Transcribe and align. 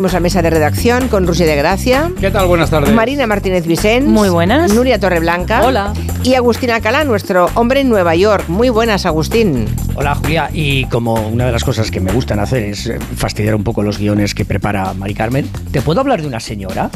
Vamos 0.00 0.14
a 0.14 0.20
mesa 0.20 0.40
de 0.40 0.48
redacción 0.48 1.08
con 1.08 1.26
Rusia 1.26 1.44
de 1.44 1.54
Gracia. 1.56 2.10
¿Qué 2.18 2.30
tal? 2.30 2.46
Buenas 2.46 2.70
tardes. 2.70 2.90
Marina 2.94 3.26
Martínez 3.26 3.66
Vicens. 3.66 4.06
Muy 4.06 4.30
buenas. 4.30 4.72
Nuria 4.72 4.98
Torreblanca. 4.98 5.66
Hola. 5.66 5.92
Y 6.22 6.32
Agustín 6.36 6.70
Alcalá, 6.70 7.04
nuestro 7.04 7.50
hombre 7.54 7.80
en 7.80 7.90
Nueva 7.90 8.16
York. 8.16 8.48
Muy 8.48 8.70
buenas, 8.70 9.04
Agustín. 9.04 9.66
Hola 9.96 10.14
Julia, 10.14 10.48
y 10.54 10.86
como 10.86 11.28
una 11.28 11.44
de 11.44 11.52
las 11.52 11.64
cosas 11.64 11.90
que 11.90 12.00
me 12.00 12.12
gustan 12.12 12.40
hacer 12.40 12.62
es 12.62 12.86
eh, 12.86 12.98
fastidiar 13.14 13.54
un 13.54 13.62
poco 13.62 13.82
los 13.82 13.98
guiones 13.98 14.34
que 14.34 14.46
prepara 14.46 14.94
Mari 14.94 15.12
Carmen, 15.12 15.46
¿te 15.70 15.82
puedo 15.82 16.00
hablar 16.00 16.22
de 16.22 16.28
una 16.28 16.40
señora? 16.40 16.88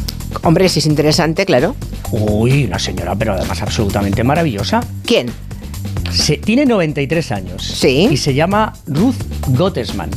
Hombre, 0.43 0.71
si 0.71 0.79
es 0.79 0.87
interesante, 0.87 1.45
claro. 1.45 1.77
Uy, 2.11 2.65
una 2.65 2.79
señora, 2.79 3.15
pero 3.17 3.35
además 3.35 3.61
absolutamente 3.61 4.25
maravillosa. 4.25 4.81
¿Quién? 5.05 5.27
Se, 6.11 6.39
tiene 6.39 6.65
93 6.65 7.33
años. 7.33 7.65
Sí. 7.67 8.09
Y 8.13 8.17
se 8.17 8.33
llama 8.33 8.73
Ruth 8.87 9.17
Gottesman. 9.49 10.09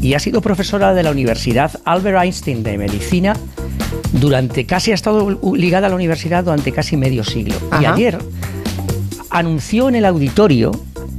Y 0.00 0.14
ha 0.14 0.18
sido 0.18 0.40
profesora 0.40 0.92
de 0.94 1.02
la 1.02 1.10
Universidad 1.10 1.72
Albert 1.84 2.22
Einstein 2.22 2.62
de 2.62 2.76
Medicina 2.78 3.34
durante 4.12 4.64
casi 4.66 4.92
ha 4.92 4.94
estado 4.94 5.38
ligada 5.56 5.86
a 5.86 5.90
la 5.90 5.96
universidad 5.96 6.44
durante 6.44 6.72
casi 6.72 6.96
medio 6.96 7.24
siglo. 7.24 7.54
Y 7.80 7.84
ayer 7.84 8.18
anunció 9.30 9.88
en 9.88 9.96
el 9.96 10.04
auditorio 10.04 10.72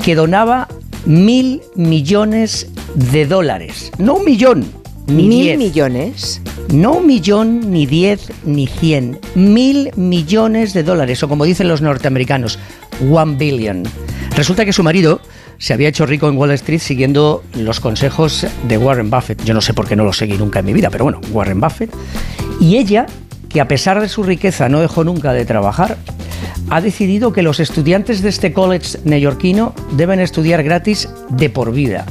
que 0.04 0.16
donaba 0.16 0.68
mil 1.06 1.62
millones 1.76 2.68
de 2.96 3.26
dólares. 3.26 3.92
No 3.98 4.16
un 4.16 4.26
millón, 4.26 4.66
ni 5.08 5.24
Mil 5.28 5.42
diez. 5.44 5.58
millones. 5.58 6.42
No 6.74 6.94
un 6.94 7.08
millón, 7.08 7.72
ni 7.72 7.86
diez, 7.86 8.32
ni 8.44 8.68
cien. 8.68 9.20
Mil 9.36 9.92
millones 9.96 10.74
de 10.74 10.84
dólares, 10.84 11.22
o 11.24 11.28
como 11.30 11.46
dicen 11.46 11.68
los 11.68 11.82
norteamericanos, 11.82 12.58
one 13.12 13.36
billion. 13.36 13.84
Resulta 14.36 14.66
que 14.66 14.74
su 14.74 14.84
marido 14.84 15.22
se 15.58 15.74
había 15.74 15.90
hecho 15.90 16.06
rico 16.06 16.28
en 16.30 16.38
Wall 16.38 16.52
Street 16.52 16.80
siguiendo 16.80 17.44
los 17.56 17.80
consejos 17.80 18.46
de 18.68 18.78
Warren 18.78 19.10
Buffett. 19.10 19.44
Yo 19.44 19.54
no 19.54 19.62
sé 19.62 19.74
por 19.74 19.88
qué 19.88 19.96
no 19.96 20.04
lo 20.04 20.14
seguí 20.14 20.38
nunca 20.38 20.60
en 20.60 20.66
mi 20.66 20.74
vida, 20.74 20.90
pero 20.90 21.06
bueno, 21.06 21.22
Warren 21.32 21.60
Buffett. 21.60 21.92
Y 22.60 22.78
ella, 22.78 23.06
que 23.50 23.62
a 23.62 23.68
pesar 23.68 24.00
de 24.02 24.10
su 24.10 24.24
riqueza 24.24 24.70
no 24.70 24.80
dejó 24.82 25.04
nunca 25.04 25.34
de 25.34 25.46
trabajar, 25.46 25.98
ha 26.70 26.82
decidido 26.82 27.32
que 27.32 27.44
los 27.44 27.60
estudiantes 27.60 28.22
de 28.22 28.30
este 28.30 28.52
college 28.54 28.98
neoyorquino 29.04 29.74
deben 29.92 30.20
estudiar 30.20 30.64
gratis 30.64 31.10
de 31.30 31.50
por 31.50 31.72
vida. 31.72 32.06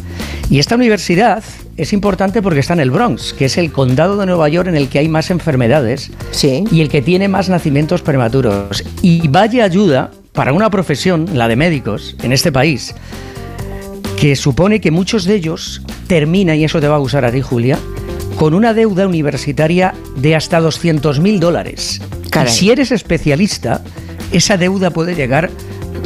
Y 0.50 0.58
esta 0.58 0.74
universidad 0.76 1.42
es 1.76 1.92
importante 1.92 2.42
porque 2.42 2.60
está 2.60 2.74
en 2.74 2.80
el 2.80 2.90
Bronx, 2.90 3.32
que 3.32 3.46
es 3.46 3.56
el 3.58 3.72
condado 3.72 4.16
de 4.16 4.26
Nueva 4.26 4.48
York 4.48 4.68
en 4.68 4.76
el 4.76 4.88
que 4.88 4.98
hay 5.00 5.08
más 5.08 5.30
enfermedades 5.30 6.10
Sí. 6.30 6.64
y 6.70 6.82
el 6.82 6.88
que 6.88 7.02
tiene 7.02 7.28
más 7.28 7.48
nacimientos 7.48 8.02
prematuros. 8.02 8.84
Y 9.02 9.26
vaya 9.28 9.64
ayuda 9.64 10.10
para 10.32 10.52
una 10.52 10.70
profesión, 10.70 11.28
la 11.32 11.48
de 11.48 11.56
médicos, 11.56 12.16
en 12.22 12.32
este 12.32 12.52
país, 12.52 12.94
que 14.24 14.36
supone 14.36 14.80
que 14.80 14.90
muchos 14.90 15.26
de 15.26 15.34
ellos 15.34 15.82
terminan, 16.06 16.56
y 16.56 16.64
eso 16.64 16.80
te 16.80 16.88
va 16.88 16.94
a 16.94 16.98
gustar 16.98 17.26
a 17.26 17.30
ti, 17.30 17.42
Julia, 17.42 17.78
con 18.38 18.54
una 18.54 18.72
deuda 18.72 19.06
universitaria 19.06 19.92
de 20.16 20.34
hasta 20.34 20.60
200 20.60 21.20
mil 21.20 21.40
dólares. 21.40 22.00
Y 22.42 22.48
si 22.48 22.70
eres 22.70 22.90
especialista, 22.90 23.82
esa 24.32 24.56
deuda 24.56 24.88
puede 24.88 25.14
llegar 25.14 25.50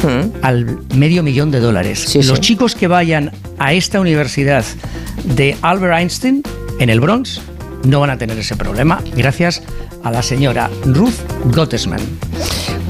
Mm. 0.03 0.31
al 0.43 0.79
medio 0.97 1.23
millón 1.23 1.53
de 1.53 1.61
dólares. 1.61 2.07
Sí, 2.09 2.19
Los 2.25 2.39
sí. 2.39 2.41
chicos 2.41 2.75
que 2.75 2.89
vayan 2.89 3.31
a 3.57 3.73
esta 3.73 4.01
universidad 4.01 4.65
de 5.37 5.57
Albert 5.63 6.01
Einstein 6.01 6.43
en 6.81 6.91
el 6.91 6.99
Bronx 6.99 7.41
no 7.85 8.01
van 8.01 8.11
a 8.11 8.19
tener 8.19 8.37
ese 8.37 8.57
problema 8.57 9.01
gracias 9.17 9.63
a 10.03 10.11
la 10.11 10.25
señora 10.25 10.71
Ruth 10.85 11.15
Gottesman. 11.55 12.01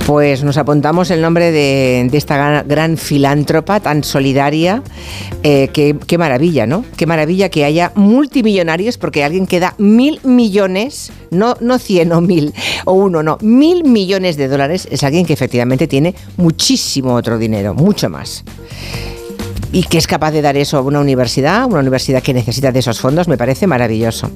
Pues 0.09 0.43
nos 0.43 0.57
apuntamos 0.57 1.11
el 1.11 1.21
nombre 1.21 1.53
de, 1.53 2.09
esta 2.15 2.63
gran, 2.63 2.97
filántropa 2.97 3.79
tan 3.79 4.03
solidaria. 4.03 4.83
Eh, 5.43 5.69
qué, 5.75 5.99
qué 6.07 6.17
maravilla, 6.17 6.67
¿no? 6.67 6.83
Qué 6.97 7.05
maravilla 7.05 7.51
que 7.51 7.67
haya 7.67 7.93
multimillonarios 7.95 8.97
porque 8.97 9.23
alguien 9.23 9.47
que 9.47 9.61
da 9.61 9.75
mil 9.77 10.19
millones, 10.25 11.13
no, 11.31 11.57
no 11.61 11.79
cien 11.79 12.11
o 12.13 12.23
mil 12.23 12.55
o 12.87 12.95
uno, 12.95 13.23
no, 13.23 13.37
mil 13.43 13.85
millones 13.85 14.39
de 14.39 14.49
dólares 14.49 14.89
es 14.91 15.05
alguien 15.05 15.27
que 15.27 15.35
efectivamente 15.35 15.87
tiene 15.87 16.15
muchísimo 16.39 17.13
otro 17.13 17.37
dinero, 17.37 17.75
mucho 17.75 18.09
más. 18.09 18.45
Y 19.73 19.83
que 19.85 19.99
es 19.99 20.07
capaz 20.07 20.31
de 20.31 20.43
dar 20.43 20.57
eso 20.57 20.79
a 20.79 20.81
una 20.81 21.01
universidad, 21.01 21.67
una 21.67 21.81
universidad 21.81 22.23
que 22.23 22.33
necesita 22.33 22.73
de 22.73 22.79
esos 22.79 23.01
fondos, 23.01 23.29
me 23.29 23.37
parece 23.37 23.67
maravilloso. 23.67 24.31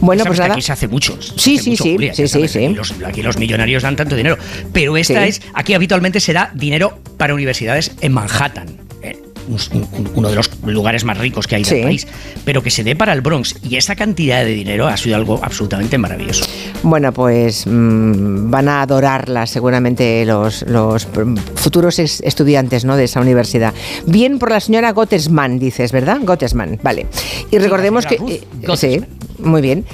Bueno, 0.00 0.24
pues 0.24 0.38
nada. 0.38 0.54
aquí 0.54 0.62
se 0.62 0.72
hace 0.72 0.88
mucho. 0.88 1.18
Sí, 1.20 1.58
sí, 1.58 1.76
sí, 1.76 1.96
sí, 2.14 2.48
sí. 2.48 2.76
Aquí 3.04 3.22
los, 3.22 3.36
millonarios 3.38 3.82
dan 3.82 3.96
tanto 3.96 4.16
dinero. 4.16 4.38
Pero 4.72 4.96
esta 4.96 5.26
es, 5.26 5.42
aquí 5.54 5.74
habitualmente 5.74 6.20
se 6.20 6.32
da 6.32 6.50
dinero 6.54 6.98
para 7.16 7.34
universidades 7.34 7.92
en 8.00 8.12
Manhattan. 8.12 8.87
Un- 9.48 9.58
un- 9.72 10.10
uno 10.14 10.28
de 10.28 10.34
los 10.36 10.50
lugares 10.64 11.04
más 11.04 11.18
ricos 11.18 11.46
que 11.46 11.56
hay 11.56 11.64
Sí. 11.64 11.74
del 11.76 11.84
país, 11.84 12.06
pero 12.44 12.62
que 12.62 12.70
se 12.70 12.84
dé 12.84 12.94
para 12.96 13.12
el 13.12 13.20
Bronx. 13.20 13.56
Y 13.62 13.76
esa 13.76 13.96
cantidad 13.96 14.44
de 14.44 14.50
dinero 14.52 14.86
ha 14.86 14.96
sido 14.96 15.16
algo 15.16 15.40
absolutamente 15.42 15.98
maravilloso. 15.98 16.44
Bueno, 16.82 17.12
pues 17.12 17.66
mm, 17.66 18.50
van 18.50 18.68
a 18.68 18.82
adorarla 18.82 19.46
seguramente 19.46 20.24
los, 20.24 20.62
los 20.62 21.06
futuros 21.56 21.98
estudiantes 21.98 22.84
¿no? 22.84 22.96
de 22.96 23.04
esa 23.04 23.20
universidad. 23.20 23.74
Bien 24.06 24.38
por 24.38 24.50
la 24.50 24.60
señora 24.60 24.92
Gottesman, 24.92 25.58
dices, 25.58 25.92
¿verdad? 25.92 26.18
Gottesman, 26.22 26.78
vale. 26.82 27.06
Y 27.50 27.58
recordemos 27.58 28.06
que... 28.06 28.14
eh, 28.16 28.76
sí, 28.76 29.00
muy 29.38 29.62
bien. 29.62 29.84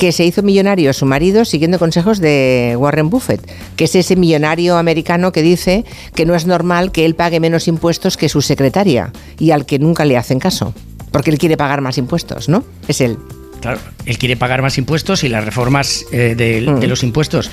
Que 0.00 0.12
se 0.12 0.24
hizo 0.24 0.42
millonario 0.42 0.94
su 0.94 1.04
marido 1.04 1.44
siguiendo 1.44 1.78
consejos 1.78 2.20
de 2.20 2.74
Warren 2.78 3.10
Buffett, 3.10 3.42
que 3.76 3.84
es 3.84 3.94
ese 3.94 4.16
millonario 4.16 4.78
americano 4.78 5.30
que 5.30 5.42
dice 5.42 5.84
que 6.14 6.24
no 6.24 6.34
es 6.34 6.46
normal 6.46 6.90
que 6.90 7.04
él 7.04 7.14
pague 7.14 7.38
menos 7.38 7.68
impuestos 7.68 8.16
que 8.16 8.30
su 8.30 8.40
secretaria 8.40 9.12
y 9.38 9.50
al 9.50 9.66
que 9.66 9.78
nunca 9.78 10.06
le 10.06 10.16
hacen 10.16 10.38
caso, 10.38 10.72
porque 11.10 11.28
él 11.30 11.36
quiere 11.38 11.58
pagar 11.58 11.82
más 11.82 11.98
impuestos, 11.98 12.48
¿no? 12.48 12.64
Es 12.88 13.02
él. 13.02 13.18
Claro, 13.60 13.78
él 14.06 14.16
quiere 14.16 14.38
pagar 14.38 14.62
más 14.62 14.78
impuestos 14.78 15.22
y 15.22 15.28
las 15.28 15.44
reformas 15.44 16.06
eh, 16.12 16.34
de, 16.34 16.62
Mm. 16.62 16.80
de 16.80 16.86
los 16.86 17.02
impuestos 17.02 17.50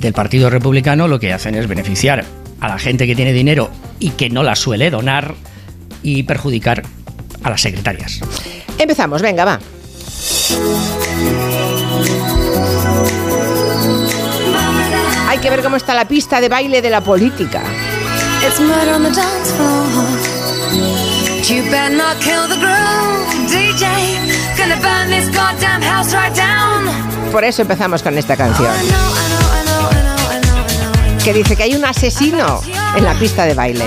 del 0.00 0.14
Partido 0.14 0.48
Republicano 0.48 1.06
lo 1.06 1.20
que 1.20 1.34
hacen 1.34 1.54
es 1.54 1.68
beneficiar 1.68 2.24
a 2.60 2.68
la 2.68 2.78
gente 2.78 3.06
que 3.06 3.14
tiene 3.14 3.34
dinero 3.34 3.68
y 3.98 4.08
que 4.12 4.30
no 4.30 4.42
la 4.42 4.56
suele 4.56 4.88
donar 4.88 5.34
y 6.02 6.22
perjudicar 6.22 6.82
a 7.42 7.50
las 7.50 7.60
secretarias. 7.60 8.20
Empezamos, 8.78 9.20
venga, 9.20 9.44
va. 9.44 9.60
Hay 15.40 15.44
que 15.44 15.50
ver 15.56 15.62
cómo 15.62 15.76
está 15.76 15.94
la 15.94 16.04
pista 16.04 16.38
de 16.38 16.50
baile 16.50 16.82
de 16.82 16.90
la 16.90 17.00
política. 17.00 17.62
Por 27.32 27.42
eso 27.42 27.62
empezamos 27.62 28.02
con 28.02 28.18
esta 28.18 28.36
canción, 28.36 28.70
I 28.70 28.90
know. 30.42 31.24
que 31.24 31.32
dice 31.32 31.56
que 31.56 31.62
hay 31.62 31.74
un 31.74 31.86
asesino 31.86 32.60
en 32.94 33.02
la 33.02 33.14
pista 33.14 33.46
de 33.46 33.54
baile. 33.54 33.86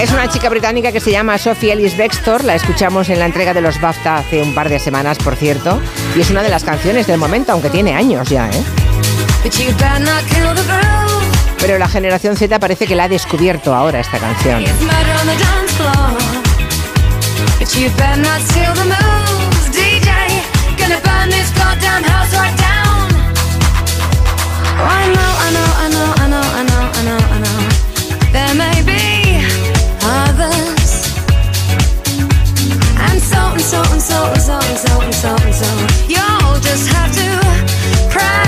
Es 0.00 0.10
una 0.12 0.28
chica 0.30 0.48
británica 0.48 0.92
que 0.92 1.00
se 1.00 1.10
llama 1.10 1.36
Sophie 1.36 1.74
Ellis 1.74 1.94
Bextor, 1.94 2.42
la 2.42 2.54
escuchamos 2.54 3.10
en 3.10 3.18
la 3.18 3.26
entrega 3.26 3.52
de 3.52 3.60
los 3.60 3.78
BAFTA 3.78 4.16
hace 4.16 4.40
un 4.40 4.54
par 4.54 4.70
de 4.70 4.78
semanas, 4.78 5.18
por 5.18 5.36
cierto, 5.36 5.78
y 6.16 6.22
es 6.22 6.30
una 6.30 6.42
de 6.42 6.48
las 6.48 6.64
canciones 6.64 7.06
del 7.06 7.18
momento, 7.18 7.52
aunque 7.52 7.68
tiene 7.68 7.94
años 7.94 8.26
ya, 8.30 8.48
¿eh? 8.48 8.64
Pero 11.58 11.78
la 11.78 11.86
generación 11.86 12.34
Z 12.34 12.58
parece 12.58 12.86
que 12.86 12.94
la 12.94 13.04
ha 13.04 13.08
descubierto 13.08 13.74
ahora 13.74 14.00
esta 14.00 14.18
canción. 14.18 14.62
I 14.62 14.66
know, 25.12 25.36
I 25.36 25.50
know, 25.50 25.76
I 25.76 25.90
know, 25.90 26.14
I 26.16 26.64
know, 26.64 26.90
I 26.94 27.02
know, 27.04 27.18
I 27.18 27.38
know. 27.38 27.68
There 28.32 28.54
may 28.54 28.80
be 28.82 29.19
And 33.20 33.28
so 33.28 33.38
and 33.52 33.60
so 33.60 33.82
and 33.92 34.00
so 34.00 34.24
and 34.32 34.40
so 34.40 34.54
and 34.54 34.78
so 34.78 35.00
and 35.02 35.14
so 35.14 35.28
and 35.44 35.54
so. 35.54 35.68
You'll 36.08 36.58
just 36.60 36.88
have 36.88 37.12
to 37.12 37.28
pray. 38.08 38.40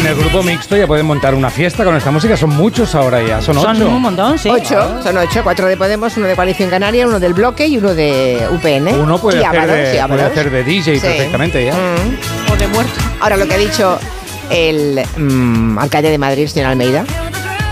En 0.00 0.06
el 0.08 0.16
grupo 0.16 0.42
mixto 0.42 0.76
ya 0.76 0.88
pueden 0.88 1.06
montar 1.06 1.32
una 1.34 1.48
fiesta 1.48 1.84
con 1.84 1.94
esta 1.96 2.10
música. 2.10 2.36
Son 2.36 2.50
muchos 2.50 2.94
ahora 2.96 3.22
ya, 3.22 3.40
son 3.40 3.56
ocho. 3.58 3.66
Son 3.74 3.82
un 3.84 4.02
montón, 4.02 4.36
sí. 4.36 4.48
Ocho, 4.48 5.00
son 5.00 5.16
ocho, 5.16 5.42
cuatro 5.44 5.68
de 5.68 5.76
Podemos, 5.76 6.16
uno 6.16 6.26
de 6.26 6.34
Coalición 6.34 6.68
Canaria, 6.68 7.06
uno 7.06 7.20
del 7.20 7.34
Bloque 7.34 7.68
y 7.68 7.78
uno 7.78 7.94
de 7.94 8.48
UPN. 8.50 9.00
Uno 9.00 9.18
puede, 9.18 9.40
Y 9.40 9.44
hacer, 9.44 9.66
de, 9.70 9.74
y 9.76 9.84
puede 9.84 10.00
Ábalos. 10.00 10.24
hacer 10.32 10.50
de 10.50 10.64
DJ 10.64 10.94
Sí. 10.96 11.00
perfectamente 11.00 11.64
ya. 11.64 11.74
Mm. 11.74 12.52
O 12.52 12.56
de 12.56 12.66
muerto. 12.66 12.92
Ahora 13.20 13.36
lo 13.36 13.46
que 13.46 13.54
ha 13.54 13.58
dicho 13.58 13.96
el 14.50 15.00
mm, 15.16 15.78
alcalde 15.78 16.10
de 16.10 16.18
Madrid, 16.18 16.48
señor 16.48 16.70
Almeida, 16.70 17.04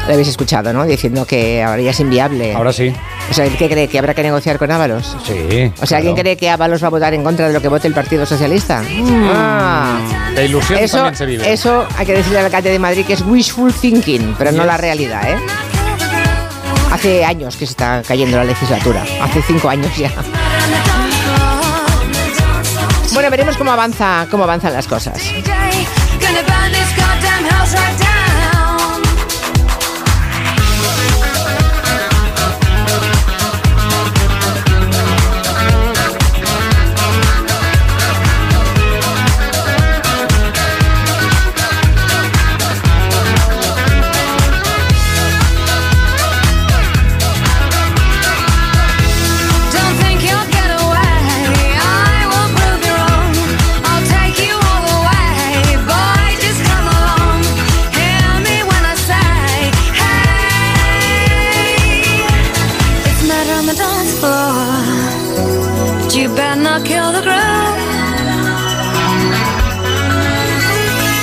Lo 0.06 0.14
habéis 0.14 0.28
escuchado, 0.28 0.72
¿no? 0.72 0.84
Diciendo 0.84 1.24
que 1.24 1.62
ahora 1.62 1.80
ya 1.82 1.90
es 1.90 2.00
inviable. 2.00 2.54
Ahora 2.54 2.72
sí. 2.72 2.92
O 3.30 3.34
sea, 3.34 3.48
¿qué 3.48 3.68
cree? 3.68 3.86
¿Que 3.86 3.98
habrá 3.98 4.12
que 4.14 4.22
negociar 4.22 4.58
con 4.58 4.70
Ábalos? 4.70 5.16
Sí. 5.24 5.72
O 5.80 5.86
sea, 5.86 5.98
¿alguien 5.98 6.14
claro. 6.14 6.24
cree 6.24 6.36
que 6.36 6.50
Ábalos 6.50 6.82
va 6.82 6.88
a 6.88 6.90
votar 6.90 7.14
en 7.14 7.22
contra 7.22 7.46
de 7.46 7.52
lo 7.52 7.60
que 7.60 7.68
vote 7.68 7.86
el 7.86 7.94
Partido 7.94 8.26
Socialista? 8.26 8.82
Ah. 9.32 9.98
De 10.34 10.46
ilusión 10.46 10.78
Eso, 10.80 10.96
también 10.96 11.16
se 11.16 11.26
vive. 11.26 11.52
eso 11.52 11.86
hay 11.96 12.06
que 12.06 12.14
decirle 12.14 12.38
al 12.40 12.46
alcalde 12.46 12.70
de 12.70 12.78
Madrid 12.78 13.04
que 13.06 13.12
es 13.12 13.22
wishful 13.22 13.72
thinking, 13.72 14.34
pero 14.36 14.50
no 14.52 14.64
la 14.64 14.76
realidad, 14.76 15.22
¿eh? 15.30 15.36
Hace 16.92 17.24
años 17.24 17.56
que 17.56 17.66
se 17.66 17.72
está 17.72 18.02
cayendo 18.06 18.36
la 18.36 18.44
legislatura, 18.44 19.04
hace 19.22 19.42
cinco 19.42 19.68
años 19.68 19.96
ya. 19.96 20.10
Bueno, 23.12 23.30
veremos 23.30 23.56
cómo 23.56 23.70
avanza, 23.70 24.26
cómo 24.30 24.44
avanzan 24.44 24.72
las 24.72 24.86
cosas. 24.88 25.20
Not 66.70 66.84
kill 66.84 67.10
the 67.10 67.20
groove. 67.20 67.78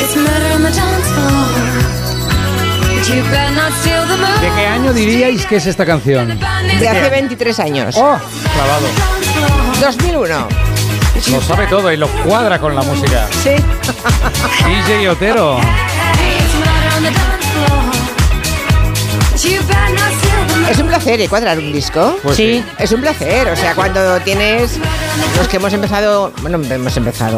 It's 0.02 0.16
murder 0.16 0.50
on 0.56 0.62
the 0.62 0.74
dance 0.76 1.10
floor. 1.16 1.48
But 2.96 3.08
you 3.08 3.24
better 3.32 3.56
not 3.56 3.72
steal 3.80 4.04
the 4.12 4.18
mood. 4.18 4.42
¿De 4.42 4.50
qué 4.58 4.68
año 4.68 4.92
diríais 4.92 5.46
que 5.46 5.56
es 5.56 5.66
esta 5.66 5.86
canción? 5.86 6.38
De 6.80 6.90
hace 6.90 7.10
23 7.10 7.60
años. 7.62 7.96
¡Oh! 7.98 8.20
Clavado. 8.54 8.88
2001. 9.80 10.48
Lo 11.32 11.42
sabe 11.42 11.66
todo 11.68 11.94
y 11.94 11.98
lo 11.98 12.10
cuadra 12.26 12.60
con 12.60 12.76
la 12.76 12.82
música. 12.82 13.28
Sí. 13.42 13.56
DJ 14.68 15.10
Otero. 15.10 15.62
Es 20.70 20.80
un 20.80 20.88
placer, 20.88 21.22
¿eh? 21.22 21.30
Cuadrar 21.30 21.58
un 21.58 21.72
disco. 21.72 22.20
Pues 22.22 22.36
sí. 22.36 22.62
Es 22.78 22.92
un 22.92 23.00
placer, 23.00 23.48
o 23.48 23.56
sea, 23.56 23.74
cuando 23.76 24.20
tienes 24.20 24.78
los 25.38 25.48
que 25.48 25.58
hemos 25.58 25.74
empezado, 25.74 26.31
bueno, 26.42 26.60
hemos 26.69 26.98
empezado, 26.98 27.38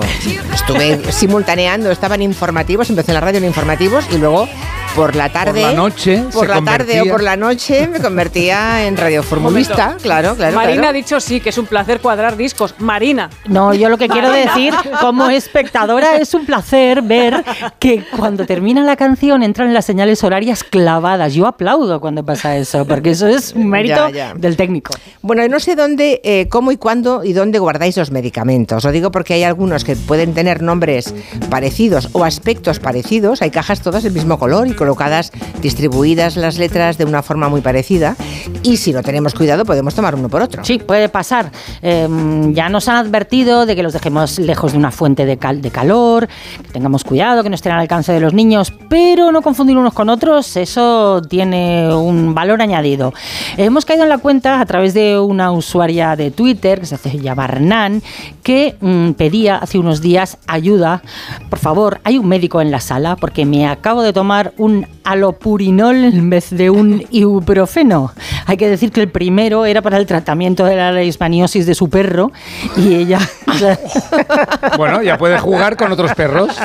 estuve 0.53 1.11
simultaneando, 1.11 1.91
estaban 1.91 2.21
informativos, 2.21 2.89
empecé 2.89 3.11
en 3.11 3.15
la 3.15 3.21
radio 3.21 3.37
en 3.39 3.45
informativos 3.45 4.05
y 4.11 4.17
luego 4.17 4.47
por 4.95 5.15
la 5.15 5.29
tarde, 5.29 5.61
la 5.61 5.73
noche 5.73 6.23
por 6.33 6.47
se 6.47 6.47
la 6.53 6.61
tarde 6.63 6.93
convertía- 6.97 7.03
o 7.03 7.07
por 7.13 7.21
la 7.23 7.35
noche 7.37 7.87
me 7.87 7.99
convertía 7.99 8.87
en 8.87 8.97
radioformulista, 8.97 9.95
claro, 10.01 10.35
claro. 10.35 10.55
Marina 10.55 10.73
claro. 10.81 10.87
ha 10.89 10.93
dicho 10.93 11.19
sí, 11.19 11.39
que 11.39 11.49
es 11.49 11.57
un 11.59 11.67
placer 11.67 11.99
cuadrar 12.01 12.35
discos. 12.35 12.73
Marina. 12.79 13.29
No, 13.45 13.73
yo 13.73 13.87
lo 13.89 13.97
que 13.97 14.07
quiero 14.09 14.31
decir 14.31 14.73
como 14.99 15.29
espectadora 15.29 16.15
es 16.17 16.33
un 16.33 16.45
placer 16.45 17.03
ver 17.03 17.43
que 17.77 18.03
cuando 18.17 18.45
termina 18.47 18.81
la 18.83 18.95
canción 18.95 19.43
entran 19.43 19.73
las 19.75 19.85
señales 19.85 20.23
horarias 20.23 20.63
clavadas. 20.63 21.33
Yo 21.35 21.45
aplaudo 21.45 22.01
cuando 22.01 22.25
pasa 22.25 22.57
eso, 22.57 22.85
porque 22.85 23.11
eso 23.11 23.27
es 23.27 23.53
un 23.53 23.69
mérito 23.69 24.09
Ya, 24.09 24.29
ya. 24.29 24.33
del 24.33 24.57
técnico. 24.57 24.93
Bueno, 25.21 25.47
no 25.47 25.59
sé 25.59 25.75
dónde, 25.75 26.19
eh, 26.23 26.47
cómo 26.49 26.71
y 26.71 26.77
cuándo 26.77 27.23
y 27.23 27.33
dónde 27.33 27.59
guardáis 27.69 27.97
los 27.97 28.09
medicamentos. 28.09 28.83
Lo 28.83 28.91
digo 28.91 29.11
porque 29.11 29.35
hay 29.35 29.43
algunos 29.43 29.83
que 29.83 29.95
pueden 29.95 30.33
tener 30.33 30.63
nombres 30.63 31.13
parecidos 31.51 32.09
o 32.13 32.23
aspectos 32.23 32.79
parecidos. 32.79 33.43
Hay 33.43 33.51
cajas 33.51 33.81
todas 33.81 34.01
del 34.01 34.11
mismo 34.11 34.39
color 34.39 34.67
y 34.67 34.73
colocadas, 34.73 35.31
distribuidas 35.61 36.35
las 36.35 36.57
letras 36.57 36.97
de 36.97 37.05
una 37.05 37.21
forma 37.21 37.47
muy 37.47 37.61
parecida. 37.61 38.15
Y 38.63 38.77
si 38.77 38.91
no 38.91 39.03
tenemos 39.03 39.35
cuidado, 39.35 39.65
podemos 39.65 39.93
tomar 39.93 40.15
uno 40.15 40.29
por 40.29 40.41
otro. 40.41 40.65
Sí, 40.65 40.79
puede 40.79 41.09
pasar. 41.09 41.51
Eh, 41.83 42.07
ya 42.53 42.69
nos 42.69 42.87
han 42.87 42.95
advertido 42.95 43.67
de 43.67 43.75
que 43.75 43.83
los 43.83 43.93
dejemos 43.93 44.39
lejos 44.39 44.71
de 44.71 44.79
una 44.79 44.89
fuente 44.89 45.27
de, 45.27 45.35
de 45.35 45.69
calor, 45.69 46.27
que 46.63 46.71
tengamos 46.71 47.03
cuidado, 47.03 47.43
que 47.43 47.49
no 47.49 47.55
estén 47.55 47.73
al 47.73 47.81
alcance 47.81 48.11
de 48.11 48.19
los 48.19 48.33
niños, 48.33 48.73
pero 48.89 49.31
no 49.31 49.43
confundir 49.43 49.77
unos 49.77 49.93
con 49.93 50.09
otros, 50.09 50.57
eso 50.57 51.21
tiene 51.21 51.93
un 51.93 52.33
valor 52.33 52.63
añadido. 52.63 53.13
Hemos 53.57 53.85
caído 53.85 54.05
en 54.05 54.09
la 54.09 54.17
cuenta 54.17 54.59
a 54.59 54.65
través 54.65 54.95
de 54.95 55.19
una 55.19 55.51
usuaria 55.51 56.15
de 56.15 56.31
Twitter, 56.31 56.79
que 56.79 56.87
se 56.87 56.95
hace 56.95 57.19
llamar 57.19 57.58
Nan, 57.59 58.01
que 58.43 58.75
mm, 58.79 59.11
pedía 59.11 59.57
hace 59.57 59.79
unos 59.79 60.01
días 60.01 60.37
ayuda. 60.47 61.01
Por 61.49 61.59
favor, 61.59 62.01
hay 62.03 62.17
un 62.17 62.27
médico 62.27 62.61
en 62.61 62.71
la 62.71 62.79
sala 62.79 63.15
porque 63.15 63.45
me 63.45 63.67
acabo 63.67 64.01
de 64.01 64.13
tomar 64.13 64.53
un 64.57 64.87
alopurinol 65.09 65.95
en 65.95 66.29
vez 66.29 66.49
de 66.51 66.69
un 66.69 67.03
ibuprofeno. 67.09 68.13
Hay 68.45 68.57
que 68.57 68.69
decir 68.69 68.91
que 68.91 69.01
el 69.01 69.09
primero 69.09 69.65
era 69.65 69.81
para 69.81 69.97
el 69.97 70.05
tratamiento 70.05 70.65
de 70.65 70.75
la 70.75 70.91
leishmaniosis 70.91 71.65
de 71.65 71.73
su 71.75 71.89
perro 71.89 72.31
y 72.77 72.93
ella 72.95 73.19
Bueno, 74.77 75.01
ya 75.01 75.17
puede 75.17 75.39
jugar 75.39 75.77
con 75.77 75.91
otros 75.91 76.13
perros. 76.13 76.55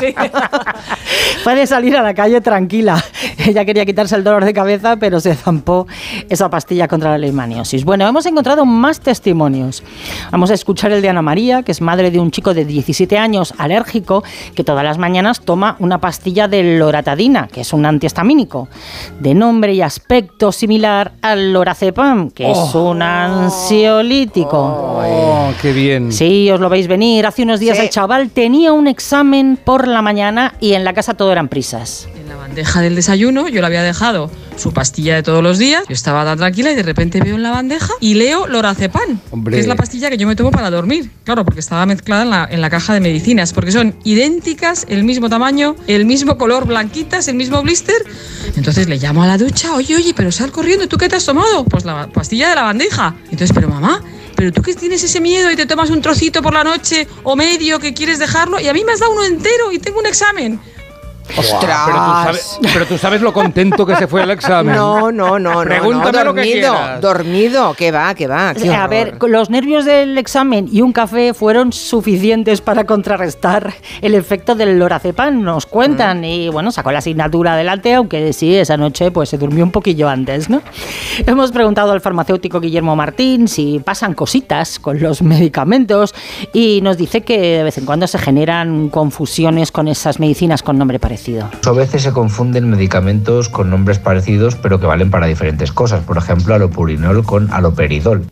puede 1.43 1.67
salir 1.67 1.97
a 1.97 2.03
la 2.03 2.15
calle 2.15 2.41
tranquila. 2.41 3.03
Ella 3.39 3.65
quería 3.65 3.85
quitarse 3.85 4.17
el 4.17 4.25
dolor 4.25 4.45
de 4.45 4.53
cabeza, 4.53 4.97
pero 4.97 5.21
se 5.21 5.35
zampó 5.35 5.87
esa 6.29 6.51
pastilla 6.51 6.89
contra 6.89 7.11
la 7.11 7.19
leishmaniosis. 7.19 7.85
Bueno, 7.85 8.07
hemos 8.07 8.27
encontrado 8.27 8.65
más 8.65 9.01
testimonios. 9.01 9.83
Vamos 10.31 10.51
a 10.51 10.55
escuchar 10.55 10.93
el 10.93 11.03
de 11.03 11.09
Ana 11.09 11.23
María, 11.23 11.63
que 11.63 11.73
es 11.73 11.81
madre 11.81 12.11
de 12.11 12.21
un 12.21 12.31
chico 12.31 12.55
de 12.55 12.65
17 12.65 13.19
años 13.19 13.55
alérgico 13.59 14.23
que 14.55 14.65
todas 14.65 14.85
las 14.85 14.99
mañanas 14.99 15.41
toma 15.41 15.77
una 15.79 15.99
pastilla 15.99 16.49
de 16.49 16.79
loratadina, 16.79 17.49
que 17.49 17.63
es 17.63 17.73
un 17.73 17.87
antihistamínico, 17.87 18.34
de 19.21 19.35
nombre 19.35 19.73
y 19.75 19.81
aspecto 19.83 20.51
similar 20.53 21.13
al 21.23 21.53
lorazepam, 21.53 22.31
que 22.31 22.51
es 22.51 22.75
un 22.75 23.01
ansiolítico. 23.03 24.59
Oh, 24.59 25.51
qué 25.63 25.73
bien. 25.73 26.13
Sí, 26.13 26.51
os 26.51 26.61
lo 26.61 26.69
veis 26.69 26.89
venir. 26.89 27.27
Hace 27.27 27.43
unos 27.43 27.61
días 27.61 27.77
Sí. 27.77 27.85
el 27.85 27.91
chaval 27.91 28.31
tenía 28.31 28.73
un 28.73 28.87
examen 28.87 29.59
por 29.63 29.87
la 29.89 30.03
mañana 30.03 30.55
y 30.61 30.75
en 30.75 30.85
la 30.85 30.93
casa 30.93 31.15
todo 31.15 31.33
eran 31.33 31.49
prisas. 31.49 32.09
En 32.25 32.31
la 32.31 32.37
bandeja 32.37 32.81
del 32.81 32.95
desayuno 32.95 33.49
yo 33.49 33.61
le 33.61 33.67
había 33.67 33.83
dejado 33.83 34.31
su 34.57 34.73
pastilla 34.73 35.15
de 35.15 35.23
todos 35.23 35.43
los 35.43 35.59
días. 35.59 35.85
Yo 35.87 35.93
estaba 35.93 36.25
tan 36.25 36.39
tranquila 36.39 36.73
y 36.73 36.75
de 36.75 36.83
repente 36.83 37.21
veo 37.21 37.35
en 37.35 37.43
la 37.43 37.51
bandeja 37.51 37.93
y 38.01 38.15
leo 38.15 38.47
lorazepam, 38.47 39.21
Hombre. 39.31 39.57
que 39.57 39.61
es 39.61 39.67
la 39.67 39.77
pastilla 39.77 40.09
que 40.09 40.17
yo 40.17 40.27
me 40.27 40.35
tomo 40.35 40.51
para 40.51 40.71
dormir. 40.71 41.11
Claro, 41.25 41.45
porque 41.45 41.61
estaba 41.61 41.85
mezclada 41.85 42.23
en 42.23 42.31
la, 42.31 42.49
en 42.51 42.63
la 42.63 42.71
caja 42.71 42.95
de 42.95 43.01
medicinas, 43.01 43.53
porque 43.53 43.73
son 43.73 43.95
idénticas, 44.05 44.87
el 44.89 45.05
mismo 45.05 45.29
tamaño, 45.29 45.77
el 45.87 46.07
mismo 46.07 46.39
color, 46.39 46.67
blanquitas, 46.67 47.29
el 47.29 47.35
mismo 47.35 47.63
blister. 47.63 48.07
Entonces 48.57 48.89
le 48.89 48.97
llamo 48.97 49.23
a 49.23 49.27
la 49.27 49.37
ducha, 49.37 49.75
oye, 49.75 49.95
oye, 49.95 50.15
pero 50.17 50.33
sal 50.33 50.51
corriendo, 50.51 50.89
¿tú 50.89 50.97
qué 50.97 51.11
te 51.11 51.17
has 51.17 51.27
tomado? 51.27 51.67
Pues 51.67 51.85
la 51.85 52.07
pastilla 52.07 52.49
de 52.49 52.55
la 52.55 52.63
bandeja. 52.63 53.15
Entonces, 53.25 53.53
pero 53.53 53.69
mamá, 53.69 54.03
pero 54.35 54.51
tú 54.51 54.63
que 54.63 54.75
tienes 54.75 55.05
ese 55.05 55.21
miedo 55.21 55.51
y 55.51 55.57
te 55.57 55.67
tomas 55.67 55.91
un 55.91 56.01
trocito 56.01 56.41
por 56.41 56.55
la 56.55 56.65
noche 56.65 57.07
o 57.23 57.37
medio 57.37 57.79
que 57.81 57.93
quieres 57.93 58.19
dejarlo 58.19 58.59
y 58.61 58.69
a 58.69 58.73
mí 58.73 58.83
me 58.83 58.93
has 58.93 59.01
dado 59.01 59.13
uno 59.13 59.25
entero 59.25 59.73
y 59.73 59.79
tengo 59.79 59.99
un 59.99 60.07
examen. 60.07 60.59
¡Ostras! 61.37 61.81
Pero 61.87 61.97
tú, 62.05 62.13
sabes, 62.23 62.59
pero 62.73 62.87
tú 62.87 62.99
sabes 62.99 63.23
lo 63.23 63.33
contento 63.33 63.87
que 63.87 63.97
se 63.97 64.07
fue 64.07 64.23
al 64.23 64.31
examen. 64.31 64.77
No, 64.77 65.11
no, 65.11 65.39
no, 65.39 65.65
no. 65.65 65.65
Pregúntame 65.65 66.19
no, 66.19 66.25
lo 66.25 66.35
que 66.35 66.43
dormido, 66.43 66.73
quieras. 66.73 67.01
dormido, 67.01 67.75
¿qué 67.75 67.91
va, 67.91 68.15
qué 68.15 68.27
va? 68.27 68.55
qué 68.55 68.73
A 68.73 68.87
ver, 68.87 69.19
los 69.27 69.51
nervios 69.51 69.85
del 69.85 70.19
examen 70.19 70.69
y 70.71 70.83
un 70.83 70.93
café 70.93 71.35
fueron 71.35 71.73
suficientes 71.73 72.61
para 72.61 72.85
contrarrestar 72.85 73.75
el 74.03 74.15
efecto 74.15 74.55
del 74.55 74.79
lorazepam, 74.79 75.43
nos 75.43 75.67
cuentan. 75.67 76.21
Mm. 76.21 76.25
Y 76.25 76.49
bueno, 76.51 76.71
sacó 76.71 76.93
la 76.93 76.99
asignatura 76.99 77.55
adelante, 77.55 77.95
aunque 77.95 78.33
sí, 78.33 78.55
esa 78.55 78.77
noche 78.77 79.11
pues 79.11 79.29
se 79.31 79.39
durmió 79.39 79.65
un 79.65 79.73
poquillo 79.73 80.09
antes, 80.09 80.51
¿no? 80.51 80.63
Hemos 81.27 81.53
preguntado 81.53 81.93
al 81.93 82.01
farmacéutico 82.01 82.61
Guillermo 82.61 82.95
Martín 82.97 83.49
si 83.49 83.81
pasan 83.81 84.15
cositas 84.15 84.79
con 84.79 85.01
los 85.01 85.23
medicamentos 85.23 86.15
y 86.53 86.81
nos 86.83 86.97
dice 86.97 87.23
que 87.23 87.39
de 87.39 87.63
vez 87.65 87.79
en 87.79 87.87
cuando 87.87 88.07
se 88.07 88.19
generan 88.19 88.89
confusiones 88.89 89.73
con 89.73 89.89
esas 89.89 90.21
medicinas 90.21 90.63
con 90.63 90.79
nombre 90.79 90.99
parecido. 90.99 91.14
A 91.67 91.73
veces 91.73 92.03
se 92.03 92.13
confunden 92.13 92.69
medicamentos 92.71 93.49
con 93.49 93.71
nombres 93.71 93.99
parecidos, 93.99 94.57
pero 94.57 94.81
que 94.81 94.87
valen 94.87 95.11
para 95.11 95.27
diferentes 95.27 95.73
cosas. 95.73 96.03
Por 96.05 96.17
ejemplo, 96.19 96.55
alopurinol 96.55 97.25
con 97.25 97.53
aloperidol. 97.53 98.25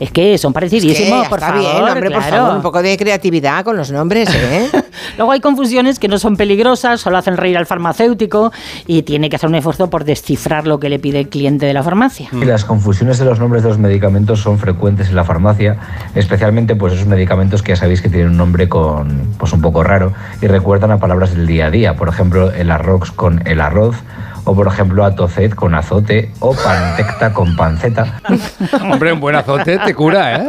Es 0.00 0.10
que 0.10 0.36
son 0.38 0.50
Es 0.50 0.52
que 0.52 0.54
parecidísimos, 0.54 1.28
por 1.28 1.38
está 1.38 1.52
favor. 1.52 1.62
bien, 1.72 1.82
hombre, 1.84 2.10
por 2.10 2.22
favor, 2.22 2.56
un 2.56 2.62
poco 2.62 2.82
de 2.82 2.96
creatividad 2.96 3.64
con 3.64 3.76
los 3.76 3.90
nombres, 3.90 4.28
¿eh? 4.34 4.68
Luego 5.16 5.32
hay 5.32 5.40
confusiones 5.40 5.98
que 5.98 6.08
no 6.08 6.18
son 6.18 6.36
peligrosas, 6.36 7.00
solo 7.00 7.18
hacen 7.18 7.36
reír 7.36 7.56
al 7.56 7.66
farmacéutico 7.66 8.52
y 8.86 9.02
tiene 9.02 9.30
que 9.30 9.36
hacer 9.36 9.48
un 9.48 9.54
esfuerzo 9.54 9.90
por 9.90 10.04
descifrar 10.04 10.66
lo 10.66 10.78
que 10.78 10.88
le 10.88 10.98
pide 10.98 11.20
el 11.20 11.28
cliente 11.28 11.66
de 11.66 11.72
la 11.72 11.82
farmacia. 11.82 12.28
Y 12.32 12.44
las 12.44 12.64
confusiones 12.64 13.18
de 13.18 13.24
los 13.24 13.38
nombres 13.38 13.62
de 13.62 13.68
los 13.68 13.78
medicamentos 13.78 14.40
son 14.40 14.58
frecuentes 14.58 15.08
en 15.08 15.16
la 15.16 15.24
farmacia, 15.24 15.76
especialmente 16.14 16.76
pues 16.76 16.94
esos 16.94 17.06
medicamentos 17.06 17.62
que 17.62 17.72
ya 17.72 17.76
sabéis 17.76 18.02
que 18.02 18.08
tienen 18.08 18.30
un 18.30 18.36
nombre 18.36 18.68
con 18.68 19.34
pues 19.38 19.52
un 19.52 19.60
poco 19.60 19.82
raro 19.82 20.12
y 20.40 20.46
recuerdan 20.46 20.90
a 20.90 20.98
palabras 20.98 21.34
del 21.34 21.46
día 21.46 21.66
a 21.66 21.70
día, 21.70 21.96
por 21.96 22.08
ejemplo, 22.08 22.50
el 22.50 22.70
arroz 22.70 23.10
con 23.12 23.46
el 23.46 23.60
arroz 23.60 23.96
o 24.46 24.54
por 24.54 24.68
ejemplo 24.68 25.04
atocet 25.04 25.54
con 25.54 25.74
azote 25.74 26.30
o 26.40 26.54
pantecta 26.54 27.32
con 27.32 27.54
panceta. 27.56 28.20
Hombre, 28.80 29.12
un 29.12 29.20
buen 29.20 29.34
azote 29.36 29.76
te 29.78 29.94
cura, 29.94 30.36
¿eh? 30.36 30.48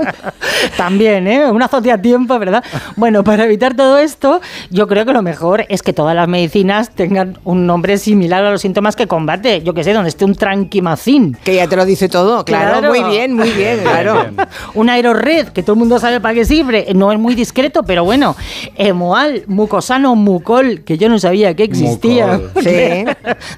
También, 0.77 1.27
¿eh? 1.27 1.51
Un 1.51 1.61
azote 1.61 1.91
a 1.91 2.01
tiempo, 2.01 2.37
¿verdad? 2.39 2.63
Bueno, 2.95 3.23
para 3.23 3.45
evitar 3.45 3.75
todo 3.75 3.97
esto, 3.97 4.39
yo 4.69 4.87
creo 4.87 5.05
que 5.05 5.13
lo 5.13 5.21
mejor 5.21 5.65
es 5.69 5.81
que 5.81 5.93
todas 5.93 6.15
las 6.15 6.27
medicinas 6.27 6.91
tengan 6.91 7.37
un 7.43 7.65
nombre 7.65 7.97
similar 7.97 8.45
a 8.45 8.51
los 8.51 8.61
síntomas 8.61 8.95
que 8.95 9.07
combate. 9.07 9.61
Yo 9.63 9.73
que 9.73 9.83
sé, 9.83 9.93
donde 9.93 10.09
esté 10.09 10.25
un 10.25 10.35
tranquimacin. 10.35 11.35
Que 11.43 11.55
ya 11.55 11.67
te 11.67 11.75
lo 11.75 11.83
dice 11.85 12.07
todo, 12.07 12.45
claro, 12.45 12.79
Claro. 12.79 12.89
muy 12.89 13.03
bien, 13.11 13.33
muy 13.33 13.49
bien, 13.49 13.79
claro. 13.81 14.13
Bien. 14.29 14.35
Un 14.75 14.89
aerored, 14.89 15.47
que 15.49 15.63
todo 15.63 15.73
el 15.73 15.79
mundo 15.79 15.99
sabe 15.99 16.19
para 16.21 16.35
qué 16.35 16.45
sirve. 16.45 16.87
No 16.93 17.11
es 17.11 17.17
muy 17.19 17.33
discreto, 17.33 17.83
pero 17.83 18.03
bueno. 18.03 18.35
Emoal, 18.75 19.43
mucosano, 19.47 20.15
mucol, 20.15 20.81
que 20.85 20.97
yo 20.97 21.09
no 21.09 21.17
sabía 21.19 21.55
que 21.55 21.63
existía. 21.63 22.27
Mucol. 22.27 22.51
Sí. 22.67 23.05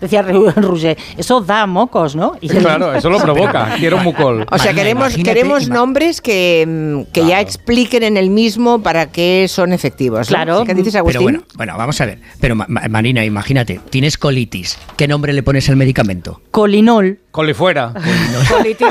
Decía 0.01 0.23
Roger, 0.55 0.97
eso 1.17 1.41
da 1.41 1.65
mocos, 1.65 2.15
¿no? 2.15 2.33
Y 2.41 2.49
Claro, 2.49 2.93
eso 2.93 3.09
lo 3.09 3.17
provoca. 3.21 3.75
Quiero 3.77 3.97
un 3.97 4.03
mucol. 4.03 4.45
O 4.51 4.57
sea, 4.57 4.73
queremos, 4.73 5.15
queremos 5.15 5.69
nombres 5.69 6.21
que, 6.21 6.65
mm, 6.67 7.11
que 7.11 7.25
ya 7.25 7.39
expliquen 7.41 8.03
en 8.03 8.17
el 8.17 8.29
mismo 8.29 8.81
para 8.81 9.07
qué 9.11 9.47
son 9.49 9.73
efectivos. 9.73 10.29
¿no? 10.29 10.35
Claro. 10.35 10.63
¿Qué 10.65 10.73
dices, 10.73 10.95
Agustín? 10.95 11.19
Pero 11.19 11.23
bueno, 11.23 11.43
bueno, 11.55 11.77
vamos 11.77 11.99
a 12.01 12.05
ver. 12.05 12.19
Pero 12.39 12.55
Ma- 12.55 12.65
Ma- 12.67 12.87
Marina, 12.89 13.23
imagínate, 13.25 13.79
tienes 13.89 14.17
colitis. 14.17 14.77
¿Qué 14.97 15.07
nombre 15.07 15.33
le 15.33 15.43
pones 15.43 15.69
al 15.69 15.75
medicamento? 15.75 16.41
Colinol. 16.51 17.19
Colifuera. 17.31 17.93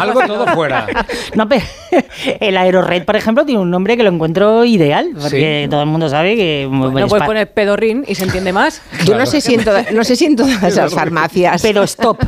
Algo 0.01 0.21
todo 0.27 0.47
fuera. 0.49 0.87
No, 1.35 1.49
pero 1.49 1.65
el 2.41 2.57
Aerored, 2.57 3.05
por 3.05 3.17
ejemplo, 3.17 3.45
tiene 3.45 3.61
un 3.61 3.71
nombre 3.71 3.97
que 3.97 4.03
lo 4.05 4.11
encuentro 4.11 4.65
ideal, 4.65 5.11
porque 5.21 5.63
Sí. 5.65 5.71
todo 5.71 5.83
el 5.83 5.89
mundo 5.89 6.09
sabe 6.09 6.37
que... 6.37 6.69
No 6.71 6.91
bueno, 6.91 7.09
puedes 7.09 7.27
poner 7.27 7.53
pedorrín 7.53 8.05
y 8.07 8.15
se 8.15 8.25
entiende 8.25 8.53
más. 8.53 8.81
Yo 9.05 9.17
no 9.19 9.27
sé, 9.27 9.41
si 9.41 9.55
en 9.55 9.65
toda- 9.65 9.85
no 9.93 10.05
sé 10.05 10.17
si 10.17 10.25
en 10.27 10.37
todas 10.37 10.75
las 10.77 10.95
farmacias. 10.95 11.28
Pero 11.63 11.83
stop. 11.85 12.19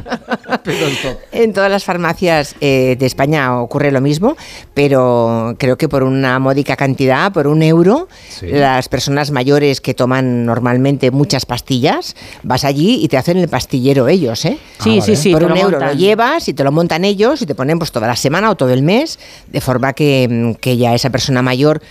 En 1.32 1.52
todas 1.52 1.70
las 1.70 1.84
farmacias 1.84 2.54
eh, 2.60 2.96
de 2.98 3.06
España 3.06 3.60
ocurre 3.60 3.90
lo 3.92 4.00
mismo, 4.00 4.36
pero 4.74 5.54
creo 5.58 5.76
que 5.76 5.88
por 5.88 6.02
una 6.02 6.38
módica 6.38 6.76
cantidad, 6.76 7.32
por 7.32 7.46
un 7.46 7.62
euro, 7.62 8.08
Sí. 8.28 8.46
las 8.48 8.88
personas 8.88 9.30
mayores 9.30 9.80
que 9.80 9.94
toman 9.94 10.44
normalmente 10.44 11.10
muchas 11.10 11.46
pastillas, 11.46 12.14
vas 12.42 12.64
allí 12.64 13.00
y 13.02 13.08
te 13.08 13.16
hacen 13.16 13.36
el 13.38 13.48
pastillero 13.48 14.08
ellos, 14.08 14.44
¿eh? 14.44 14.58
Sí, 14.82 14.98
Ah, 14.98 15.02
sí, 15.02 15.10
vale. 15.12 15.16
sí. 15.16 15.32
por 15.32 15.42
un 15.44 15.48
lo 15.50 15.56
euro 15.56 15.70
montan. 15.78 15.88
lo 15.88 15.94
llevas 15.94 16.48
y 16.48 16.54
te 16.54 16.64
lo 16.64 16.72
montan 16.72 17.04
ellos 17.04 17.42
y 17.42 17.46
te 17.46 17.54
ponen 17.54 17.78
pues 17.78 17.92
toda 17.92 18.06
la 18.06 18.16
semana 18.16 18.50
o 18.50 18.56
todo 18.56 18.70
el 18.70 18.82
mes, 18.82 19.18
de 19.48 19.60
forma 19.60 19.92
que, 19.92 20.56
que 20.60 20.76
ya 20.76 20.94
esa 20.94 21.10
persona 21.10 21.42
mayor 21.42 21.82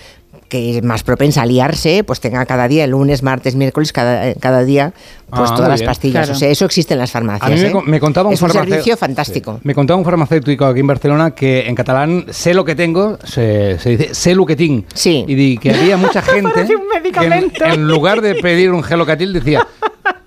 que 0.50 0.78
es 0.78 0.84
más 0.84 1.04
propensa 1.04 1.44
a 1.44 1.46
liarse, 1.46 2.04
pues 2.04 2.20
tenga 2.20 2.46
cada 2.46 2.68
día, 2.68 2.84
el 2.84 2.92
lunes, 2.92 3.24
martes, 3.24 3.56
miércoles, 3.56 3.94
cada, 3.94 4.34
cada 4.34 4.64
día, 4.66 4.94
pues 5.30 5.50
Ah, 5.52 5.56
todas 5.56 5.70
las 5.70 5.84
pastillas. 5.84 6.26
Claro. 6.26 6.36
O 6.36 6.40
sea, 6.40 6.50
eso 6.50 6.66
existe 6.66 6.94
en 6.96 7.00
las 7.00 7.12
farmacias. 7.12 7.50
A 7.50 7.54
mí 7.54 7.62
me, 7.62 7.80
¿eh? 7.80 7.84
me 7.86 8.00
contaba 8.00 8.28
un 8.30 8.34
es 8.34 8.42
un 8.42 8.48
farmacéutico. 8.48 8.74
servicio 8.76 8.98
fantástico. 8.98 9.54
Sí. 9.54 9.60
Me 9.64 9.76
contaba 9.76 9.98
un 9.98 10.06
farmacéutico 10.06 10.66
aquí 10.66 10.80
en 10.82 10.88
Barcelona 10.88 11.32
que 11.32 11.68
en 11.68 11.76
catalán 11.76 12.26
sé 12.32 12.54
lo 12.54 12.66
que 12.66 12.76
tengo, 12.76 13.18
se, 13.24 13.80
se 13.80 13.90
dice 13.92 14.14
sé 14.14 14.36
lo 14.36 14.46
que. 14.46 14.58
Sí. 14.94 15.24
Y 15.28 15.36
di 15.36 15.58
que 15.58 15.74
había 15.74 15.96
mucha 15.96 16.22
gente 16.24 16.66
que 16.66 16.74
en, 16.74 16.88
medicamento. 16.94 17.64
en 17.64 17.88
lugar 17.88 18.22
de 18.22 18.36
pedir 18.36 18.72
un 18.72 18.84
gelocatil 18.84 19.32
decía 19.32 19.66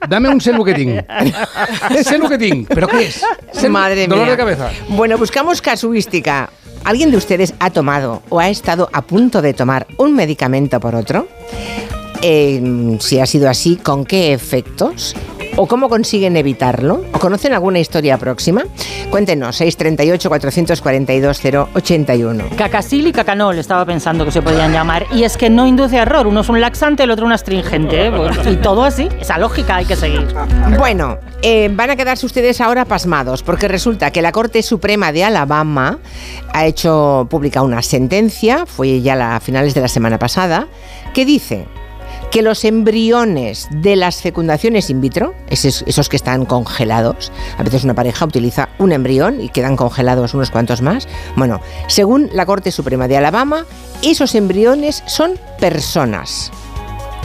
dame 0.08 0.28
un 0.28 0.40
sé 0.40 0.52
lo 0.52 0.64
que 0.64 0.74
tinc. 0.74 1.04
sé 2.02 2.18
lo 2.18 2.28
que 2.28 2.38
tinc. 2.38 2.68
¿Pero 2.68 2.88
qué 2.88 3.06
es? 3.06 3.22
Madre 3.70 4.06
Dolor 4.06 4.24
mía. 4.24 4.32
de 4.32 4.36
cabeza. 4.36 4.70
Bueno, 4.88 5.18
buscamos 5.18 5.60
casuística. 5.60 6.50
¿Alguien 6.84 7.10
de 7.10 7.16
ustedes 7.16 7.54
ha 7.60 7.70
tomado 7.70 8.22
o 8.28 8.40
ha 8.40 8.48
estado 8.48 8.88
a 8.92 9.02
punto 9.02 9.40
de 9.40 9.54
tomar 9.54 9.86
un 9.98 10.14
medicamento 10.14 10.80
por 10.80 10.94
otro? 10.94 11.28
Eh, 12.22 12.96
si 13.00 13.20
ha 13.20 13.26
sido 13.26 13.48
así, 13.48 13.76
¿con 13.76 14.04
qué 14.04 14.32
efectos? 14.32 15.14
¿O 15.56 15.66
cómo 15.66 15.90
consiguen 15.90 16.36
evitarlo? 16.38 17.04
¿O 17.12 17.18
conocen 17.18 17.52
alguna 17.52 17.78
historia 17.78 18.16
próxima? 18.16 18.62
Cuéntenos, 19.10 19.60
638-442-081. 19.60 22.56
Cacasil 22.56 23.06
y 23.06 23.12
cacanol 23.12 23.58
estaba 23.58 23.84
pensando 23.84 24.24
que 24.24 24.30
se 24.30 24.40
podían 24.40 24.72
llamar. 24.72 25.04
Y 25.12 25.24
es 25.24 25.36
que 25.36 25.50
no 25.50 25.66
induce 25.66 25.98
error. 25.98 26.26
Uno 26.26 26.40
es 26.40 26.48
un 26.48 26.58
laxante, 26.60 27.02
el 27.02 27.10
otro 27.10 27.26
un 27.26 27.32
astringente. 27.32 28.06
¿eh? 28.06 28.10
Pues, 28.10 28.38
y 28.50 28.56
todo 28.56 28.82
así. 28.82 29.08
Esa 29.20 29.36
lógica 29.36 29.76
hay 29.76 29.84
que 29.84 29.94
seguir. 29.96 30.26
Bueno, 30.78 31.18
eh, 31.42 31.68
van 31.70 31.90
a 31.90 31.96
quedarse 31.96 32.24
ustedes 32.24 32.62
ahora 32.62 32.86
pasmados, 32.86 33.42
porque 33.42 33.68
resulta 33.68 34.10
que 34.10 34.22
la 34.22 34.32
Corte 34.32 34.62
Suprema 34.62 35.12
de 35.12 35.24
Alabama 35.24 35.98
ha 36.54 36.64
hecho 36.66 37.26
pública 37.30 37.60
una 37.62 37.82
sentencia, 37.82 38.64
fue 38.64 39.02
ya 39.02 39.16
la- 39.16 39.36
a 39.36 39.40
finales 39.40 39.74
de 39.74 39.82
la 39.82 39.88
semana 39.88 40.18
pasada, 40.18 40.66
que 41.12 41.26
dice 41.26 41.66
que 42.32 42.40
los 42.40 42.64
embriones 42.64 43.68
de 43.70 43.94
las 43.94 44.22
fecundaciones 44.22 44.88
in 44.88 45.02
vitro, 45.02 45.34
esos, 45.50 46.08
que 46.08 46.16
están 46.16 46.46
congelados, 46.46 47.30
a 47.58 47.62
veces 47.62 47.84
una 47.84 47.92
pareja 47.92 48.24
utiliza 48.24 48.70
un 48.78 48.90
embrión 48.90 49.38
y 49.38 49.50
quedan 49.50 49.76
congelados 49.76 50.32
unos 50.32 50.50
cuantos 50.50 50.80
más, 50.80 51.06
bueno, 51.36 51.60
según 51.88 52.30
la 52.32 52.46
Corte 52.46 52.72
Suprema 52.72 53.06
de 53.06 53.18
Alabama, 53.18 53.66
esos 54.00 54.34
embriones 54.34 55.04
son 55.06 55.32
personas. 55.60 56.50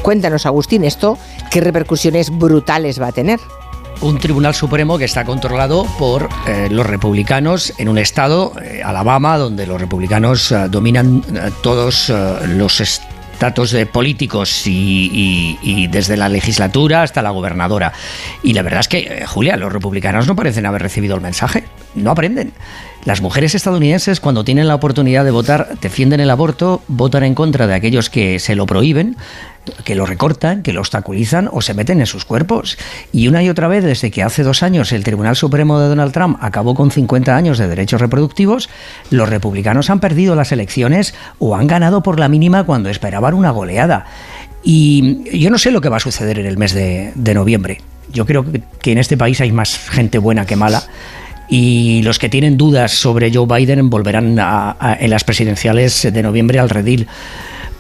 Cuéntanos, 0.02 0.46
Agustín, 0.46 0.84
esto, 0.84 1.18
¿qué 1.52 1.62
repercusiones 1.62 2.30
brutales 2.30 3.02
va 3.02 3.08
a 3.08 3.12
tener? 3.14 3.40
Un 4.02 4.20
tribunal 4.20 4.54
supremo 4.56 4.98
que 4.98 5.06
está 5.06 5.24
controlado 5.24 5.86
por 5.98 6.28
eh, 6.48 6.68
los 6.70 6.86
republicanos 6.86 7.74
en 7.78 7.88
un 7.88 7.98
estado, 7.98 8.52
eh, 8.62 8.82
Alabama, 8.84 9.38
donde 9.38 9.66
los 9.68 9.80
republicanos 9.80 10.52
eh, 10.52 10.68
dominan 10.70 11.24
todos 11.62 12.12
los 12.46 12.82
estatus 13.38 13.70
de 13.70 13.86
políticos 13.86 14.66
y, 14.66 15.12
y- 15.14 15.60
y 15.62 15.88
desde 15.88 16.18
la 16.18 16.28
legislatura 16.28 17.04
hasta 17.04 17.22
la 17.22 17.30
gobernadora. 17.30 17.94
Y 18.42 18.54
la 18.54 18.64
verdad 18.64 18.80
es 18.80 18.88
que, 18.88 18.98
eh, 18.98 19.26
Julia, 19.28 19.58
los 19.58 19.72
republicanos 19.72 20.26
no 20.26 20.36
parecen 20.36 20.66
haber 20.66 20.82
recibido 20.82 21.14
el 21.16 21.22
mensaje, 21.22 21.64
no 21.94 22.10
aprenden. 22.10 22.54
Las 23.06 23.22
mujeres 23.22 23.54
estadounidenses, 23.54 24.20
cuando 24.20 24.44
tienen 24.44 24.68
la 24.68 24.74
oportunidad 24.74 25.24
de 25.24 25.30
votar, 25.30 25.70
defienden 25.80 26.20
el 26.20 26.32
aborto, 26.32 26.82
votan 26.88 27.24
en 27.24 27.36
contra 27.36 27.68
de 27.68 27.76
aquellos 27.76 28.10
que 28.10 28.40
se 28.40 28.56
lo 28.56 28.66
prohíben, 28.66 29.16
que 29.84 29.96
lo 29.96 30.06
recortan, 30.06 30.64
que 30.64 30.74
lo 30.74 30.82
obstaculizan 30.82 31.50
o 31.52 31.62
se 31.62 31.74
meten 31.74 32.00
en 32.00 32.06
sus 32.06 32.26
cuerpos. 32.26 32.78
Y 33.12 33.28
una 33.28 33.44
y 33.44 33.50
otra 33.50 33.68
vez, 33.68 33.84
desde 33.84 34.12
que 34.12 34.24
hace 34.24 34.44
dos 34.44 34.64
años 34.64 34.92
el 34.92 35.04
Tribunal 35.04 35.36
Supremo 35.36 35.80
de 35.80 35.88
Donald 35.88 36.14
Trump 36.14 36.38
acabó 36.42 36.76
con 36.76 36.92
50 36.92 37.36
años 37.36 37.58
de 37.58 37.68
derechos 37.68 38.02
reproductivos, 38.02 38.70
los 39.10 39.30
republicanos 39.30 39.90
han 39.90 40.00
perdido 40.00 40.36
las 40.36 40.52
elecciones 40.52 41.14
o 41.40 41.56
han 41.56 41.68
ganado 41.68 42.04
por 42.04 42.20
la 42.20 42.28
mínima 42.30 42.64
cuando 42.64 42.90
esperaban 42.90 43.34
una 43.34 43.52
goleada. 43.52 44.06
Y 44.64 45.38
yo 45.38 45.50
no 45.50 45.58
sé 45.58 45.72
lo 45.72 45.82
que 45.82 45.90
va 45.90 45.98
a 45.98 46.02
suceder 46.02 46.40
en 46.40 46.46
el 46.46 46.58
mes 46.58 46.74
de, 46.74 47.14
noviembre. 47.34 47.82
Yo 48.12 48.26
creo 48.26 48.46
que, 48.82 48.92
en 48.92 48.98
este 48.98 49.16
país 49.18 49.40
hay 49.42 49.52
más 49.52 49.78
gente 49.78 50.18
buena 50.18 50.46
que 50.46 50.56
mala. 50.56 50.84
Y 51.50 52.02
los 52.04 52.20
que 52.20 52.28
tienen 52.28 52.58
dudas 52.58 52.92
sobre 52.92 53.34
Joe 53.34 53.48
Biden 53.48 53.90
volverán 53.90 54.38
a- 54.40 54.98
en 55.00 55.10
las 55.10 55.24
presidenciales 55.24 56.02
de 56.12 56.22
noviembre 56.24 56.60
al 56.60 56.70
redil. 56.70 57.08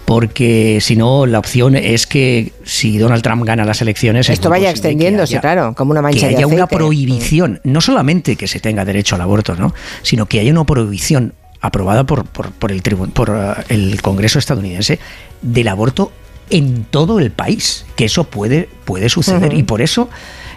Porque 0.08 0.80
si 0.80 0.96
no, 0.96 1.26
la 1.26 1.38
opción 1.38 1.76
es 1.76 2.08
que 2.08 2.54
si 2.64 2.98
Donald 2.98 3.22
Trump 3.22 3.44
gana 3.44 3.66
las 3.66 3.82
elecciones. 3.82 4.28
es 4.30 4.36
Esto 4.36 4.50
vaya 4.50 4.70
extendiéndose, 4.70 5.34
haya- 5.34 5.42
claro, 5.42 5.74
como 5.76 5.92
una 5.92 6.02
mancha 6.02 6.22
que 6.22 6.28
de 6.30 6.36
haya 6.38 6.48
una 6.48 6.66
prohibición, 6.66 7.60
no 7.66 7.82
solamente 7.82 8.38
que 8.38 8.48
se 8.48 8.62
tenga 8.62 8.86
derecho 8.86 9.16
al 9.16 9.22
aborto, 9.22 9.56
¿no? 9.56 9.74
sino 10.04 10.26
que 10.26 10.40
haya 10.40 10.50
una 10.54 10.64
prohibición 10.64 11.34
aprobada 11.60 12.06
por, 12.06 12.24
por, 12.24 12.52
por 12.52 12.72
el, 12.72 12.82
tribu- 12.84 13.12
por 13.12 13.32
eh, 13.32 13.64
el 13.68 14.02
Congreso 14.02 14.40
estadounidense 14.40 14.98
del 15.42 15.68
aborto 15.68 16.14
en 16.50 16.86
todo 16.86 17.20
el 17.20 17.32
país, 17.32 17.86
que 17.98 18.06
eso 18.06 18.24
puede, 18.24 18.70
puede 18.86 19.10
suceder. 19.10 19.54
Y 19.56 19.64
por 19.64 19.82
eso 19.82 20.10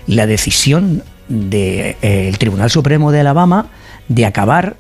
la 0.07 0.29
decisión 0.29 1.03
del 1.29 2.39
Tribunal 2.39 2.71
Supremo 2.71 3.11
de 3.11 3.19
Alabama 3.19 3.67
de 4.07 4.27
acabar 4.27 4.77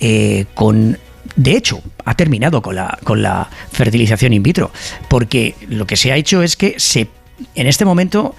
eh, 0.00 0.46
con... 0.54 0.98
De 1.36 1.56
hecho, 1.56 1.82
ha 2.04 2.14
terminado 2.14 2.62
con 2.62 2.74
la, 2.74 2.98
con 3.04 3.22
la 3.22 3.48
fertilización 3.72 4.32
in 4.32 4.42
vitro, 4.42 4.70
porque 5.08 5.54
lo 5.68 5.86
que 5.86 5.96
se 5.96 6.12
ha 6.12 6.16
hecho 6.16 6.42
es 6.42 6.56
que 6.56 6.74
se, 6.78 7.08
en 7.54 7.66
este 7.66 7.84
momento 7.84 8.34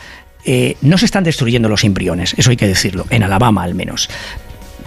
eh, 0.46 0.78
no 0.82 0.98
se 0.98 1.06
están 1.06 1.24
destruyendo 1.24 1.70
los 1.70 1.84
embriones, 1.84 2.34
eso 2.38 2.50
hay 2.50 2.58
que 2.58 2.68
decirlo, 2.68 3.06
en 3.10 3.24
Alabama 3.24 3.64
al 3.64 3.76
menos, 3.76 4.10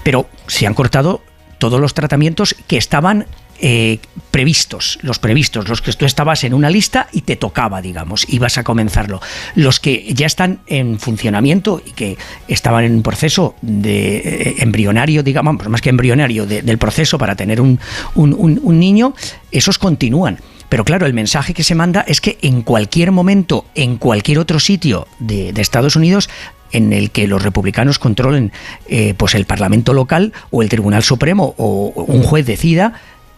pero 0.02 0.28
se 0.48 0.66
han 0.66 0.74
cortado 0.74 1.22
todos 1.58 1.80
los 1.80 1.94
tratamientos 1.94 2.54
que 2.66 2.76
estaban 2.76 3.26
eh, 3.60 3.98
previstos, 4.30 4.98
los 5.02 5.18
previstos, 5.18 5.68
los 5.68 5.80
que 5.80 5.92
tú 5.92 6.04
estabas 6.04 6.42
en 6.44 6.54
una 6.54 6.68
lista 6.70 7.08
y 7.12 7.20
te 7.22 7.36
tocaba, 7.36 7.80
digamos, 7.80 8.26
ibas 8.28 8.58
a 8.58 8.64
comenzarlo. 8.64 9.20
Los 9.54 9.78
que 9.80 10.12
ya 10.12 10.26
están 10.26 10.60
en 10.66 10.98
funcionamiento 10.98 11.80
y 11.84 11.92
que 11.92 12.18
estaban 12.48 12.84
en 12.84 12.94
un 12.96 13.02
proceso 13.02 13.54
de 13.62 14.16
eh, 14.16 14.54
embrionario, 14.58 15.22
digamos, 15.22 15.68
más 15.68 15.80
que 15.80 15.90
embrionario, 15.90 16.46
de- 16.46 16.62
del 16.62 16.78
proceso 16.78 17.16
para 17.18 17.36
tener 17.36 17.60
un, 17.60 17.78
un- 18.14 18.34
un- 18.34 18.78
niño, 18.80 19.14
esos 19.52 19.78
continúan. 19.78 20.38
Pero 20.68 20.84
claro, 20.84 21.06
el 21.06 21.14
mensaje 21.14 21.54
que 21.54 21.62
se 21.62 21.76
manda 21.76 22.04
es 22.08 22.20
que 22.20 22.38
en 22.42 22.62
cualquier 22.62 23.12
momento, 23.12 23.66
en 23.76 23.96
cualquier 23.98 24.40
otro 24.40 24.58
sitio 24.58 25.06
de, 25.20 25.52
de 25.52 25.62
Estados 25.62 25.94
Unidos, 25.94 26.28
en 26.72 26.92
el 26.92 27.12
que 27.12 27.28
los 27.28 27.40
republicanos 27.44 28.00
controlen 28.00 28.50
eh, 28.88 29.14
pues 29.16 29.36
el 29.36 29.44
Parlamento 29.44 29.92
local 29.92 30.32
o 30.50 30.60
el 30.60 30.68
Tribunal 30.68 31.04
Supremo 31.04 31.54
o 31.56 31.92
un 32.08 32.24
juez 32.24 32.44
decida, 32.46 32.94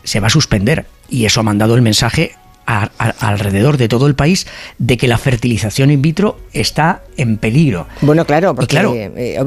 se 0.06 0.20
va 0.20 0.28
a 0.28 0.30
suspender. 0.30 0.86
Y 1.10 1.26
eso 1.26 1.40
ha 1.40 1.42
mandado 1.42 1.74
el 1.74 1.82
mensaje 1.82 2.32
a- 2.68 2.90
a- 2.98 3.14
alrededor 3.28 3.76
de 3.76 3.86
todo 3.88 4.06
el 4.08 4.14
país 4.16 4.46
de 4.78 4.96
que 4.96 5.06
la 5.06 5.18
fertilización 5.18 5.90
in 5.92 6.02
vitro 6.02 6.38
está 6.52 7.02
en 7.16 7.36
peligro. 7.38 7.86
Bueno, 8.00 8.24
claro, 8.24 8.54
porque 8.56 8.66
claro, 8.66 8.92
eh, 8.96 9.38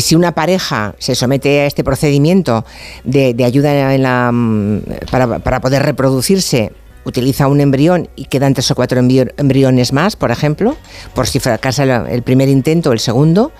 si 0.00 0.14
una 0.14 0.32
pareja 0.32 0.94
se 0.98 1.14
somete 1.14 1.60
a 1.60 1.66
este 1.66 1.84
procedimiento 1.84 2.64
de, 3.04 3.34
de 3.34 3.44
ayuda 3.44 3.94
en 3.94 4.02
la, 4.02 4.30
mm, 4.32 4.80
para, 5.10 5.40
para 5.40 5.60
poder 5.60 5.82
reproducirse, 5.82 6.72
utiliza 7.04 7.48
un 7.48 7.60
embrión 7.60 8.08
y 8.16 8.24
quedan 8.24 8.54
tres 8.54 8.70
o 8.70 8.74
cuatro 8.74 8.98
embriones 8.98 9.92
más, 9.92 10.16
por 10.16 10.30
ejemplo, 10.30 10.74
por 11.14 11.26
si 11.26 11.40
fracasa 11.40 11.82
el 12.10 12.22
primer 12.22 12.48
intento 12.48 12.88
o 12.88 12.92
el 12.94 12.98
segundo, 12.98 13.52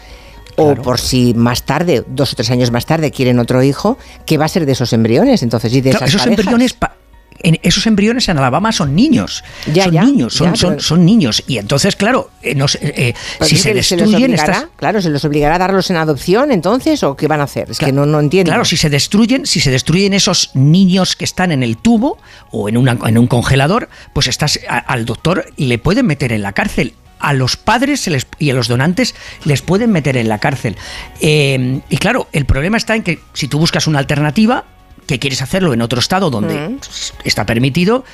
o 0.56 0.75
por 0.76 1.00
si 1.00 1.34
más 1.34 1.64
tarde, 1.64 2.04
dos 2.06 2.32
o 2.32 2.37
tres 2.37 2.50
años 2.50 2.70
más 2.70 2.87
tarde, 2.87 3.11
quieren 3.11 3.38
otro 3.38 3.62
hijo, 3.62 3.99
¿qué 4.26 4.38
va 4.38 4.44
a 4.44 4.49
ser 4.49 4.66
de 4.66 4.73
esos 4.73 4.92
embriones 4.92 5.42
entonces 5.42 5.73
y 5.73 5.80
de 5.80 5.90
Claro, 5.90 6.04
esas 6.06 6.08
esos 6.11 6.23
parejas? 6.23 6.40
embriones 6.44 6.73
pa- 6.75 6.96
en- 7.40 7.58
esos 7.62 7.87
embriones 7.87 8.26
en 8.30 8.38
Alabama 8.38 8.73
son 8.73 8.94
niños, 8.94 9.44
Ya, 9.73 9.84
son 9.84 9.92
ya, 9.92 10.04
niños, 10.04 10.32
son, 10.34 10.50
ya, 10.52 10.56
son, 10.56 10.70
pero- 10.70 10.82
son 10.82 11.04
niños 11.04 11.42
y 11.46 11.58
entonces 11.58 11.94
claro, 11.96 12.30
eh, 12.42 12.54
no 12.54 12.64
eh, 12.80 13.12
si 13.42 13.56
se 13.58 13.70
que 13.70 13.75
destruyen 13.75 14.14
obligará, 14.30 14.52
estas 14.52 14.68
claro, 14.76 15.02
se 15.02 15.11
los 15.11 15.25
obligará 15.26 15.56
a 15.56 15.58
darlos 15.58 15.90
en 15.90 15.96
adopción 15.96 16.52
entonces 16.52 17.02
o 17.02 17.16
qué 17.16 17.26
van 17.28 17.40
a 17.40 17.44
hacer, 17.44 17.70
es 17.70 17.78
que 17.78 17.87
Claro, 17.87 18.06
no, 18.06 18.12
no 18.12 18.20
entiendo. 18.20 18.50
Claro, 18.50 18.64
si 18.64 18.76
se 18.78 18.88
destruyen, 18.88 19.44
si 19.46 19.61
se 19.61 19.70
destruyen 19.70 20.14
esos 20.14 20.52
niños 20.54 21.16
que 21.16 21.25
están 21.26 21.52
en 21.52 21.62
el 21.62 21.76
tubo 21.76 22.16
o 22.50 22.68
en, 22.70 22.76
una- 22.78 22.96
en 23.04 23.18
un 23.18 23.26
congelador, 23.26 23.90
pues 24.14 24.28
estás 24.28 24.61
a- 24.68 24.78
al 24.78 25.04
doctor 25.04 25.44
le 25.58 25.78
pueden 25.78 26.06
meter 26.06 26.32
en 26.32 26.40
la 26.42 26.52
cárcel. 26.52 26.94
A 27.25 27.33
los 27.33 27.57
padres 27.57 28.00
se 28.00 28.11
les- 28.11 28.26
y 28.38 28.50
a 28.50 28.54
los 28.54 28.69
donantes 28.69 29.14
les 29.45 29.62
pueden 29.62 29.90
meter 29.93 30.16
en 30.16 30.28
la 30.28 30.38
cárcel. 30.38 30.76
Eh, 31.21 31.81
y 31.88 31.97
claro, 31.97 32.28
el 32.33 32.45
problema 32.45 32.76
está 32.76 32.95
en 32.97 33.02
que 33.02 33.19
si 33.33 33.49
tú 33.49 33.59
buscas 33.59 33.87
una 33.87 33.99
alternativa, 33.99 34.64
que 35.07 35.19
quieres 35.19 35.40
hacerlo 35.43 35.73
en 35.75 35.83
otro 35.83 35.99
estado 36.00 36.31
donde 36.31 36.69
Mm. 36.69 36.78
está 37.25 37.47
permitido, 37.47 38.04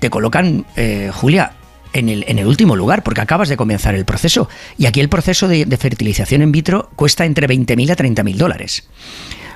te 0.00 0.10
colocan, 0.10 0.66
eh, 0.76 1.10
Julia, 1.12 1.52
en 1.92 2.08
el, 2.08 2.24
en 2.26 2.38
el 2.38 2.46
último 2.46 2.74
lugar, 2.74 3.02
porque 3.02 3.20
acabas 3.20 3.48
de 3.48 3.56
comenzar 3.56 3.94
el 3.94 4.04
proceso. 4.04 4.48
Y 4.78 4.86
aquí 4.86 5.00
el 5.00 5.08
proceso 5.08 5.46
de, 5.46 5.64
de 5.66 5.76
fertilización 5.76 6.42
in 6.42 6.50
vitro 6.52 6.90
cuesta 6.96 7.24
entre 7.24 7.46
20.000 7.46 7.90
a 7.90 7.96
30.000 7.96 8.36
dólares. 8.36 8.88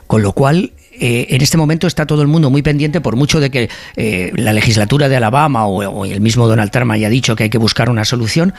Con 0.07 0.23
lo 0.23 0.33
cual, 0.33 0.73
eh, 1.01 1.27
en 1.31 1.43
este 1.43 1.57
momento 1.57 1.87
está 1.87 2.07
todo 2.07 2.23
el 2.23 2.29
mundo 2.29 2.51
muy 2.51 2.63
pendiente, 2.63 3.01
por 3.01 3.17
mucho 3.17 3.41
de 3.41 3.51
que 3.51 3.69
eh, 3.97 4.33
la 4.37 4.53
legislatura 4.53 5.09
de 5.09 5.17
Alabama 5.17 5.67
o, 5.67 5.83
o 5.89 6.05
el 6.05 6.21
mismo 6.21 6.47
Donald 6.49 6.71
Trump 6.71 6.91
haya 6.93 7.09
dicho 7.09 7.37
que 7.37 7.45
hay 7.45 7.51
que 7.51 7.59
buscar 7.59 7.91
una 7.91 8.05
solución, 8.05 8.55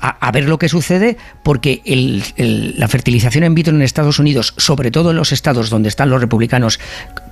a, 0.00 0.08
a 0.26 0.32
ver 0.32 0.44
lo 0.48 0.58
que 0.58 0.68
sucede, 0.68 1.16
porque 1.42 1.80
el- 1.86 2.22
el- 2.36 2.74
la 2.78 2.88
fertilización 2.88 3.44
in 3.44 3.54
vitro 3.54 3.74
en 3.74 3.80
Estados 3.80 4.18
Unidos, 4.18 4.52
sobre 4.58 4.90
todo 4.90 5.12
en 5.12 5.16
los 5.16 5.32
estados 5.32 5.70
donde 5.70 5.88
están 5.88 6.10
los 6.10 6.20
republicanos 6.20 6.78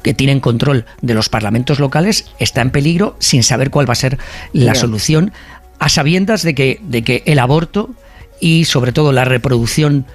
que 0.02 0.14
tienen 0.14 0.40
control 0.40 0.86
de 1.02 1.12
los 1.14 1.28
parlamentos 1.28 1.80
locales, 1.80 2.26
está 2.38 2.62
en 2.62 2.70
peligro 2.70 3.14
sin 3.18 3.42
saber 3.42 3.70
cuál 3.70 3.88
va 3.88 3.92
a 3.92 3.96
ser 3.96 4.16
la 4.54 4.74
solución, 4.74 5.32
a 5.80 5.88
sabiendas 5.90 6.42
de 6.42 6.54
que, 6.54 6.80
de 6.82 7.02
que 7.02 7.22
el 7.26 7.40
aborto 7.40 7.90
y 8.40 8.64
sobre 8.64 8.92
todo 8.92 9.12
la 9.12 9.24
reproducción 9.24 10.06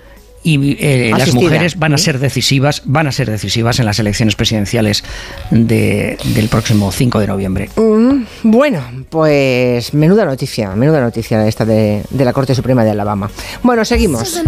y 0.48 0.77
eh, 0.80 1.12
las 1.18 1.34
mujeres 1.34 1.77
van 1.77 1.94
a 1.94 1.98
ser 1.98 2.20
decisivas, 2.20 2.82
van 2.86 3.08
a 3.08 3.12
ser 3.12 3.30
decisivas 3.30 3.80
en 3.80 3.86
las 3.86 4.00
elecciones 4.00 4.36
presidenciales 4.36 5.04
de- 5.51 6.18
del 6.36 6.48
próximo 6.48 6.92
5 6.92 7.20
de 7.20 7.27
noviembre. 7.27 7.70
Mm, 7.75 8.24
Bueno, 8.44 8.82
pues 9.10 9.94
menuda 9.94 10.24
noticia, 10.25 10.70
menuda 10.75 11.01
noticia 11.01 11.46
esta 11.48 11.66
de, 11.66 12.04
de 12.10 12.25
la 12.25 12.32
Corte 12.32 12.56
Suprema 12.56 12.84
de 12.86 12.92
Alabama. 12.92 13.30
Bueno, 13.63 13.84
seguimos. 13.84 14.39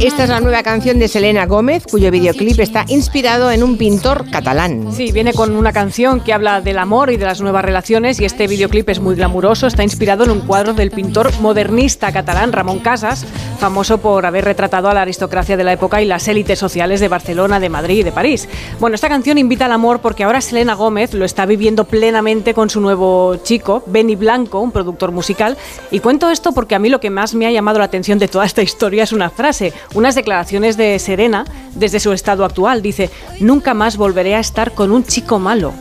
Esta 0.00 0.22
es 0.24 0.28
la 0.30 0.40
nueva 0.40 0.62
canción 0.62 0.98
de 0.98 1.08
Selena 1.08 1.46
Gómez, 1.46 1.84
cuyo 1.90 2.10
videoclip 2.10 2.60
está 2.60 2.84
inspirado 2.88 3.50
en 3.50 3.62
un 3.62 3.76
pintor 3.76 4.24
catalán. 4.30 4.88
Sí, 4.94 5.10
viene 5.12 5.32
con 5.32 5.56
una 5.56 5.72
canción 5.72 6.20
que 6.20 6.32
habla 6.32 6.60
del 6.60 6.78
amor 6.78 7.10
y 7.10 7.16
de 7.16 7.24
las 7.24 7.40
nuevas 7.40 7.64
relaciones 7.64 8.20
y 8.20 8.24
este 8.24 8.46
videoclip 8.46 8.88
es 8.88 9.00
muy 9.00 9.14
glamuroso, 9.16 9.66
está 9.66 9.82
inspirado 9.82 10.24
en 10.24 10.30
un 10.30 10.40
cuadro 10.40 10.74
del 10.74 10.90
pintor 10.90 11.32
modernista 11.40 12.12
catalán 12.12 12.52
Ramón 12.52 12.78
Casas, 12.78 13.24
famoso 13.58 13.98
por 13.98 14.24
haber 14.24 14.44
retratado 14.44 14.88
a 14.88 14.94
la 14.94 15.02
aristocracia 15.02 15.56
de 15.56 15.64
la 15.64 15.72
época 15.72 16.00
y 16.00 16.06
las 16.06 16.28
élites 16.28 16.58
sociales 16.58 17.00
de 17.00 17.08
Barcelona, 17.08 17.60
de 17.60 17.68
Madrid 17.68 17.98
y 17.98 18.02
de 18.04 18.12
París. 18.12 18.48
Bueno, 18.78 18.94
esta 18.94 19.08
canción 19.08 19.36
invita 19.36 19.66
al 19.66 19.72
amor 19.72 20.00
porque 20.00 20.24
ahora 20.24 20.40
Selena 20.40 20.74
Gómez 20.74 21.12
lo 21.14 21.24
está 21.24 21.44
viviendo 21.44 21.84
plenamente 21.84 22.54
con 22.54 22.70
su 22.70 22.80
nuevo 22.80 23.36
chico, 23.42 23.82
Benny 23.86 24.16
Blanco, 24.16 24.60
un 24.60 24.72
productor 24.72 25.12
musical, 25.12 25.56
y 25.90 26.00
cuento 26.00 26.30
esto 26.30 26.52
porque 26.52 26.74
a 26.74 26.78
mí 26.78 26.88
lo 26.88 27.00
que 27.00 27.10
más 27.10 27.34
me 27.34 27.46
ha 27.46 27.50
llamado 27.50 27.78
la 27.80 27.86
atención 27.86 28.18
de 28.18 28.28
toda 28.28 28.46
esta 28.46 28.62
historia 28.62 29.02
es 29.02 29.12
una 29.12 29.30
frase, 29.30 29.72
unas 29.94 30.14
declaraciones 30.14 30.76
de 30.76 30.98
Serena 30.98 31.44
desde 31.74 32.00
su 32.00 32.12
estado 32.12 32.44
actual. 32.44 32.80
Dice, 32.80 33.10
nunca 33.40 33.74
más 33.74 33.96
volveré 33.96 34.34
a 34.36 34.40
estar 34.40 34.72
con 34.72 34.92
un 34.92 35.04
chico 35.04 35.38
malo. 35.38 35.72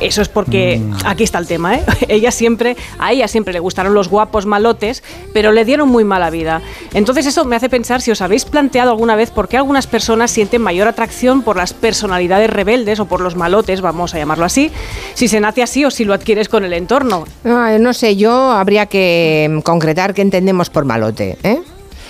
Eso 0.00 0.22
es 0.22 0.28
porque 0.28 0.82
aquí 1.04 1.24
está 1.24 1.38
el 1.38 1.46
tema, 1.46 1.76
¿eh? 1.76 1.84
Ella 2.08 2.30
siempre, 2.30 2.76
a 2.98 3.12
ella 3.12 3.28
siempre 3.28 3.52
le 3.52 3.60
gustaron 3.60 3.94
los 3.94 4.08
guapos 4.08 4.44
malotes, 4.44 5.02
pero 5.32 5.52
le 5.52 5.64
dieron 5.64 5.88
muy 5.88 6.04
mala 6.04 6.30
vida. 6.30 6.62
Entonces 6.92 7.26
eso 7.26 7.44
me 7.44 7.56
hace 7.56 7.68
pensar 7.68 8.02
si 8.02 8.10
os 8.10 8.20
habéis 8.20 8.44
planteado 8.44 8.90
alguna 8.90 9.16
vez 9.16 9.30
por 9.30 9.48
qué 9.48 9.56
algunas 9.56 9.86
personas 9.86 10.30
sienten 10.30 10.62
mayor 10.62 10.88
atracción 10.88 11.42
por 11.42 11.56
las 11.56 11.72
personalidades 11.72 12.50
rebeldes 12.50 13.00
o 13.00 13.06
por 13.06 13.20
los 13.20 13.36
malotes, 13.36 13.80
vamos 13.80 14.14
a 14.14 14.18
llamarlo 14.18 14.44
así, 14.44 14.70
si 15.14 15.28
se 15.28 15.40
nace 15.40 15.62
así 15.62 15.84
o 15.84 15.90
si 15.90 16.04
lo 16.04 16.14
adquieres 16.14 16.48
con 16.48 16.64
el 16.64 16.72
entorno. 16.72 17.24
Ah, 17.44 17.76
no 17.78 17.92
sé, 17.92 18.16
yo 18.16 18.50
habría 18.50 18.86
que 18.86 19.48
mm, 19.50 19.60
concretar 19.60 20.14
qué 20.14 20.22
entendemos 20.22 20.70
por 20.70 20.84
malote. 20.84 21.38
¿eh? 21.42 21.60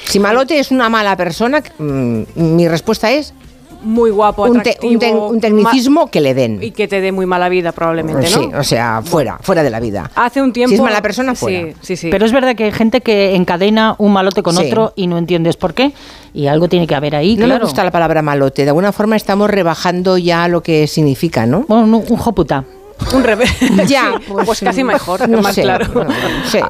Si 0.06 0.18
malote 0.18 0.58
es 0.58 0.70
una 0.70 0.88
mala 0.88 1.16
persona, 1.16 1.62
mm, 1.78 2.22
mi 2.34 2.68
respuesta 2.68 3.12
es 3.12 3.34
Muy 3.84 4.10
guapo, 4.10 4.44
un, 4.44 4.62
te- 4.62 4.70
atractivo, 4.70 5.28
un 5.28 5.34
un 5.36 5.40
tecnicismo 5.40 6.10
que 6.10 6.20
le 6.20 6.34
den. 6.34 6.62
y 6.62 6.70
que 6.70 6.88
te 6.88 7.00
dé 7.00 7.12
muy 7.12 7.26
mala 7.26 7.48
vida 7.48 7.72
probablemente, 7.72 8.22
¿no? 8.30 8.38
Sí, 8.42 8.50
o 8.58 8.64
sea, 8.64 9.02
fuera, 9.04 9.38
fuera 9.42 9.62
de 9.62 9.70
la 9.70 9.78
vida. 9.80 10.10
Hace 10.14 10.40
un 10.42 10.52
tiempo 10.52 10.70
Si 10.70 10.74
es 10.76 10.80
mala 10.80 11.02
persona, 11.02 11.34
fuera. 11.34 11.66
Sí, 11.68 11.74
sí, 11.82 11.96
sí. 11.96 12.08
Pero 12.10 12.24
es 12.26 12.32
verdad 12.32 12.56
que 12.56 12.64
hay 12.64 12.72
gente 12.72 13.00
que 13.02 13.34
encadena 13.34 13.94
un 13.98 14.12
malote 14.12 14.42
con 14.42 14.56
Sí. 14.56 14.66
otro 14.66 14.92
y 14.96 15.06
no 15.06 15.18
entiendes 15.18 15.56
por 15.56 15.74
qué. 15.74 15.92
Y 16.32 16.46
algo 16.48 16.68
tiene 16.68 16.86
que 16.86 16.94
haber 16.94 17.14
ahí, 17.14 17.36
No 17.36 17.44
claro. 17.46 17.60
me 17.60 17.64
gusta 17.66 17.84
la 17.84 17.90
palabra 17.90 18.22
malote. 18.22 18.62
De 18.64 18.68
alguna 18.70 18.90
forma 18.92 19.16
estamos 19.16 19.48
rebajando 19.50 20.18
ya 20.18 20.48
lo 20.48 20.62
que 20.62 20.86
significa, 20.86 21.46
¿no? 21.46 21.64
Bueno, 21.68 21.84
un, 21.84 21.94
un 21.94 22.16
joputa. 22.16 22.64
Un 23.12 23.24
revés. 23.24 23.50
Ya, 23.86 24.20
pues, 24.26 24.46
pues, 24.46 24.60
casi 24.60 24.82
mejor, 24.82 25.28
no 25.28 25.42
más 25.42 25.54
sé, 25.54 25.62
claro. 25.62 26.04
no. 26.04 26.06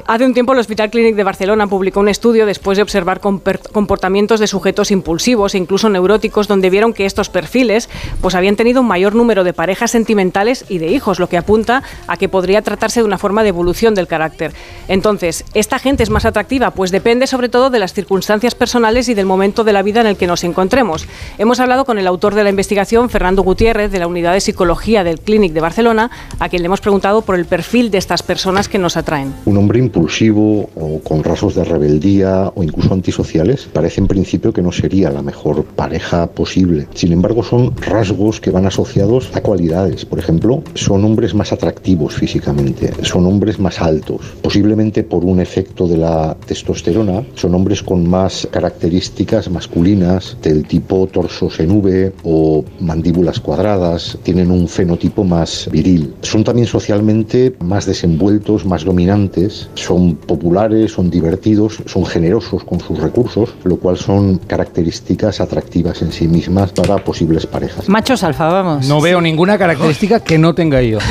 Hace 0.05 0.25
un 0.25 0.33
tiempo 0.33 0.53
el 0.53 0.59
Hospital 0.59 0.89
Clínic 0.89 1.15
de 1.15 1.23
Barcelona 1.23 1.67
publicó 1.67 1.99
un 1.99 2.09
estudio 2.09 2.45
después 2.45 2.77
de 2.77 2.81
observar 2.81 3.21
comportamientos 3.21 4.39
de 4.39 4.47
sujetos 4.47 4.91
impulsivos 4.91 5.55
e 5.55 5.57
incluso 5.57 5.89
neuróticos 5.89 6.47
donde 6.47 6.69
vieron 6.69 6.93
que 6.93 7.05
estos 7.05 7.29
perfiles 7.29 7.89
pues 8.21 8.35
habían 8.35 8.55
tenido 8.55 8.81
un 8.81 8.87
mayor 8.87 9.15
número 9.15 9.43
de 9.43 9.53
parejas 9.53 9.91
sentimentales 9.91 10.65
y 10.67 10.79
de 10.79 10.87
hijos, 10.87 11.19
lo 11.19 11.29
que 11.29 11.37
apunta 11.37 11.83
a 12.07 12.17
que 12.17 12.27
podría 12.27 12.61
tratarse 12.61 12.99
de 13.01 13.05
una 13.05 13.17
forma 13.17 13.43
de 13.43 13.49
evolución 13.49 13.95
del 13.95 14.07
carácter. 14.07 14.53
Entonces, 14.87 15.45
¿esta 15.53 15.79
gente 15.79 16.03
es 16.03 16.09
más 16.09 16.25
atractiva? 16.25 16.71
Pues 16.71 16.91
depende 16.91 17.27
sobre 17.27 17.49
todo 17.49 17.69
de 17.69 17.79
las 17.79 17.93
circunstancias 17.93 18.55
personales 18.55 19.09
y 19.09 19.13
del 19.13 19.25
momento 19.25 19.63
de 19.63 19.73
la 19.73 19.83
vida 19.83 20.01
en 20.01 20.07
el 20.07 20.17
que 20.17 20.27
nos 20.27 20.43
encontremos. 20.43 21.07
Hemos 21.37 21.59
hablado 21.59 21.85
con 21.85 21.97
el 21.97 22.07
autor 22.07 22.35
de 22.35 22.43
la 22.43 22.49
investigación, 22.49 23.09
Fernando 23.09 23.43
Gutiérrez, 23.43 23.91
de 23.91 23.99
la 23.99 24.07
Unidad 24.07 24.33
de 24.33 24.41
Psicología 24.41 25.03
del 25.03 25.19
Clínic 25.19 25.53
de 25.53 25.61
Barcelona, 25.61 26.11
a 26.39 26.49
quien 26.49 26.61
le 26.61 26.67
hemos 26.67 26.81
preguntado 26.81 27.21
por 27.21 27.35
el 27.35 27.45
perfil 27.45 27.91
de 27.91 27.97
estas 27.97 28.23
personas 28.23 28.67
que 28.67 28.77
nos 28.77 28.97
atraen. 28.97 29.33
Un 29.45 29.57
hombre 29.57 29.79
impulsivo 29.79 30.69
o 30.75 30.99
con 30.99 31.23
rasgos 31.23 31.55
de 31.55 31.63
rebeldía 31.63 32.51
o 32.55 32.63
incluso 32.63 32.93
antisociales 32.93 33.67
parece 33.71 34.01
en 34.01 34.07
principio 34.07 34.53
que 34.53 34.61
no 34.61 34.71
sería 34.71 35.09
la 35.09 35.21
mejor 35.21 35.63
pareja 35.63 36.27
posible. 36.27 36.87
Sin 36.93 37.11
embargo, 37.11 37.43
son 37.43 37.75
rasgos 37.77 38.39
que 38.39 38.51
van 38.51 38.65
asociados 38.65 39.29
a 39.33 39.41
cualidades. 39.41 40.05
Por 40.05 40.19
ejemplo, 40.19 40.63
son 40.73 41.03
hombres 41.05 41.33
más 41.33 41.51
atractivos 41.51 42.15
físicamente, 42.15 42.91
son 43.03 43.25
hombres 43.25 43.59
más 43.59 43.81
altos. 43.81 44.21
Posiblemente 44.41 45.03
por 45.03 45.23
un 45.25 45.39
efecto 45.39 45.87
de 45.87 45.97
la 45.97 46.35
testosterona, 46.45 47.23
son 47.35 47.55
hombres 47.55 47.81
con 47.83 48.07
más 48.07 48.47
características 48.51 49.49
masculinas 49.49 50.37
del 50.41 50.65
tipo 50.67 51.07
torsos 51.07 51.59
en 51.59 51.71
V 51.71 52.13
o 52.23 52.63
mandíbulas 52.79 53.39
cuadradas, 53.39 54.17
tienen 54.23 54.51
un 54.51 54.67
fenotipo 54.67 55.23
más 55.23 55.69
viril. 55.71 56.04
Son 56.21 56.43
también 56.43 56.67
socialmente 56.67 57.55
más 57.59 57.85
desenvueltos, 57.85 58.65
más 58.65 58.83
dominantes, 58.83 59.69
son 59.75 60.15
populares, 60.15 60.91
son 60.93 61.09
divertidos, 61.09 61.77
son 61.85 62.05
generosos 62.05 62.63
con 62.63 62.79
sus 62.79 62.99
recursos, 62.99 63.53
lo 63.63 63.77
cual 63.77 63.97
son 63.97 64.37
características 64.37 65.39
atractivas 65.41 66.01
en 66.01 66.11
sí 66.11 66.27
mismas 66.27 66.71
para 66.71 66.97
posibles 66.97 67.45
parejas. 67.45 67.87
Machos 67.89 68.23
alfa, 68.23 68.47
vamos. 68.49 68.87
No 68.87 69.01
veo 69.01 69.21
ninguna 69.21 69.57
característica 69.57 70.19
que 70.19 70.37
no 70.37 70.53
tenga 70.55 70.81
yo. 70.81 70.99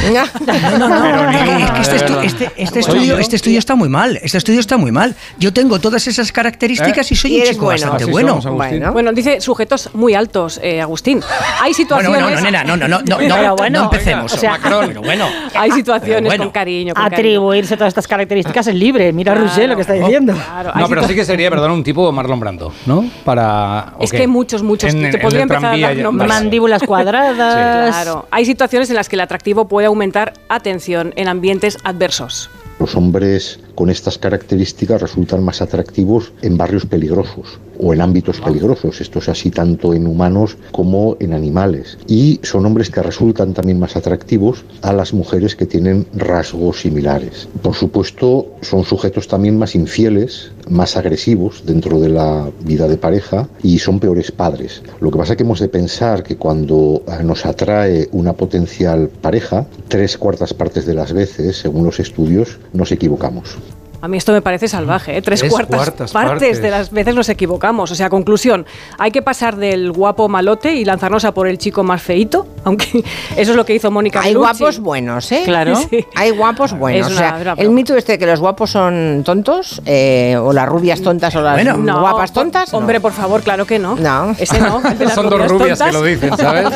No, 0.78 0.88
no, 0.88 0.88
no, 0.88 1.30
es 1.30 1.70
que 1.70 1.80
este, 1.80 1.96
estu- 2.06 2.22
este- 2.24 2.52
este 2.56 2.80
estudio, 2.80 3.02
yo. 3.14 3.18
este 3.18 3.36
estudio 3.36 3.58
está 3.58 3.74
muy 3.74 3.88
mal. 3.88 4.18
Este 4.22 4.38
estudio 4.38 4.60
está 4.60 4.76
muy 4.76 4.92
mal. 4.92 5.14
Yo 5.38 5.52
tengo 5.52 5.78
todas 5.78 6.06
esas 6.06 6.32
características 6.32 7.10
y 7.12 7.16
soy 7.16 7.36
Y 7.36 7.40
un 7.40 7.46
chico 7.46 7.64
bueno. 7.66 7.80
bastante 7.80 8.04
Así 8.04 8.12
bueno. 8.12 8.42
somos. 8.42 8.56
Bueno. 8.58 8.92
Bueno, 8.92 9.12
dice 9.12 9.40
sujetos 9.40 9.90
muy 9.94 10.14
altos, 10.14 10.58
eh, 10.62 10.80
Agustín. 10.80 11.20
Hay 11.62 11.72
situaciones... 11.74 12.20
bueno, 12.22 12.36
no, 12.36 12.42
nena, 12.42 12.64
no, 12.64 12.76
no, 12.76 12.88
no, 12.88 13.00
no, 13.02 13.18
no, 13.42 13.56
bueno, 13.56 13.78
no 13.80 13.84
empecemos. 13.84 14.32
o 14.32 14.36
sea, 14.36 14.52
Macron. 14.52 14.83
Pero 14.86 15.02
bueno, 15.02 15.26
Hay 15.54 15.70
situaciones 15.72 16.24
bueno, 16.24 16.44
con 16.44 16.52
cariño. 16.52 16.94
Con 16.94 17.02
cariño. 17.02 17.16
Atribuirse 17.16 17.76
todas 17.76 17.88
estas 17.90 18.06
características 18.08 18.66
es 18.66 18.74
libre. 18.74 19.12
Mira 19.12 19.34
Roger 19.34 19.68
lo 19.68 19.76
que 19.76 19.82
está 19.82 19.94
diciendo. 19.94 20.34
Claro, 20.34 20.70
hay 20.74 20.82
No, 20.82 20.88
pero 20.88 21.06
sí 21.06 21.14
que 21.14 21.24
sería, 21.24 21.50
perdón, 21.50 21.72
un 21.72 21.84
tipo 21.84 22.10
Marlon 22.12 22.40
Brando, 22.40 22.72
¿no? 22.86 23.08
Para. 23.24 23.94
Es 24.00 24.10
¿o 24.10 24.12
que 24.12 24.22
hay 24.22 24.26
muchos, 24.26 24.62
muchos. 24.62 24.92
En- 24.92 25.10
Te 25.10 25.16
en 25.16 25.22
podría 25.22 25.42
empezar 25.42 25.74
a 25.74 25.78
dar 25.78 25.96
nombres. 25.96 26.28
Mandíbulas 26.28 26.82
cuadradas. 26.82 27.94
Claro. 27.94 28.26
Hay 28.30 28.44
situaciones 28.44 28.90
en 28.90 28.96
las 28.96 29.08
que 29.08 29.16
el 29.16 29.20
atractivo 29.20 29.66
puede 29.68 29.86
aumentar, 29.86 30.32
atención, 30.48 31.12
en 31.16 31.28
ambientes 31.28 31.78
adversos. 31.84 32.50
Los 32.78 32.94
hombres 32.96 33.60
con 33.74 33.90
estas 33.90 34.18
características 34.18 35.02
resultan 35.02 35.44
más 35.44 35.62
atractivos 35.62 36.32
en 36.42 36.56
barrios 36.56 36.86
peligrosos 36.86 37.58
o 37.78 37.92
en 37.92 38.00
ámbitos 38.00 38.40
peligrosos. 38.40 39.00
Esto 39.00 39.18
es 39.18 39.28
así 39.28 39.50
tanto 39.50 39.94
en 39.94 40.06
humanos 40.06 40.56
como 40.72 41.16
en 41.20 41.32
animales. 41.32 41.98
Y 42.06 42.40
son 42.42 42.66
hombres 42.66 42.90
que 42.90 43.02
resultan 43.02 43.54
también 43.54 43.78
más 43.78 43.96
atractivos 43.96 44.64
a 44.82 44.92
las 44.92 45.12
mujeres 45.12 45.56
que 45.56 45.66
tienen 45.66 46.06
rasgos 46.14 46.80
similares. 46.80 47.48
Por 47.62 47.74
supuesto, 47.74 48.46
son 48.60 48.84
sujetos 48.84 49.28
también 49.28 49.58
más 49.58 49.74
infieles, 49.74 50.52
más 50.68 50.96
agresivos 50.96 51.62
dentro 51.66 52.00
de 52.00 52.08
la 52.08 52.50
vida 52.60 52.88
de 52.88 52.96
pareja 52.96 53.48
y 53.62 53.78
son 53.78 54.00
peores 54.00 54.30
padres. 54.30 54.82
Lo 55.00 55.10
que 55.10 55.18
pasa 55.18 55.32
es 55.32 55.36
que 55.36 55.42
hemos 55.42 55.60
de 55.60 55.68
pensar 55.68 56.22
que 56.22 56.36
cuando 56.36 57.02
eh, 57.06 57.22
nos 57.22 57.44
atrae 57.46 58.08
una 58.12 58.32
potencial 58.32 59.08
pareja, 59.08 59.66
tres 59.88 60.16
cuartas 60.16 60.54
partes 60.54 60.86
de 60.86 60.94
las 60.94 61.12
veces, 61.12 61.56
según 61.58 61.84
los 61.84 62.00
estudios, 62.00 62.58
nos 62.72 62.92
equivocamos. 62.92 63.56
A 64.04 64.08
mí 64.08 64.18
esto 64.18 64.32
me 64.32 64.42
parece 64.42 64.68
salvaje, 64.68 65.16
¿eh? 65.16 65.22
tres, 65.22 65.40
Tres 65.40 65.50
cuartas, 65.50 65.76
cuartas 65.78 66.12
partes, 66.12 66.30
partes. 66.32 66.60
de 66.62 66.70
las 66.70 66.90
veces 66.90 67.14
nos 67.14 67.26
equivocamos. 67.30 67.90
O 67.90 67.94
sea, 67.94 68.10
conclusión, 68.10 68.66
hay 68.98 69.10
que 69.10 69.22
pasar 69.22 69.56
del 69.56 69.92
guapo 69.92 70.28
malote 70.28 70.74
y 70.74 70.84
lanzarnos 70.84 71.24
a 71.24 71.32
por 71.32 71.48
el 71.48 71.56
chico 71.56 71.82
más 71.82 72.02
feito, 72.02 72.46
aunque 72.64 73.02
eso 73.34 73.50
es 73.52 73.56
lo 73.56 73.64
que 73.64 73.74
hizo 73.74 73.90
Mónica 73.90 74.20
Hay 74.20 74.34
Bellucci. 74.34 74.58
guapos 74.58 74.78
buenos, 74.80 75.32
¿eh? 75.32 75.42
Claro. 75.46 75.74
Sí. 75.90 76.04
Hay 76.16 76.32
guapos 76.32 76.74
buenos. 76.76 77.06
Es 77.08 77.14
o 77.14 77.18
sea, 77.18 77.38
una- 77.40 77.52
una 77.54 77.62
el 77.62 77.70
mito 77.70 77.96
este 77.96 78.12
de 78.12 78.18
que 78.18 78.26
los 78.26 78.40
guapos 78.40 78.70
son 78.72 79.22
tontos, 79.24 79.80
eh, 79.86 80.36
o 80.38 80.52
las 80.52 80.68
rubias 80.68 81.00
tontas 81.00 81.34
o 81.36 81.40
las 81.40 81.54
Bueno. 81.54 81.78
No, 81.78 82.00
guapas 82.00 82.30
tontas. 82.34 82.72
no. 82.72 82.78
Hombre, 82.80 83.00
por 83.00 83.12
favor, 83.12 83.40
claro 83.42 83.64
que 83.66 83.78
no. 83.78 83.96
No. 83.96 84.32
Ese 84.38 84.60
no. 84.60 84.82
Son 85.14 85.30
dos 85.30 85.48
rubias 85.50 85.80
que 85.80 85.92
lo 85.92 86.02
dicen, 86.02 86.36
¿sabes? 86.36 86.68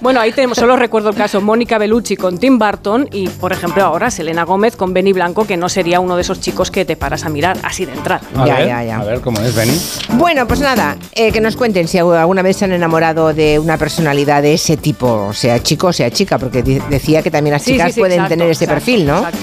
bueno, 0.00 0.20
ahí 0.20 0.32
tenemos, 0.32 0.56
solo 0.56 0.76
recuerdo 0.76 1.10
el 1.10 1.14
caso 1.14 1.40
Mónica 1.42 1.76
Bellucci 1.78 2.16
con 2.16 2.38
Tim 2.38 2.58
Burton 2.58 3.08
y, 3.12 3.28
por 3.28 3.52
ejemplo, 3.52 3.84
ahora 3.84 4.10
Selena 4.10 4.44
Gómez 4.44 4.76
con 4.76 4.94
Benny 4.94 5.12
Blanco, 5.12 5.46
que 5.46 5.56
no 5.58 5.68
sería 5.68 6.00
uno 6.00 6.16
de 6.16 6.21
esos 6.22 6.40
chicos 6.40 6.70
que 6.70 6.84
te 6.84 6.96
paras 6.96 7.24
a 7.24 7.28
mirar 7.28 7.58
así 7.62 7.84
de 7.84 7.92
entrada. 7.92 8.22
A 8.36 8.46
Ya, 8.46 8.54
ver, 8.56 8.66
ya, 8.68 8.84
ya. 8.84 8.98
A 9.00 9.04
ver 9.04 9.20
cómo 9.20 9.40
es, 9.40 9.54
Benny. 9.54 9.78
Bueno, 10.14 10.46
pues 10.48 10.60
nada, 10.60 10.96
eh, 11.12 11.30
que 11.32 11.40
nos 11.40 11.56
cuenten 11.56 11.86
si 11.88 11.98
alguna 11.98 12.42
vez 12.42 12.56
se 12.56 12.64
han 12.64 12.72
enamorado 12.72 13.34
de 13.34 13.58
una 13.58 13.76
personalidad 13.76 14.42
de 14.42 14.54
ese 14.54 14.76
tipo, 14.76 15.32
sea 15.34 15.62
chico 15.62 15.88
o 15.88 15.92
sea 15.92 16.10
chica, 16.10 16.38
porque 16.38 16.62
decía 16.62 17.22
que 17.22 17.30
también 17.30 17.52
las 17.52 17.62
Sí, 17.62 17.72
chicas 17.72 17.88
sí, 17.88 17.92
sí, 17.94 18.00
pueden 18.00 18.20
exacto, 18.20 18.32
tener 18.34 18.50
ese 18.50 18.64
exacto, 18.64 18.84
perfil, 18.84 19.06
¿no? 19.06 19.18
exacto. 19.18 19.38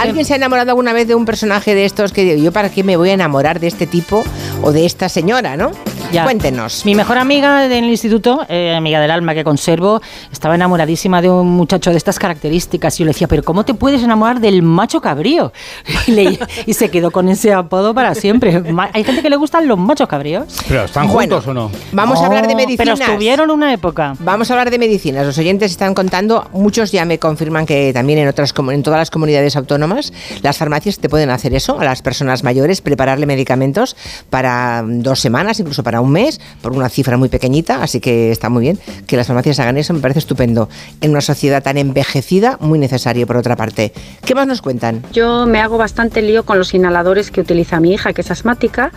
¿Alguien 0.00 0.24
se 0.24 0.32
ha 0.32 0.36
enamorado 0.36 0.70
alguna 0.70 0.92
vez 0.92 1.06
de 1.06 1.14
un 1.14 1.24
personaje 1.24 1.74
de 1.74 1.84
estos 1.84 2.12
que 2.12 2.24
digo, 2.24 2.42
yo 2.42 2.52
para 2.52 2.70
qué 2.70 2.82
me 2.82 2.96
voy 2.96 3.10
a 3.10 3.12
enamorar 3.14 3.60
de 3.60 3.66
este 3.68 3.86
tipo 3.86 4.24
o 4.62 4.72
de 4.72 4.86
esta 4.86 5.08
señora, 5.08 5.56
¿no? 5.56 5.70
Ya. 6.12 6.24
Cuéntenos. 6.24 6.84
Mi 6.84 6.94
mejor 6.94 7.18
amiga 7.18 7.68
del 7.68 7.84
instituto, 7.84 8.44
eh, 8.48 8.74
amiga 8.76 9.00
del 9.00 9.10
alma 9.10 9.34
que 9.34 9.44
conservo, 9.44 10.00
estaba 10.30 10.54
enamoradísima 10.54 11.22
de 11.22 11.30
un 11.30 11.48
muchacho 11.50 11.90
de 11.90 11.96
estas 11.96 12.18
características. 12.18 12.94
Y 12.96 12.98
yo 13.00 13.04
le 13.06 13.12
decía, 13.12 13.28
pero 13.28 13.42
¿cómo 13.42 13.64
te 13.64 13.74
puedes 13.74 14.02
enamorar 14.02 14.40
del 14.40 14.62
macho 14.62 15.00
cabrío? 15.00 15.52
Y, 16.06 16.10
le- 16.12 16.38
y 16.66 16.74
se 16.74 16.90
quedó 16.90 17.10
con 17.12 17.28
ese 17.28 17.52
apodo 17.52 17.94
para 17.94 18.14
siempre. 18.14 18.62
Hay 18.92 19.04
gente 19.04 19.22
que 19.22 19.30
le 19.30 19.36
gustan 19.36 19.68
los 19.68 19.78
machos 19.78 20.08
cabríos. 20.08 20.44
¿Pero 20.68 20.84
están 20.84 21.06
Bueno, 21.08 21.36
juntos 21.36 21.48
o 21.50 21.54
no? 21.54 21.70
Vamos 21.92 22.20
a 22.20 22.26
hablar 22.26 22.46
de 22.46 22.54
medicinas. 22.56 22.98
Pero 22.98 23.10
estuvieron 23.12 23.50
una 23.50 23.72
época. 23.72 24.14
Vamos 24.18 24.50
a 24.50 24.54
hablar 24.54 24.70
de 24.70 24.78
medicinas. 24.78 25.24
Los 25.24 25.38
oyentes 25.38 25.70
están 25.70 25.94
contando, 25.94 26.48
muchos 26.52 26.90
ya 26.92 27.04
me 27.04 27.18
confirman 27.18 27.64
que 27.66 27.92
también 27.92 28.18
en 28.18 28.28
otras 28.28 28.52
en 28.70 28.82
todas 28.82 28.98
las 28.98 29.10
comunidades 29.10 29.56
autónomas 29.56 30.12
las 30.42 30.58
farmacias 30.58 30.98
te 30.98 31.08
pueden 31.08 31.30
hacer 31.30 31.54
eso 31.54 31.78
a 31.80 31.84
las 31.84 32.02
personas 32.02 32.42
mayores, 32.42 32.80
prepararle 32.80 33.26
medicamentos 33.26 33.96
para 34.28 34.82
dos 34.84 35.20
semanas, 35.20 35.58
incluso 35.60 35.82
para 35.82 36.00
un 36.02 36.12
mes, 36.12 36.40
por 36.60 36.72
una 36.72 36.88
cifra 36.88 37.16
muy 37.16 37.28
pequeñita, 37.28 37.82
así 37.82 38.00
que 38.00 38.30
está 38.30 38.48
muy 38.48 38.62
bien 38.62 38.78
que 39.06 39.16
las 39.16 39.26
farmacias 39.26 39.58
hagan 39.60 39.76
eso, 39.78 39.92
me 39.94 40.00
parece 40.00 40.20
estupendo. 40.20 40.68
En 41.00 41.10
una 41.10 41.20
sociedad 41.20 41.62
tan 41.62 41.78
envejecida, 41.78 42.58
muy 42.60 42.78
necesario 42.78 43.26
por 43.26 43.36
otra 43.36 43.56
parte. 43.56 43.92
¿Qué 44.24 44.34
más 44.34 44.46
nos 44.46 44.62
cuentan? 44.62 45.02
Yo 45.12 45.46
me 45.46 45.60
hago 45.60 45.78
bastante 45.78 46.22
lío 46.22 46.44
con 46.44 46.58
los 46.58 46.74
inhaladores 46.74 47.30
que 47.30 47.40
utiliza 47.40 47.80
mi 47.80 47.92
hija, 47.92 48.12
que 48.12 48.20
es 48.20 48.30
asmática, 48.30 48.92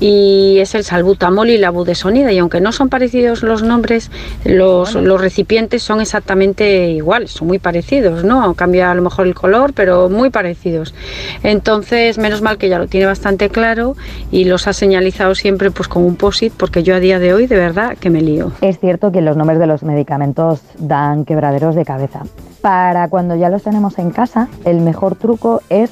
y 0.00 0.58
es 0.58 0.74
el 0.74 0.84
salbutamol 0.84 1.50
y 1.50 1.58
la 1.58 1.70
budesonida. 1.70 2.32
Y 2.32 2.38
aunque 2.38 2.60
no 2.60 2.72
son 2.72 2.88
parecidos 2.88 3.42
los 3.42 3.62
nombres, 3.62 4.10
los, 4.44 4.94
los 4.94 5.20
recipientes 5.20 5.82
son 5.82 6.00
exactamente 6.00 6.90
iguales, 6.90 7.32
son 7.32 7.48
muy 7.48 7.58
parecidos, 7.58 8.24
¿no? 8.24 8.54
Cambia 8.54 8.90
a 8.90 8.94
lo 8.94 9.02
mejor 9.02 9.26
el 9.26 9.34
color, 9.34 9.72
pero 9.72 10.08
muy 10.08 10.30
parecidos. 10.30 10.94
Entonces, 11.42 12.18
menos 12.18 12.42
mal 12.42 12.58
que 12.58 12.68
ya 12.68 12.78
lo 12.78 12.86
tiene 12.86 13.06
bastante 13.06 13.48
claro 13.48 13.96
y 14.30 14.44
los 14.44 14.66
ha 14.66 14.72
señalizado 14.72 15.34
siempre 15.34 15.70
pues 15.70 15.88
con 15.88 16.04
un 16.04 16.16
Porque 16.50 16.82
yo 16.82 16.94
a 16.94 17.00
día 17.00 17.18
de 17.18 17.34
hoy 17.34 17.46
de 17.46 17.56
verdad 17.56 17.96
que 17.98 18.10
me 18.10 18.20
lío. 18.20 18.52
Es 18.60 18.78
cierto 18.78 19.12
que 19.12 19.20
los 19.20 19.36
nombres 19.36 19.58
de 19.58 19.66
los 19.66 19.82
medicamentos 19.82 20.62
dan 20.78 21.24
quebraderos 21.24 21.74
de 21.74 21.84
cabeza. 21.84 22.22
Para 22.60 23.08
cuando 23.08 23.36
ya 23.36 23.48
los 23.48 23.62
tenemos 23.62 23.98
en 23.98 24.10
casa, 24.10 24.48
el 24.64 24.80
mejor 24.80 25.16
truco 25.16 25.62
es 25.68 25.90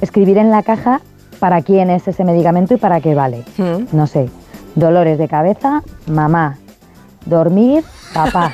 escribir 0.00 0.38
en 0.38 0.50
la 0.50 0.62
caja 0.62 1.00
para 1.38 1.62
quién 1.62 1.90
es 1.90 2.06
ese 2.08 2.24
medicamento 2.24 2.74
y 2.74 2.76
para 2.76 3.00
qué 3.00 3.14
vale. 3.14 3.44
Mm. 3.56 3.96
No 3.96 4.06
sé, 4.06 4.28
dolores 4.74 5.18
de 5.18 5.28
cabeza, 5.28 5.82
mamá, 6.06 6.58
dormir, 7.26 7.84
papá. 8.12 8.52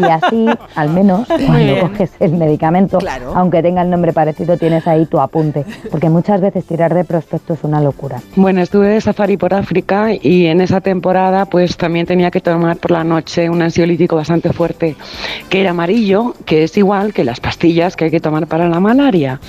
Y 0.00 0.04
así, 0.04 0.46
al 0.74 0.90
menos, 0.90 1.26
cuando 1.28 1.80
coges 1.80 2.10
el 2.20 2.32
medicamento, 2.32 2.98
Claro. 2.98 3.32
aunque 3.34 3.62
tenga 3.62 3.82
el 3.82 3.90
nombre 3.90 4.12
parecido, 4.12 4.56
tienes 4.56 4.86
ahí 4.86 5.06
tu 5.06 5.20
apunte. 5.20 5.64
Porque 5.90 6.08
muchas 6.10 6.40
veces 6.40 6.64
tirar 6.64 6.94
de 6.94 7.04
prospecto 7.04 7.54
es 7.54 7.60
una 7.62 7.80
locura. 7.80 8.20
Bueno, 8.36 8.60
estuve 8.60 8.88
de 8.88 9.00
safari 9.00 9.36
por 9.36 9.54
África 9.54 10.08
y 10.20 10.46
en 10.46 10.60
esa 10.60 10.80
temporada 10.80 11.46
pues 11.46 11.76
también 11.76 12.06
tenía 12.06 12.30
que 12.30 12.40
tomar 12.40 12.76
por 12.78 12.90
la 12.90 13.04
noche 13.04 13.48
un 13.50 13.62
ansiolítico 13.62 14.16
bastante 14.16 14.52
fuerte 14.52 14.96
que 15.48 15.60
era 15.60 15.70
amarillo, 15.70 16.34
que 16.44 16.64
es 16.64 16.76
igual 16.76 17.12
que 17.12 17.24
las 17.24 17.40
pastillas 17.40 17.96
que 17.96 18.06
hay 18.06 18.10
que 18.10 18.20
tomar 18.20 18.46
para 18.46 18.68
la 18.68 18.80
malaria. 18.80 19.40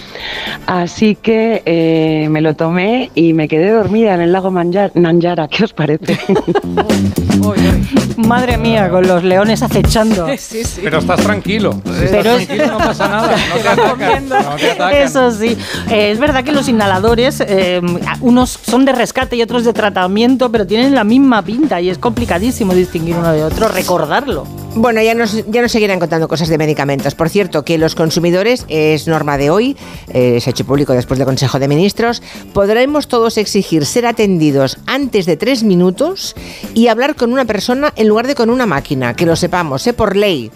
Así 0.66 1.16
que 1.16 1.62
eh, 1.66 2.28
me 2.30 2.42
lo 2.42 2.56
tomé 2.56 3.12
y 3.16 3.34
me 3.34 3.48
quedé 3.48 3.72
dormida 3.72 4.14
en 4.14 4.22
el 4.22 4.32
lago 4.32 4.52
Nanjara. 4.52 5.48
¿Qué 5.48 5.64
os 5.64 5.74
parece? 5.74 6.18
Madre 8.18 8.58
mía, 8.58 8.90
con 8.90 9.08
los 9.08 9.24
leones 9.24 9.47
acechando. 9.62 10.28
Sí, 10.38 10.64
sí. 10.64 10.82
Pero 10.84 11.00
estás 11.00 11.20
tranquilo. 11.22 11.72
Estás 11.72 12.10
Pero 12.12 12.32
es- 12.38 12.48
tranquilo, 12.48 12.68
no 12.74 12.78
pasa 12.78 13.08
nada. 13.10 13.36
No 13.50 13.56
te 13.62 13.68
atacan. 13.68 14.30
No 14.30 14.56
te 14.56 14.72
atacan. 14.72 14.96
Eso 14.96 15.32
sí, 15.32 15.58
Eh, 15.90 16.12
es 16.12 16.20
verdad 16.20 16.44
que 16.44 16.52
los 16.52 16.68
inhaladores, 16.70 17.42
eh, 17.46 17.82
unos 18.22 18.52
son 18.52 18.86
de 18.86 18.92
rescate 18.94 19.36
y 19.36 19.42
otros 19.42 19.64
de 19.66 19.74
tratamiento, 19.74 20.52
pero 20.52 20.66
tienen 20.68 20.94
la 20.96 21.04
misma 21.04 21.42
pinta 21.44 21.82
y 21.82 21.90
es 21.90 21.98
complicadísimo 21.98 22.74
distinguir 22.74 23.16
uno 23.16 23.32
de 23.34 23.44
otro, 23.44 23.68
recordarlo. 23.68 24.46
Bueno, 24.76 25.02
ya 25.02 25.16
nos, 25.16 25.44
ya 25.50 25.62
nos 25.64 25.72
seguirán 25.72 26.00
contando 26.00 26.28
cosas 26.28 26.50
de 26.50 26.58
medicamentos. 26.60 27.16
Por 27.16 27.30
cierto, 27.30 27.64
que 27.66 27.80
los 27.80 27.96
consumidores, 27.96 28.64
es 28.68 29.08
norma 29.08 29.38
de 29.40 29.50
hoy, 29.50 29.76
eh, 30.14 30.40
se 30.40 30.50
ha 30.50 30.52
hecho 30.52 30.66
público 30.66 30.94
después 30.94 31.18
del 31.18 31.26
Consejo 31.26 31.58
de 31.58 31.68
Ministros, 31.68 32.22
podremos 32.54 33.08
todos 33.08 33.38
exigir 33.38 33.86
ser 33.88 34.06
atendidos 34.06 34.78
antes 34.86 35.26
de 35.26 35.36
tres 35.36 35.64
minutos 35.64 36.36
y 36.76 36.90
hablar 36.90 37.16
con 37.16 37.34
una 37.34 37.46
persona 37.46 37.92
en 37.96 38.08
lugar 38.08 38.28
de 38.28 38.36
con 38.36 38.52
una 38.52 38.68
máquina, 38.68 39.16
que 39.16 39.26
lo 39.26 39.36
sepamos, 39.38 39.86
¿eh? 39.88 39.94
por 39.94 40.16
ley. 40.16 40.52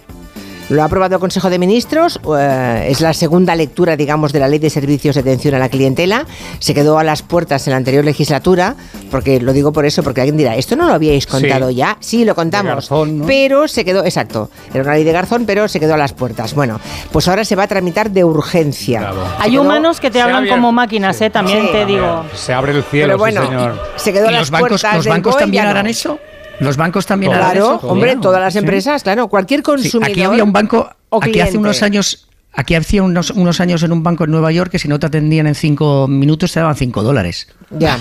Lo 0.70 0.82
ha 0.84 0.86
aprobado 0.86 1.16
el 1.16 1.20
Consejo 1.20 1.50
de 1.50 1.60
Ministros, 1.60 2.18
eh, 2.40 2.86
es 2.90 3.02
la 3.02 3.14
segunda 3.14 3.58
lectura, 3.58 3.98
digamos, 3.98 4.32
de 4.32 4.40
la 4.40 4.48
Ley 4.48 4.58
de 4.58 4.70
Servicios 4.70 5.16
de 5.16 5.20
Atención 5.20 5.54
a 5.54 5.60
la 5.60 5.68
Clientela. 5.68 6.26
Se 6.60 6.74
quedó 6.74 6.98
a 6.98 7.04
las 7.04 7.24
puertas 7.24 7.68
en 7.68 7.72
la 7.72 7.78
anterior 7.78 8.06
legislatura, 8.06 8.78
porque 9.10 9.42
lo 9.42 9.52
digo 9.52 9.74
por 9.74 9.86
eso, 9.86 10.02
porque 10.02 10.22
alguien 10.22 10.38
dirá, 10.38 10.56
¿esto 10.56 10.78
no 10.78 10.88
lo 10.88 10.94
habíais 10.94 11.28
contado 11.28 11.68
Sí. 11.68 11.76
ya? 11.76 11.98
Sí, 12.00 12.24
lo 12.24 12.36
contamos. 12.36 12.72
Garzón, 12.74 13.18
¿no? 13.20 13.26
Pero 13.26 13.68
se 13.68 13.84
quedó, 13.84 14.06
exacto, 14.06 14.50
era 14.74 14.84
una 14.86 14.94
ley 14.94 15.04
de 15.04 15.12
Garzón, 15.12 15.46
pero 15.46 15.68
se 15.68 15.78
quedó 15.82 15.96
a 15.96 15.98
las 15.98 16.14
puertas. 16.14 16.54
Bueno, 16.54 16.80
pues 17.12 17.28
ahora 17.28 17.44
se 17.44 17.58
va 17.58 17.64
a 17.64 17.68
tramitar 17.68 18.10
de 18.10 18.24
urgencia. 18.24 19.12
Se 19.12 19.44
Hay 19.44 19.52
quedó- 19.52 19.62
humanos 19.64 20.00
que 20.00 20.10
te 20.10 20.22
hablan 20.22 20.38
abierto. 20.38 20.56
como 20.56 20.72
máquinas, 20.72 21.18
Sí. 21.18 21.26
¿eh? 21.26 21.30
También 21.32 21.64
Sí. 21.64 21.70
te 21.74 21.86
digo. 21.86 22.24
Se 22.34 22.54
abre 22.54 22.72
el 22.72 22.84
cielo, 22.86 23.08
Pero 23.08 23.18
bueno, 23.18 23.42
sí, 23.42 23.48
señor. 23.50 23.84
se 23.98 24.14
quedó 24.14 24.28
a 24.28 24.30
¿Y 24.30 24.34
las 24.36 24.42
los 24.44 24.52
bancos, 24.52 24.70
puertas 24.70 24.96
los 24.96 25.08
bancos 25.08 25.36
también 25.38 25.66
harán 25.66 25.84
no. 25.84 25.90
eso? 25.92 26.18
¿Los 26.62 26.78
bancos 26.78 27.06
también 27.06 27.32
Claro, 27.32 27.78
eso? 27.78 27.88
hombre, 27.88 28.16
todas 28.18 28.40
las 28.42 28.54
Sí. 28.54 28.60
empresas, 28.60 29.04
claro, 29.04 29.28
cualquier 29.28 29.60
Sí, 29.60 29.64
consumidor. 29.64 30.10
aquí 30.12 30.22
había 30.24 30.44
un 30.44 30.54
banco, 30.54 30.90
o 31.10 31.20
aquí 31.22 31.40
hace 31.40 31.58
unos 31.58 31.82
años 31.82 32.28
Aquí 32.54 32.76
hacía 32.76 33.02
unos, 33.02 33.30
unos 33.32 33.62
años 33.62 33.82
en 33.84 33.94
un 33.94 34.04
banco 34.04 34.26
en 34.26 34.32
Nueva 34.32 34.52
York 34.52 34.72
que 34.72 34.78
si 34.80 34.90
no 34.90 35.00
te 35.00 35.06
atendían 35.08 35.48
en 35.48 35.56
cinco 35.56 36.08
minutos 36.10 36.52
te 36.52 36.60
daban 36.60 36.76
cinco 36.76 37.02
dólares. 37.02 37.48
Ya. 37.70 37.98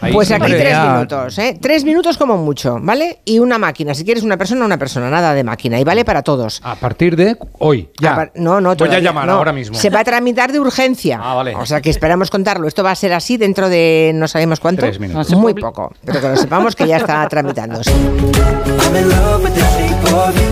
Ahí 0.00 0.10
Pues 0.14 0.30
aquí 0.30 0.46
tres 0.52 0.70
ya- 0.70 0.94
minutos, 0.94 1.38
¿eh? 1.38 1.58
Tres 1.60 1.84
minutos 1.84 2.16
como 2.16 2.38
mucho, 2.38 2.78
¿vale? 2.80 3.20
Y 3.26 3.38
una 3.40 3.58
máquina. 3.58 3.94
Si 3.94 4.02
quieres 4.02 4.22
una 4.22 4.38
persona, 4.38 4.64
una 4.64 4.78
persona, 4.78 5.10
nada 5.10 5.34
de 5.34 5.44
máquina. 5.44 5.78
Y 5.78 5.84
vale 5.84 6.06
para 6.06 6.22
todos. 6.22 6.62
A 6.64 6.76
partir 6.76 7.14
de 7.16 7.36
hoy, 7.58 7.90
ya. 8.00 8.16
Par- 8.16 8.32
No, 8.36 8.58
no, 8.62 8.70
Voy 8.70 8.74
a 8.74 8.76
todavía 8.78 9.00
llamar 9.00 9.26
no. 9.26 9.32
ahora 9.34 9.52
mismo. 9.52 9.76
Se 9.76 9.90
va 9.90 10.00
a 10.00 10.04
tramitar 10.04 10.50
de 10.50 10.60
urgencia. 10.60 11.20
Ah, 11.22 11.34
vale. 11.34 11.54
O 11.54 11.66
sea 11.66 11.82
que 11.82 11.90
esperamos 11.90 12.30
contarlo. 12.30 12.66
Esto 12.66 12.82
va 12.82 12.92
a 12.92 12.96
ser 12.96 13.12
así 13.12 13.36
dentro 13.36 13.68
de 13.68 14.12
no 14.14 14.26
sabemos 14.28 14.58
cuánto. 14.60 14.80
Tres 14.80 14.98
minutos. 14.98 15.30
Muy 15.32 15.52
poco. 15.52 15.92
Pero 16.06 16.22
que 16.22 16.28
lo 16.30 16.36
sepamos 16.36 16.74
que 16.74 16.86
ya 16.88 16.96
está 16.96 17.28
tramitándose. 17.28 17.92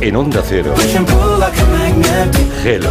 En 0.02 0.14
Onda 0.16 0.42
Cero. 0.46 0.74
Hello. 2.64 2.90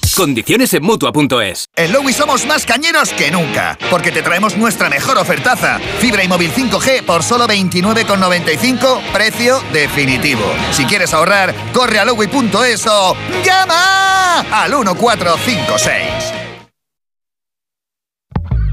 Condiciones 0.15 0.73
en 0.73 0.83
mutua.es. 0.83 1.69
En 1.75 1.91
Lowy 1.91 2.13
somos 2.13 2.45
más 2.45 2.65
cañeros 2.65 3.11
que 3.11 3.31
nunca, 3.31 3.77
porque 3.89 4.11
te 4.11 4.21
traemos 4.21 4.57
nuestra 4.57 4.89
mejor 4.89 5.17
ofertaza. 5.17 5.79
Fibra 5.99 6.23
y 6.23 6.27
móvil 6.27 6.51
5G 6.51 7.03
por 7.03 7.23
solo 7.23 7.47
29,95, 7.47 9.01
precio 9.13 9.61
definitivo. 9.71 10.43
Si 10.71 10.85
quieres 10.85 11.13
ahorrar, 11.13 11.53
corre 11.73 11.99
a 11.99 12.05
lowy.es 12.05 12.87
o 12.87 13.15
llama 13.43 14.39
al 14.51 14.71
1456. 14.71 16.41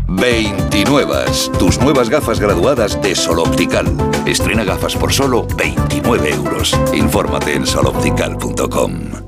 29. 0.08 1.24
Tus 1.58 1.78
nuevas 1.78 2.08
gafas 2.08 2.40
graduadas 2.40 3.00
de 3.00 3.14
Sol 3.14 3.40
Optical. 3.40 3.86
Estrena 4.26 4.64
gafas 4.64 4.96
por 4.96 5.12
solo 5.12 5.46
29 5.56 6.30
euros. 6.30 6.76
Infórmate 6.92 7.54
en 7.54 7.66
soloptical.com. 7.66 9.27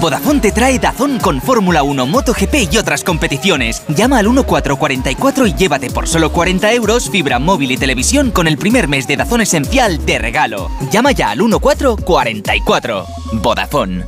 Vodafone 0.00 0.40
te 0.40 0.52
trae 0.52 0.78
Dazón 0.78 1.18
con 1.18 1.40
Fórmula 1.40 1.82
1, 1.82 2.06
MotoGP 2.06 2.72
y 2.72 2.78
otras 2.78 3.04
competiciones. 3.04 3.82
Llama 3.88 4.18
al 4.18 4.26
1444 4.26 5.46
y 5.46 5.54
llévate 5.54 5.90
por 5.90 6.06
solo 6.06 6.32
40 6.32 6.72
euros 6.72 7.10
fibra 7.10 7.38
móvil 7.38 7.72
y 7.72 7.76
televisión 7.76 8.30
con 8.30 8.46
el 8.46 8.58
primer 8.58 8.88
mes 8.88 9.06
de 9.06 9.16
Dazón 9.16 9.40
Esencial 9.40 10.04
de 10.04 10.18
regalo. 10.18 10.70
Llama 10.90 11.12
ya 11.12 11.30
al 11.30 11.38
1444. 11.38 13.06
Vodafone. 13.42 14.04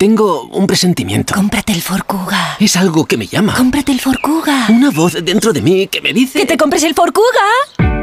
Tengo 0.00 0.44
un 0.44 0.66
presentimiento. 0.66 1.34
Cómprate 1.34 1.74
el 1.74 1.82
Ford 1.82 2.04
Kuga. 2.06 2.56
Es 2.58 2.74
algo 2.76 3.04
que 3.04 3.18
me 3.18 3.26
llama. 3.26 3.54
Cómprate 3.54 3.92
el 3.92 4.00
Ford 4.00 4.16
Kuga. 4.22 4.66
Una 4.70 4.90
voz 4.90 5.12
dentro 5.22 5.52
de 5.52 5.60
mí 5.60 5.88
que 5.88 6.00
me 6.00 6.14
dice... 6.14 6.38
¡Que 6.38 6.46
te 6.46 6.56
compres 6.56 6.84
el 6.84 6.94
Ford 6.94 7.12
Kuga! 7.12 7.99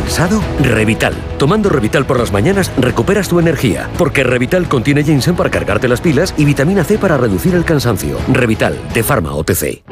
¿Cansado? 0.00 0.42
Revital. 0.62 1.14
Tomando 1.38 1.68
Revital 1.68 2.06
por 2.06 2.18
las 2.18 2.32
mañanas 2.32 2.72
recuperas 2.78 3.28
tu 3.28 3.38
energía, 3.38 3.88
porque 3.98 4.24
Revital 4.24 4.66
contiene 4.66 5.04
ginseng 5.04 5.36
para 5.36 5.50
cargarte 5.50 5.88
las 5.88 6.00
pilas 6.00 6.34
y 6.38 6.46
vitamina 6.46 6.84
C 6.84 6.96
para 6.96 7.18
reducir 7.18 7.54
el 7.54 7.64
cansancio. 7.64 8.16
Revital, 8.28 8.78
de 8.94 9.02
Pharma 9.02 9.34
OTC. 9.34 9.82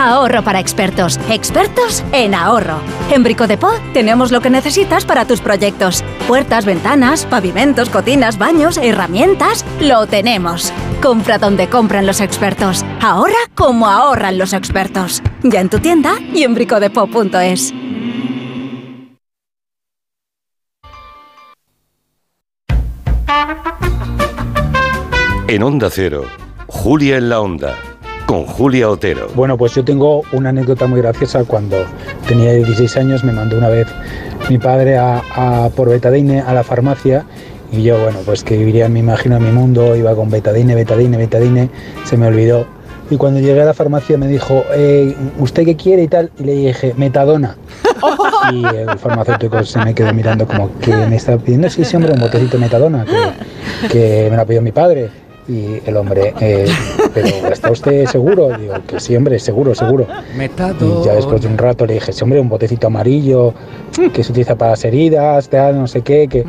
Ahorro 0.00 0.42
para 0.42 0.58
expertos. 0.58 1.20
Expertos 1.30 2.02
en 2.12 2.34
ahorro. 2.34 2.80
En 3.10 3.22
Brico 3.22 3.46
tenemos 3.92 4.32
lo 4.32 4.40
que 4.40 4.50
necesitas 4.50 5.04
para 5.04 5.26
tus 5.26 5.40
proyectos. 5.40 6.02
Puertas, 6.26 6.64
ventanas, 6.64 7.26
pavimentos, 7.26 7.90
cocinas, 7.90 8.38
baños, 8.38 8.78
herramientas. 8.78 9.64
Lo 9.80 10.06
tenemos. 10.06 10.72
Compra 11.02 11.38
donde 11.38 11.68
compran 11.68 12.06
los 12.06 12.20
expertos. 12.20 12.84
Ahorra 13.00 13.50
como 13.54 13.86
ahorran 13.86 14.38
los 14.38 14.54
expertos. 14.54 15.22
Ya 15.42 15.60
en 15.60 15.68
tu 15.68 15.78
tienda 15.78 16.14
y 16.34 16.42
en 16.42 16.54
bricodepo.es. 16.54 17.74
En 25.48 25.62
Onda 25.62 25.88
Cero, 25.90 26.24
Julia 26.66 27.16
en 27.16 27.28
la 27.28 27.40
Onda, 27.40 27.74
con 28.26 28.44
Julia 28.44 28.90
Otero. 28.90 29.28
Bueno, 29.34 29.56
pues 29.56 29.74
yo 29.74 29.84
tengo 29.84 30.22
una 30.32 30.48
anécdota 30.48 30.86
muy 30.86 31.00
graciosa. 31.00 31.44
Cuando 31.44 31.76
tenía 32.26 32.52
16 32.52 32.96
años 32.96 33.24
me 33.24 33.32
mandó 33.32 33.56
una 33.56 33.68
vez 33.68 33.86
mi 34.50 34.58
padre 34.58 34.98
a, 34.98 35.70
por 35.74 35.88
betadine 35.88 36.40
a 36.40 36.52
la 36.52 36.64
farmacia 36.64 37.24
y 37.72 37.82
yo, 37.82 37.98
bueno, 37.98 38.18
pues 38.24 38.44
que 38.44 38.56
viviría, 38.56 38.88
me 38.88 39.00
imagino, 39.00 39.36
en 39.36 39.44
mi 39.44 39.50
mundo, 39.50 39.96
iba 39.96 40.14
con 40.14 40.30
betadine, 40.30 40.74
betadine, 40.74 41.16
betadine, 41.16 41.70
se 42.04 42.16
me 42.16 42.26
olvidó. 42.26 42.66
Y 43.10 43.16
cuando 43.16 43.40
llegué 43.40 43.62
a 43.62 43.66
la 43.66 43.74
farmacia 43.74 44.18
me 44.18 44.26
dijo, 44.26 44.64
eh, 44.74 45.14
¿usted 45.38 45.64
qué 45.64 45.76
quiere 45.76 46.02
y 46.02 46.08
tal? 46.08 46.30
Y 46.38 46.44
le 46.44 46.54
dije, 46.54 46.94
metadona. 46.96 47.56
Y 48.52 48.64
el 48.64 48.96
farmacéutico 48.98 49.64
se 49.64 49.80
me 49.80 49.92
quedó 49.92 50.14
mirando 50.14 50.46
como, 50.46 50.70
que 50.78 50.94
me 50.94 51.16
está 51.16 51.36
pidiendo? 51.36 51.68
Sí, 51.68 51.84
sí, 51.84 51.96
hombre, 51.96 52.12
un 52.12 52.20
botecito 52.20 52.58
de 52.58 52.64
metadona, 52.64 53.04
que, 53.04 53.88
que 53.88 54.28
me 54.30 54.36
lo 54.36 54.42
ha 54.42 54.44
pedido 54.44 54.62
mi 54.62 54.70
padre. 54.70 55.10
Y 55.48 55.80
el 55.86 55.96
hombre, 55.96 56.34
eh, 56.40 56.66
¿pero 57.14 57.28
está 57.52 57.70
usted 57.70 58.06
seguro? 58.06 58.56
Digo, 58.58 58.74
que 58.86 58.98
sí, 58.98 59.14
hombre, 59.16 59.38
seguro, 59.38 59.74
seguro. 59.74 60.06
Y 61.02 61.04
ya 61.04 61.14
después 61.14 61.40
de 61.40 61.48
un 61.48 61.56
rato 61.56 61.86
le 61.86 61.94
dije, 61.94 62.12
sí, 62.12 62.22
hombre, 62.24 62.40
un 62.40 62.48
botecito 62.48 62.88
amarillo 62.88 63.54
que 64.12 64.24
se 64.24 64.32
utiliza 64.32 64.56
para 64.56 64.72
las 64.72 64.84
heridas, 64.84 65.48
tal, 65.48 65.78
no 65.78 65.86
sé 65.86 66.02
qué, 66.02 66.28
que... 66.28 66.44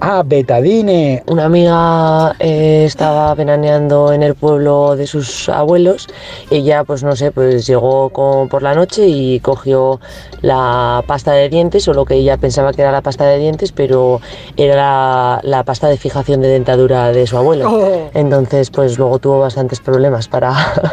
Ah, 0.00 0.22
Betadine. 0.24 1.24
Una 1.26 1.46
amiga 1.46 2.36
eh, 2.38 2.84
estaba 2.86 3.34
veraneando 3.34 4.12
en 4.12 4.22
el 4.22 4.36
pueblo 4.36 4.94
de 4.94 5.08
sus 5.08 5.48
abuelos. 5.48 6.06
Ella, 6.50 6.84
pues 6.84 7.02
no 7.02 7.16
sé, 7.16 7.32
pues 7.32 7.66
llegó 7.66 8.08
con- 8.10 8.48
por 8.48 8.62
la 8.62 8.74
noche 8.76 9.08
y 9.08 9.40
cogió 9.40 9.98
la 10.40 11.02
pasta 11.08 11.32
de 11.32 11.48
dientes, 11.48 11.88
o 11.88 11.94
lo 11.94 12.04
que 12.04 12.14
ella 12.14 12.36
pensaba 12.36 12.72
que 12.72 12.82
era 12.82 12.92
la 12.92 13.00
pasta 13.00 13.24
de 13.26 13.38
dientes, 13.38 13.72
pero 13.72 14.20
era 14.56 14.76
la, 14.76 15.40
la 15.42 15.64
pasta 15.64 15.88
de 15.88 15.96
fijación 15.96 16.40
de 16.42 16.48
dentadura 16.48 17.10
de 17.10 17.26
su 17.26 17.36
abuelo. 17.36 17.68
Oh. 17.68 18.10
Entonces, 18.14 18.70
pues 18.70 18.98
luego 18.98 19.18
tuvo 19.18 19.40
bastantes 19.40 19.80
problemas 19.80 20.28
para, 20.28 20.52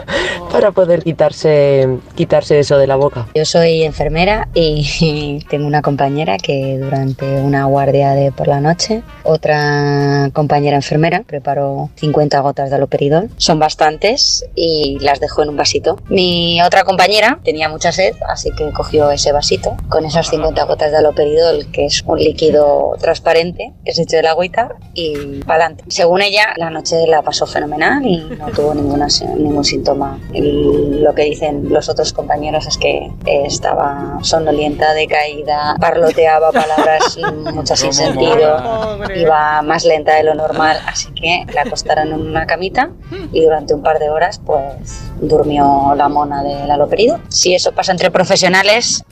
para 0.52 0.72
poder 0.72 1.04
quitarse, 1.04 2.00
quitarse 2.16 2.58
eso 2.58 2.80
de 2.80 2.88
la 2.88 2.96
boca. 2.96 3.28
Yo 3.36 3.46
soy 3.46 3.84
enfermera 3.84 4.48
y 4.56 5.46
tengo 5.50 5.68
una 5.68 5.84
compañera 5.84 6.38
que 6.38 6.80
durante 6.80 7.26
una 7.40 7.66
guardia 7.66 8.12
de 8.14 8.32
por 8.32 8.48
la 8.48 8.60
noche, 8.62 8.95
otra 9.24 10.30
compañera 10.34 10.76
enfermera 10.76 11.24
preparó 11.26 11.90
50 11.96 12.40
gotas 12.40 12.70
de 12.70 12.76
aloperidol. 12.76 13.30
Son 13.38 13.60
bastantes 13.60 14.46
y 14.56 14.98
las 15.02 15.20
dejó 15.20 15.44
en 15.44 15.50
un 15.50 15.58
vasito. 15.58 15.98
Mi 16.10 16.62
otra 16.62 16.84
compañera 16.84 17.40
tenía 17.44 17.70
mucha 17.70 17.92
sed, 17.92 18.14
así 18.28 18.52
que 18.58 18.72
cogió 18.72 19.12
ese 19.12 19.32
vasito 19.32 19.76
con 19.90 20.06
esas 20.06 20.28
50 20.30 20.64
gotas 20.66 20.92
de 20.92 20.98
aloperidol, 20.98 21.72
que 21.72 21.86
es 21.86 22.04
un 22.06 22.20
líquido 22.20 22.96
transparente, 23.00 23.74
que 23.84 23.94
se 23.94 24.04
echó 24.04 24.18
el 24.20 24.28
agüita 24.28 24.76
y 24.94 25.40
para 25.44 25.66
adelante. 25.66 25.84
Según 25.88 26.22
ella, 26.22 26.54
la 26.58 26.70
noche 26.70 27.06
la 27.08 27.22
pasó 27.22 27.46
fenomenal 27.46 28.06
y 28.06 28.18
no 28.38 28.48
tuvo 28.56 28.74
ninguna, 28.74 29.08
ningún 29.38 29.64
síntoma. 29.64 30.20
El- 30.34 31.04
lo 31.04 31.14
que 31.14 31.24
dicen 31.24 31.72
los 31.72 31.90
otros 31.90 32.14
compañeros 32.14 32.66
es 32.68 32.78
que 32.78 33.12
estaba 33.26 34.18
sonolienta, 34.22 34.94
decaída, 34.94 35.76
parloteaba 35.80 36.52
palabras 36.52 37.18
muchas 37.54 37.80
sin 37.80 37.94
sentido, 37.94 38.58
iba 39.16 39.62
más 39.62 39.86
lenta 39.86 40.16
de 40.16 40.24
lo 40.24 40.36
normal, 40.36 40.78
así 40.88 41.12
que 41.14 41.46
la 41.54 41.62
acostaron 41.62 42.08
en 42.10 42.22
una 42.22 42.46
camita 42.46 42.90
y 43.32 43.42
durante 43.42 43.74
un 43.74 43.82
par 43.84 44.00
de 44.00 44.10
horas 44.10 44.40
pues 44.46 45.02
durmió 45.22 45.94
la 45.96 46.10
mona 46.10 46.44
del 46.44 46.70
aloperido. 46.70 47.20
Si 47.30 47.54
eso 47.56 47.72
pasa 47.72 47.92
entre 47.92 48.12
profesionales, 48.12 49.04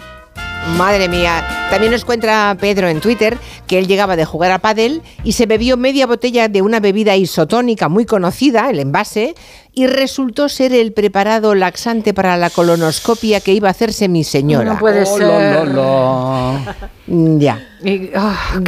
Madre 0.78 1.10
mía, 1.10 1.46
también 1.70 1.92
nos 1.92 2.06
cuenta 2.06 2.56
Pedro 2.58 2.88
en 2.88 3.02
Twitter 3.02 3.38
que 3.68 3.80
él 3.80 3.86
llegaba 3.86 4.16
de 4.16 4.24
jugar 4.24 4.50
a 4.54 4.60
pádel 4.60 5.02
y 5.26 5.34
se 5.34 5.46
bebió 5.46 5.76
media 5.76 6.08
botella 6.08 6.48
de 6.48 6.62
una 6.62 6.80
bebida 6.80 7.18
isotónica 7.18 7.90
muy 7.90 8.06
conocida, 8.06 8.70
el 8.70 8.80
envase, 8.80 9.36
y 9.74 9.88
resultó 9.88 10.48
ser 10.48 10.72
el 10.72 10.94
preparado 10.94 11.54
laxante 11.54 12.14
para 12.14 12.38
la 12.38 12.50
colonoscopia 12.50 13.42
que 13.42 13.52
iba 13.52 13.68
a 13.68 13.72
hacerse 13.72 14.08
mi 14.08 14.24
señora. 14.24 14.76
No 14.76 14.80
puede 14.80 15.02
Oh, 15.06 15.18
ser. 15.18 15.28
lo, 15.28 15.66
lo, 15.66 15.74
lo. 15.74 16.60
Mm, 17.08 17.38
Ya. 17.40 17.60
Y, 17.84 18.12
ah, 18.16 18.62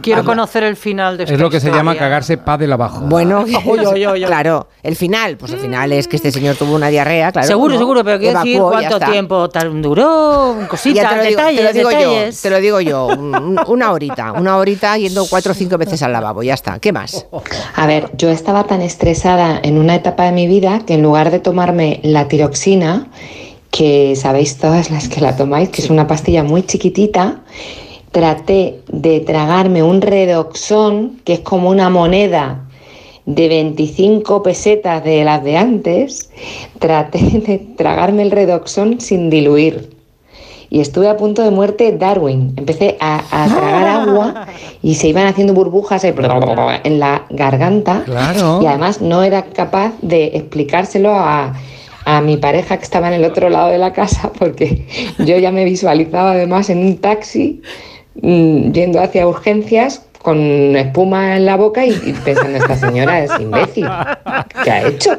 quiero 0.00 0.24
conocer 0.24 0.62
el 0.64 0.76
final 0.76 1.18
de 1.18 1.24
esta 1.24 1.34
Es 1.34 1.38
lo 1.40 1.50
que 1.50 1.60
se 1.60 1.70
llama 1.70 1.94
cagarse 1.94 2.38
pa 2.38 2.56
del 2.56 2.72
abajo. 2.72 3.00
Bueno, 3.04 3.40
oy, 3.66 3.80
oy, 3.84 4.06
oy. 4.06 4.24
claro, 4.24 4.68
el 4.82 4.96
final, 4.96 5.36
pues 5.36 5.52
el 5.52 5.58
final 5.58 5.92
es 5.92 6.08
que 6.08 6.16
este 6.16 6.30
señor 6.32 6.56
tuvo 6.56 6.74
una 6.74 6.88
diarrea, 6.88 7.32
claro. 7.32 7.46
seguro, 7.46 7.74
¿no? 7.74 7.78
seguro, 7.80 8.02
pero 8.02 8.18
quiero 8.18 8.38
decir 8.38 8.58
cuánto 8.58 8.98
tiempo 8.98 9.50
tal 9.50 9.82
duró, 9.82 10.56
Ya 10.58 10.68
cositas, 10.68 11.10
te 11.10 11.16
lo 11.16 11.22
digo, 11.24 11.36
detalles, 11.42 11.60
te 11.60 11.64
lo 11.64 11.72
digo 11.74 11.88
detalles. 11.90 12.36
yo, 12.36 12.42
te 12.42 12.50
lo 12.50 12.60
digo 12.62 12.80
yo, 12.80 13.06
un- 13.08 13.60
una 13.66 13.92
horita, 13.92 14.32
una 14.32 14.56
horita 14.56 14.96
yendo 14.96 15.26
cuatro 15.28 15.52
o 15.52 15.54
cinco 15.54 15.76
veces 15.76 16.02
al 16.02 16.12
lavabo, 16.14 16.42
ya 16.42 16.54
está. 16.54 16.78
¿Qué 16.78 16.92
más? 16.92 17.26
A 17.76 17.86
ver, 17.86 18.10
yo 18.16 18.30
estaba 18.30 18.64
tan 18.64 18.80
estresada 18.80 19.60
en 19.62 19.76
una 19.76 19.96
etapa 19.96 20.24
de 20.24 20.32
mi 20.32 20.46
vida 20.46 20.80
que 20.86 20.94
en 20.94 21.02
lugar 21.02 21.30
de 21.30 21.40
tomarme 21.40 22.00
la 22.04 22.26
tiroxina, 22.26 23.08
que 23.70 24.14
sabéis 24.16 24.56
todas 24.56 24.90
las 24.90 25.08
que 25.08 25.20
la 25.20 25.36
tomáis, 25.36 25.68
que 25.68 25.82
es 25.82 25.90
una 25.90 26.06
pastilla 26.06 26.42
muy 26.42 26.62
chiquitita, 26.62 27.40
traté 28.12 28.80
de 28.88 29.20
tragarme 29.20 29.82
un 29.82 30.00
redoxón, 30.02 31.20
que 31.24 31.34
es 31.34 31.40
como 31.40 31.70
una 31.70 31.90
moneda 31.90 32.68
de 33.24 33.48
25 33.48 34.42
pesetas 34.42 35.02
de 35.02 35.24
las 35.24 35.42
de 35.42 35.56
antes, 35.56 36.30
traté 36.78 37.18
de 37.18 37.58
tragarme 37.76 38.22
el 38.22 38.30
redoxón 38.30 39.00
sin 39.00 39.30
diluir. 39.30 39.90
Y 40.68 40.80
estuve 40.80 41.08
a 41.08 41.18
punto 41.18 41.42
de 41.42 41.50
muerte 41.50 41.94
Darwin. 41.98 42.54
Empecé 42.56 42.96
a, 42.98 43.22
a 43.30 43.46
tragar 43.46 43.88
agua 43.88 44.46
y 44.82 44.94
se 44.94 45.08
iban 45.08 45.26
haciendo 45.26 45.52
burbujas 45.52 46.02
en 46.02 46.98
la 46.98 47.26
garganta. 47.28 48.02
Claro. 48.06 48.60
Y 48.62 48.66
además 48.66 49.02
no 49.02 49.22
era 49.22 49.44
capaz 49.44 49.92
de 50.00 50.28
explicárselo 50.28 51.12
a, 51.12 51.52
a 52.06 52.20
mi 52.20 52.38
pareja 52.38 52.78
que 52.78 52.84
estaba 52.84 53.08
en 53.08 53.14
el 53.14 53.24
otro 53.24 53.48
lado 53.50 53.68
de 53.68 53.78
la 53.78 53.92
casa 53.92 54.32
porque 54.38 54.86
yo 55.18 55.36
ya 55.38 55.52
me 55.52 55.64
visualizaba 55.64 56.32
además 56.32 56.70
en 56.70 56.78
un 56.78 56.98
taxi 56.98 57.60
yendo 58.14 59.00
hacia 59.00 59.26
urgencias 59.26 60.02
con 60.22 60.76
espuma 60.76 61.36
en 61.36 61.44
la 61.46 61.56
boca 61.56 61.84
y, 61.84 61.90
y 61.90 62.12
pensando, 62.24 62.56
esta 62.58 62.76
señora 62.76 63.20
es 63.20 63.30
imbécil. 63.40 63.88
¿Qué 64.64 64.70
ha 64.70 64.82
hecho? 64.86 65.12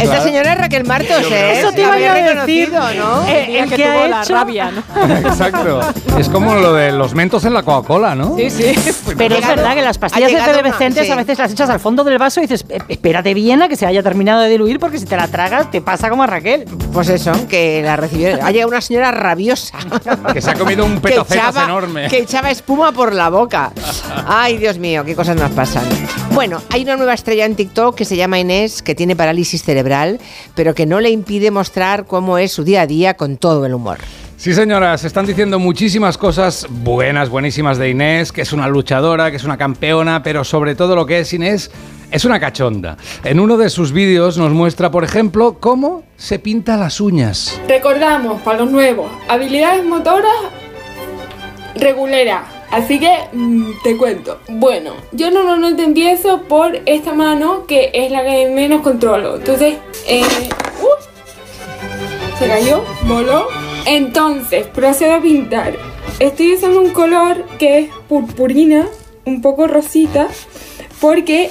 Esta 0.00 0.20
señora 0.22 0.52
es 0.54 0.58
Raquel 0.58 0.84
Martos, 0.84 1.30
¿eh? 1.30 1.58
Eso 1.60 1.70
te 1.72 1.82
La 1.86 2.00
iba 2.00 2.12
a 2.12 2.14
decir. 2.44 2.72
¿no? 2.72 3.26
Eh, 3.28 3.58
El 3.60 3.68
que 3.70 3.76
que 3.76 3.84
tuvo 3.84 3.98
ha 4.00 4.08
la 4.08 4.22
hecho- 4.22 4.34
rabia, 4.34 4.70
¿no? 4.70 4.82
Exacto. 5.28 5.80
Es 6.18 6.28
como 6.28 6.54
lo 6.54 6.72
de 6.72 6.92
los 6.92 7.14
mentos 7.14 7.44
en 7.44 7.54
la 7.54 7.62
Coca-Cola, 7.62 8.14
¿no? 8.14 8.36
Sí, 8.36 8.50
sí. 8.50 8.74
Pero 9.18 9.36
es 9.36 9.46
verdad 9.46 9.74
que 9.74 9.82
las 9.82 9.98
pastillas 9.98 10.32
efervescentes 10.32 11.06
sí. 11.06 11.12
a 11.12 11.16
veces 11.16 11.38
las 11.38 11.52
echas 11.52 11.68
al 11.70 11.80
fondo 11.80 12.02
del 12.04 12.18
vaso 12.18 12.40
y 12.40 12.44
dices, 12.44 12.64
"Eh, 12.68 12.78
espérate 12.88 13.34
bien 13.34 13.62
a 13.62 13.68
que 13.68 13.76
se 13.76 13.86
haya 13.86 14.02
terminado 14.02 14.40
de 14.40 14.48
diluir 14.48 14.78
porque 14.80 14.98
si 14.98 15.04
te 15.06 15.16
la 15.16 15.28
tragas 15.28 15.70
te 15.70 15.80
pasa 15.80 16.08
como 16.08 16.22
a 16.22 16.26
Raquel. 16.26 16.64
Pues 16.92 17.08
eso, 17.08 17.32
que 17.48 17.82
la 17.84 17.96
recibió. 17.96 18.28
Ha 18.42 18.50
llegado 18.50 18.68
una 18.70 18.80
señora 18.80 19.10
rabiosa. 19.10 19.78
Que 20.32 20.40
se 20.40 20.50
ha 20.50 20.54
comido 20.54 20.84
un 20.84 21.00
echaba, 21.06 21.64
enorme. 21.64 22.08
que 22.08 22.18
echaba 22.18 22.50
espuma 22.50 22.92
por 22.92 23.12
la 23.12 23.28
boca. 23.28 23.72
Ay, 24.26 24.58
Dios 24.58 24.78
mío, 24.78 25.04
qué 25.04 25.14
cosas 25.14 25.36
nos 25.36 25.50
pasan. 25.52 25.84
Bueno, 26.32 26.62
hay 26.70 26.82
una 26.82 26.96
nueva 26.96 27.14
estrella 27.14 27.44
en 27.44 27.54
TikTok 27.54 27.94
que 27.94 28.04
se 28.04 28.16
llama 28.16 28.38
Inés, 28.38 28.82
que 28.82 28.94
tiene 28.94 29.16
parálisis 29.16 29.62
cerebral, 29.62 30.20
pero 30.54 30.74
que 30.74 30.86
no 30.86 31.00
le 31.00 31.10
impide 31.10 31.50
mostrar 31.50 32.06
cómo 32.06 32.38
es 32.38 32.52
su 32.52 32.64
día 32.64 32.82
a 32.82 32.86
día 32.86 33.14
con 33.14 33.36
todo 33.36 33.66
el 33.66 33.74
humor. 33.74 33.98
Sí, 34.36 34.52
señoras, 34.52 35.04
están 35.04 35.26
diciendo 35.26 35.58
muchísimas 35.58 36.18
cosas 36.18 36.66
buenas, 36.68 37.28
buenísimas 37.28 37.78
de 37.78 37.90
Inés, 37.90 38.32
que 38.32 38.42
es 38.42 38.52
una 38.52 38.68
luchadora, 38.68 39.30
que 39.30 39.36
es 39.36 39.44
una 39.44 39.56
campeona, 39.56 40.22
pero 40.22 40.44
sobre 40.44 40.74
todo 40.74 40.96
lo 40.96 41.06
que 41.06 41.20
es 41.20 41.32
Inés 41.32 41.70
es 42.10 42.24
una 42.24 42.38
cachonda. 42.38 42.96
En 43.22 43.40
uno 43.40 43.56
de 43.56 43.70
sus 43.70 43.92
vídeos 43.92 44.36
nos 44.36 44.52
muestra, 44.52 44.90
por 44.90 45.04
ejemplo, 45.04 45.58
cómo 45.60 46.04
se 46.16 46.38
pinta 46.38 46.76
las 46.76 47.00
uñas. 47.00 47.60
Recordamos, 47.68 48.42
para 48.42 48.58
los 48.60 48.70
nuevos, 48.70 49.10
habilidades 49.28 49.84
motoras 49.84 50.30
regulera. 51.76 52.53
Así 52.74 52.98
que 52.98 53.16
mm, 53.32 53.82
te 53.84 53.96
cuento. 53.96 54.40
Bueno, 54.48 54.94
yo 55.12 55.30
normalmente 55.30 55.84
empiezo 55.84 56.42
por 56.42 56.80
esta 56.86 57.12
mano 57.12 57.68
que 57.68 57.92
es 57.94 58.10
la 58.10 58.24
que 58.24 58.48
menos 58.48 58.82
controlo. 58.82 59.36
Entonces, 59.36 59.76
eh, 60.08 60.22
¡uh! 60.82 62.36
se 62.36 62.48
cayó, 62.48 62.82
voló. 63.06 63.46
Entonces, 63.86 64.66
procedo 64.66 65.14
a 65.14 65.22
pintar. 65.22 65.76
Estoy 66.18 66.54
usando 66.54 66.80
un 66.80 66.90
color 66.90 67.44
que 67.60 67.78
es 67.78 67.90
purpurina, 68.08 68.88
un 69.24 69.40
poco 69.40 69.68
rosita, 69.68 70.26
porque 71.00 71.50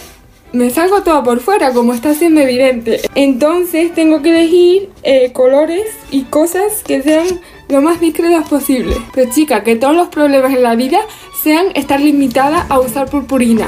me 0.52 0.72
salgo 0.72 1.04
toda 1.04 1.24
por 1.24 1.40
fuera, 1.40 1.72
como 1.72 1.94
está 1.94 2.14
siendo 2.16 2.42
evidente. 2.42 3.00
Entonces 3.16 3.94
tengo 3.94 4.22
que 4.22 4.32
elegir 4.32 4.90
eh, 5.04 5.32
colores 5.32 5.86
y 6.12 6.24
cosas 6.24 6.84
que 6.84 7.02
sean 7.02 7.40
lo 7.74 7.82
más 7.82 8.00
discretas 8.00 8.48
posible. 8.48 8.96
Pero 9.14 9.30
chica, 9.32 9.64
que 9.64 9.76
todos 9.76 9.96
los 9.96 10.08
problemas 10.08 10.54
en 10.54 10.64
la 10.64 10.76
vida 10.76 11.00
sean 11.44 11.66
estar 11.76 12.00
limitada 12.00 12.66
a 12.70 12.80
usar 12.80 13.10
purpurina. 13.10 13.68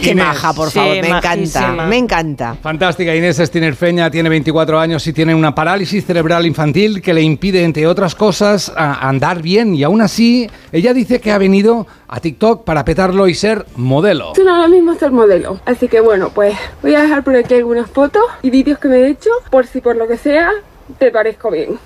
Qué 0.00 0.10
Inés. 0.10 0.24
maja, 0.26 0.52
por 0.52 0.68
Sí, 0.70 0.78
favor, 0.78 0.92
me 1.00 1.08
encanta, 1.08 1.28
majísima. 1.60 1.86
me 1.86 1.96
encanta. 1.98 2.56
Fantástica, 2.62 3.14
Inés 3.14 3.38
es 3.38 3.50
tinerfeña, 3.50 4.10
tiene 4.10 4.28
24 4.28 4.78
años 4.78 5.06
y 5.06 5.12
tiene 5.12 5.34
una 5.34 5.54
parálisis 5.54 6.04
cerebral 6.04 6.46
infantil 6.46 7.00
que 7.00 7.14
le 7.14 7.22
impide, 7.22 7.62
entre 7.64 7.86
otras 7.86 8.14
cosas, 8.14 8.70
a- 8.76 9.06
andar 9.08 9.40
bien. 9.42 9.74
Y 9.74 9.82
aún 9.82 10.00
así, 10.02 10.48
ella 10.72 10.92
dice 10.92 11.20
que 11.20 11.32
ha 11.32 11.38
venido 11.38 11.86
a 12.08 12.20
TikTok 12.20 12.64
para 12.64 12.84
petarlo 12.84 13.28
y 13.28 13.34
ser 13.34 13.64
modelo. 13.76 14.32
Es 14.36 14.44
lo 14.44 14.68
mismo 14.68 14.94
ser 14.94 15.10
modelo. 15.10 15.58
Así 15.64 15.88
que 15.88 16.00
bueno, 16.00 16.30
pues 16.34 16.54
voy 16.82 16.94
a 16.94 17.02
dejar 17.02 17.24
por 17.24 17.34
aquí 17.36 17.54
algunas 17.54 17.90
fotos 17.90 18.22
y 18.42 18.50
vídeos 18.50 18.78
que 18.78 18.88
me 18.88 18.96
he 18.98 19.08
hecho 19.08 19.30
por 19.50 19.66
si 19.66 19.80
por 19.80 19.96
lo 19.96 20.06
que 20.06 20.16
sea 20.18 20.50
te 20.98 21.10
parezco 21.10 21.50
bien. 21.50 21.78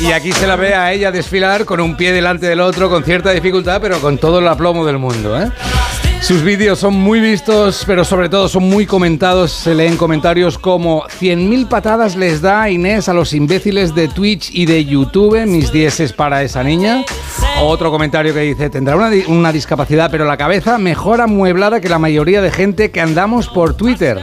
Y 0.00 0.12
aquí 0.12 0.32
se 0.32 0.46
la 0.46 0.56
ve 0.56 0.74
a 0.74 0.92
ella 0.92 1.10
desfilar 1.10 1.64
con 1.64 1.80
un 1.80 1.96
pie 1.96 2.12
delante 2.12 2.46
del 2.46 2.60
otro, 2.60 2.90
con 2.90 3.04
cierta 3.04 3.30
dificultad, 3.30 3.80
pero 3.80 4.00
con 4.00 4.18
todo 4.18 4.40
el 4.40 4.48
aplomo 4.48 4.84
del 4.84 4.98
mundo. 4.98 5.40
¿eh? 5.40 5.50
Sus 6.20 6.42
vídeos 6.42 6.80
son 6.80 6.94
muy 6.94 7.20
vistos, 7.20 7.84
pero 7.86 8.04
sobre 8.04 8.28
todo 8.28 8.48
son 8.48 8.64
muy 8.64 8.84
comentados. 8.84 9.52
Se 9.52 9.74
leen 9.74 9.96
comentarios 9.96 10.58
como 10.58 11.04
100.000 11.04 11.68
patadas 11.68 12.16
les 12.16 12.42
da 12.42 12.68
Inés 12.68 13.08
a 13.08 13.14
los 13.14 13.32
imbéciles 13.32 13.94
de 13.94 14.08
Twitch 14.08 14.50
y 14.52 14.66
de 14.66 14.84
YouTube. 14.84 15.46
Mis 15.46 15.70
dieces 15.70 16.12
para 16.12 16.42
esa 16.42 16.64
niña. 16.64 17.04
Otro 17.62 17.90
comentario 17.90 18.34
que 18.34 18.40
dice, 18.40 18.70
tendrá 18.70 18.96
una, 18.96 19.10
una 19.28 19.52
discapacidad, 19.52 20.10
pero 20.10 20.24
la 20.24 20.36
cabeza 20.36 20.78
mejor 20.78 21.20
amueblada 21.20 21.80
que 21.80 21.88
la 21.88 21.98
mayoría 21.98 22.42
de 22.42 22.50
gente 22.50 22.90
que 22.90 23.00
andamos 23.00 23.48
por 23.48 23.76
Twitter. 23.76 24.20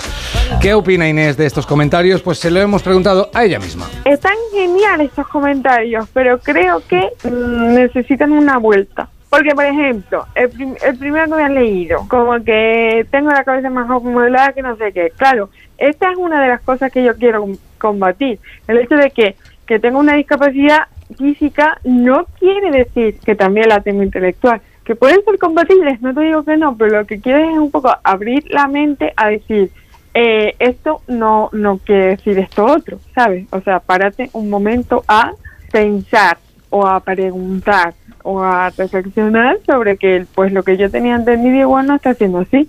¿Qué 0.62 0.74
opina 0.74 1.08
Inés 1.08 1.38
de 1.38 1.46
estos 1.46 1.66
comentarios? 1.66 2.22
Pues 2.22 2.38
se 2.38 2.52
lo 2.52 2.60
hemos 2.60 2.84
preguntado 2.84 3.30
a 3.34 3.44
ella 3.46 3.60
misma. 3.60 3.88
Están 4.06 4.36
geniales 4.52 5.10
estos 5.10 5.28
comentarios, 5.28 6.08
pero 6.14 6.38
creo 6.40 6.82
que 6.88 7.10
mm, 7.24 7.74
necesitan 7.74 8.32
una 8.32 8.58
vuelta. 8.58 9.10
Porque, 9.36 9.56
por 9.56 9.66
ejemplo, 9.66 10.28
el, 10.36 10.50
prim- 10.52 10.76
el 10.86 10.96
primero 10.96 11.26
que 11.26 11.34
me 11.36 11.44
han 11.44 11.56
leído, 11.56 12.06
como 12.08 12.34
que 12.44 13.04
tengo 13.10 13.32
la 13.32 13.44
cabeza 13.44 13.68
más 13.72 13.90
acumulada 13.90 14.54
que 14.54 14.62
no 14.62 14.76
sé 14.76 14.92
qué. 14.94 15.12
Claro, 15.18 15.50
esta 15.80 16.12
es 16.12 16.18
una 16.18 16.40
de 16.40 16.50
las 16.50 16.62
cosas 16.62 16.92
que 16.92 17.04
yo 17.04 17.16
quiero 17.16 17.42
com- 17.42 17.58
combatir. 17.80 18.38
El 18.68 18.78
hecho 18.78 18.96
de 18.96 19.10
que, 19.10 19.36
que 19.66 19.80
tengo 19.80 19.98
una 19.98 20.14
discapacidad 20.14 20.84
física 21.18 21.80
no 21.84 22.26
quiere 22.40 22.70
decir 22.70 23.18
que 23.26 23.34
también 23.34 23.70
la 23.70 23.80
tengo 23.80 24.04
intelectual. 24.04 24.62
Que 24.86 24.96
pueden 24.96 25.24
ser 25.26 25.40
compatibles, 25.40 26.00
no 26.04 26.14
te 26.14 26.22
digo 26.22 26.44
que 26.44 26.56
no, 26.56 26.78
pero 26.78 27.00
lo 27.00 27.08
que 27.08 27.20
quiero 27.20 27.40
es 27.40 27.58
un 27.58 27.72
poco 27.72 27.92
abrir 28.04 28.46
la 28.52 28.68
mente 28.68 29.14
a 29.16 29.30
decir, 29.30 29.72
eh, 30.14 30.54
esto 30.60 31.02
no, 31.08 31.50
no 31.54 31.80
quiere 31.80 32.06
decir 32.10 32.38
esto 32.38 32.66
otro, 32.66 33.00
¿sabes? 33.16 33.48
O 33.52 33.62
sea, 33.62 33.80
párate 33.80 34.30
un 34.34 34.52
momento 34.52 35.04
a 35.08 35.32
pensar 35.72 36.38
o 36.70 36.86
a 36.86 37.00
preguntar 37.00 37.94
o 38.24 38.42
a 38.42 38.70
reflexionar 38.72 39.60
sobre 39.66 39.98
que 39.98 40.26
pues 40.34 40.52
lo 40.52 40.64
que 40.64 40.78
yo 40.78 40.90
tenía 40.90 41.16
entendido 41.16 41.56
igual 41.58 41.88
no 41.88 41.96
está 41.96 42.14
siendo 42.14 42.40
así. 42.40 42.68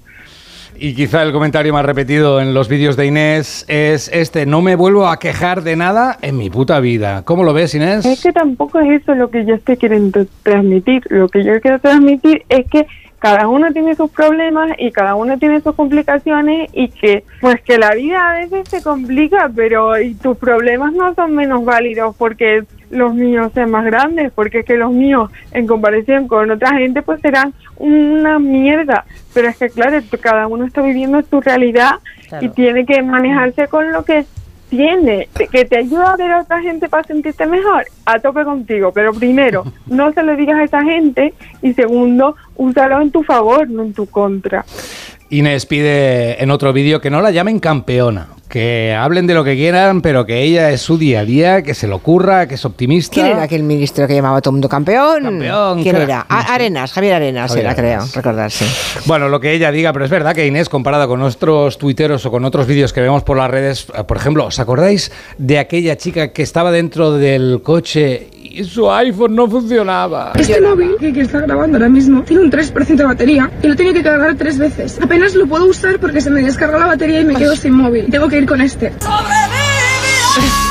Y 0.77 0.95
quizá 0.95 1.23
el 1.23 1.33
comentario 1.33 1.73
más 1.73 1.85
repetido 1.85 2.41
en 2.41 2.53
los 2.53 2.69
vídeos 2.69 2.97
de 2.97 3.07
Inés 3.07 3.65
es 3.69 4.11
este, 4.13 4.45
no 4.45 4.61
me 4.61 4.75
vuelvo 4.75 5.07
a 5.07 5.19
quejar 5.19 5.63
de 5.63 5.77
nada 5.77 6.19
en 6.21 6.37
mi 6.37 6.51
puta 6.51 6.81
vida. 6.81 7.23
¿Cómo 7.25 7.45
lo 7.45 7.53
ves, 7.53 7.75
Inés? 7.75 8.05
Es 8.05 8.23
que 8.23 8.33
tampoco 8.33 8.81
es 8.81 9.03
eso 9.03 9.15
lo 9.15 9.31
que 9.31 9.45
yo 9.45 9.55
estoy 9.55 9.77
queriendo 9.77 10.27
transmitir. 10.43 11.05
Lo 11.11 11.29
que 11.29 11.45
yo 11.45 11.61
quiero 11.61 11.79
transmitir 11.79 12.43
es 12.49 12.67
que 12.69 12.87
cada 13.25 13.49
uno 13.49 13.72
tiene 13.72 13.95
sus 13.95 14.11
problemas 14.11 14.72
y 14.77 14.91
cada 14.91 15.14
uno 15.14 15.39
tiene 15.39 15.62
sus 15.62 15.75
complicaciones 15.75 16.68
y 16.75 16.89
que 16.89 17.25
pues 17.41 17.59
que 17.62 17.79
la 17.79 17.95
vida 17.95 18.18
a 18.33 18.35
veces 18.35 18.68
se 18.68 18.83
complica, 18.83 19.51
pero 19.57 19.99
y 19.99 20.14
tus 20.14 20.37
problemas 20.37 20.93
no 20.93 21.14
son 21.14 21.35
menos 21.35 21.64
válidos 21.64 22.14
porque 22.16 22.64
los 22.91 23.14
míos 23.14 23.51
sean 23.55 23.70
más 23.70 23.87
grandes, 23.87 24.31
porque 24.31 24.59
es 24.59 24.66
que 24.66 24.77
los 24.77 24.93
míos 24.93 25.31
en 25.53 25.66
comparación 25.66 26.29
con 26.29 26.51
otra 26.51 26.77
gente 26.77 27.01
pues 27.01 27.22
serán 27.22 27.55
una 27.79 28.39
mierda. 28.39 29.07
Pero 29.33 29.49
es 29.49 29.57
que 29.57 29.70
claro, 29.70 29.99
cada 30.20 30.47
uno 30.47 30.66
está 30.66 30.83
viviendo 30.83 31.22
su 31.22 31.41
realidad 31.41 32.01
y 32.43 32.51
tiene 32.51 32.85
que 32.85 33.01
manejarse 33.01 33.68
con 33.68 33.91
lo 33.91 34.05
que 34.05 34.27
tiene, 34.77 35.29
que 35.51 35.64
te 35.64 35.79
ayuda 35.79 36.12
a 36.12 36.16
ver 36.16 36.31
a 36.33 36.41
otra 36.41 36.61
gente 36.61 36.89
para 36.89 37.05
sentirte 37.05 37.47
mejor, 37.47 37.87
a 38.05 38.18
tope 38.18 38.45
contigo, 38.45 38.93
pero 38.93 39.12
primero, 39.12 39.64
no 39.87 40.12
se 40.12 40.22
lo 40.22 40.37
digas 40.37 40.59
a 40.59 40.64
esa 40.64 40.83
gente 40.83 41.35
y 41.62 41.72
segundo, 41.75 42.37
úsalo 42.57 43.01
en 43.01 43.11
tu 43.11 43.22
favor, 43.22 43.68
no 43.68 43.83
en 43.83 43.95
tu 43.95 44.07
contra. 44.07 44.64
Inés 45.31 45.66
pide 45.66 46.43
en 46.43 46.51
otro 46.51 46.72
vídeo 46.72 47.01
que 47.01 47.11
no 47.11 47.20
la 47.20 47.31
llamen 47.31 47.59
campeona, 47.59 48.29
que 48.55 48.95
hablen 48.97 49.27
de 49.27 49.35
lo 49.35 49.43
que 49.43 49.57
quieran, 49.57 50.01
pero 50.01 50.25
que 50.25 50.41
ella 50.43 50.71
es 50.71 50.81
su 50.81 50.97
día 50.97 51.19
a 51.21 51.25
día, 51.25 51.63
que 51.65 51.75
se 51.75 51.89
lo 51.89 51.97
ocurra, 51.97 52.47
que 52.47 52.55
es 52.55 52.65
optimista. 52.65 53.13
¿Quién 53.13 53.27
era 53.27 53.43
aquel 53.43 53.65
ministro 53.65 54.07
que 54.07 54.15
llamaba 54.15 54.37
a 54.39 54.41
todo 54.41 54.51
el 54.51 54.55
mundo 54.55 54.69
campeón? 54.69 55.25
Campeón, 55.25 55.83
¿Quién 55.83 55.97
era? 55.97 56.25
A- 56.29 56.55
Arenas, 56.55 56.93
Javier 56.93 57.15
Arenas 57.15 57.49
Javier 57.51 57.67
era, 57.67 57.75
creo, 57.75 57.89
Arenas. 57.95 58.15
recordarse. 58.15 58.65
Bueno, 59.07 59.29
lo 59.29 59.41
que 59.41 59.53
ella 59.55 59.73
diga, 59.73 59.93
pero 59.93 60.05
es 60.05 60.11
verdad 60.13 60.37
que 60.37 60.47
Inés, 60.47 60.69
comparada 60.69 61.09
con 61.09 61.21
otros 61.21 61.79
tuiteros 61.79 62.25
o 62.27 62.31
con 62.31 62.45
otros 62.45 62.69
vídeos 62.69 62.93
que 62.93 63.01
vemos 63.01 63.25
por 63.25 63.37
las 63.37 63.51
redes, 63.51 63.89
eh, 63.93 64.05
por 64.05 64.19
ejemplo, 64.19 64.47
¿os 64.47 64.59
acordáis 64.61 65.11
de 65.37 65.59
aquella 65.59 65.97
chica 65.97 66.29
que 66.33 66.43
estaba 66.45 66.71
dentro 66.71 67.11
del 67.11 67.61
coche 67.61 68.29
y 68.45 68.63
su 68.65 68.91
iPhone 68.91 69.35
no 69.35 69.49
funcionaba? 69.49 70.33
Este 70.39 70.61
móvil 70.61 70.97
que, 71.01 71.13
que 71.13 71.23
está 71.23 71.41
grabando 71.41 71.79
ahora 71.79 71.89
mismo 71.89 72.23
tiene 72.23 72.43
un 72.45 72.51
3% 72.51 72.95
de 72.95 73.05
batería 73.05 73.51
y 73.63 73.67
lo 73.67 73.73
he 73.73 73.77
tenido 73.77 73.95
que 73.95 74.03
cargar 74.03 74.35
tres 74.37 74.59
veces. 74.59 74.99
Apenas 75.01 75.35
lo 75.35 75.47
puedo 75.47 75.67
usar 75.67 75.99
porque 75.99 76.21
se 76.21 76.31
me 76.31 76.43
descarga 76.43 76.79
la 76.79 76.87
batería 76.87 77.21
y 77.21 77.25
me 77.25 77.35
quedo 77.35 77.57
sin 77.57 77.73
móvil. 77.73 78.07
Tengo 78.11 78.29
que 78.29 78.39
ir 78.39 78.47
con 78.47 78.61
este. 78.61 78.93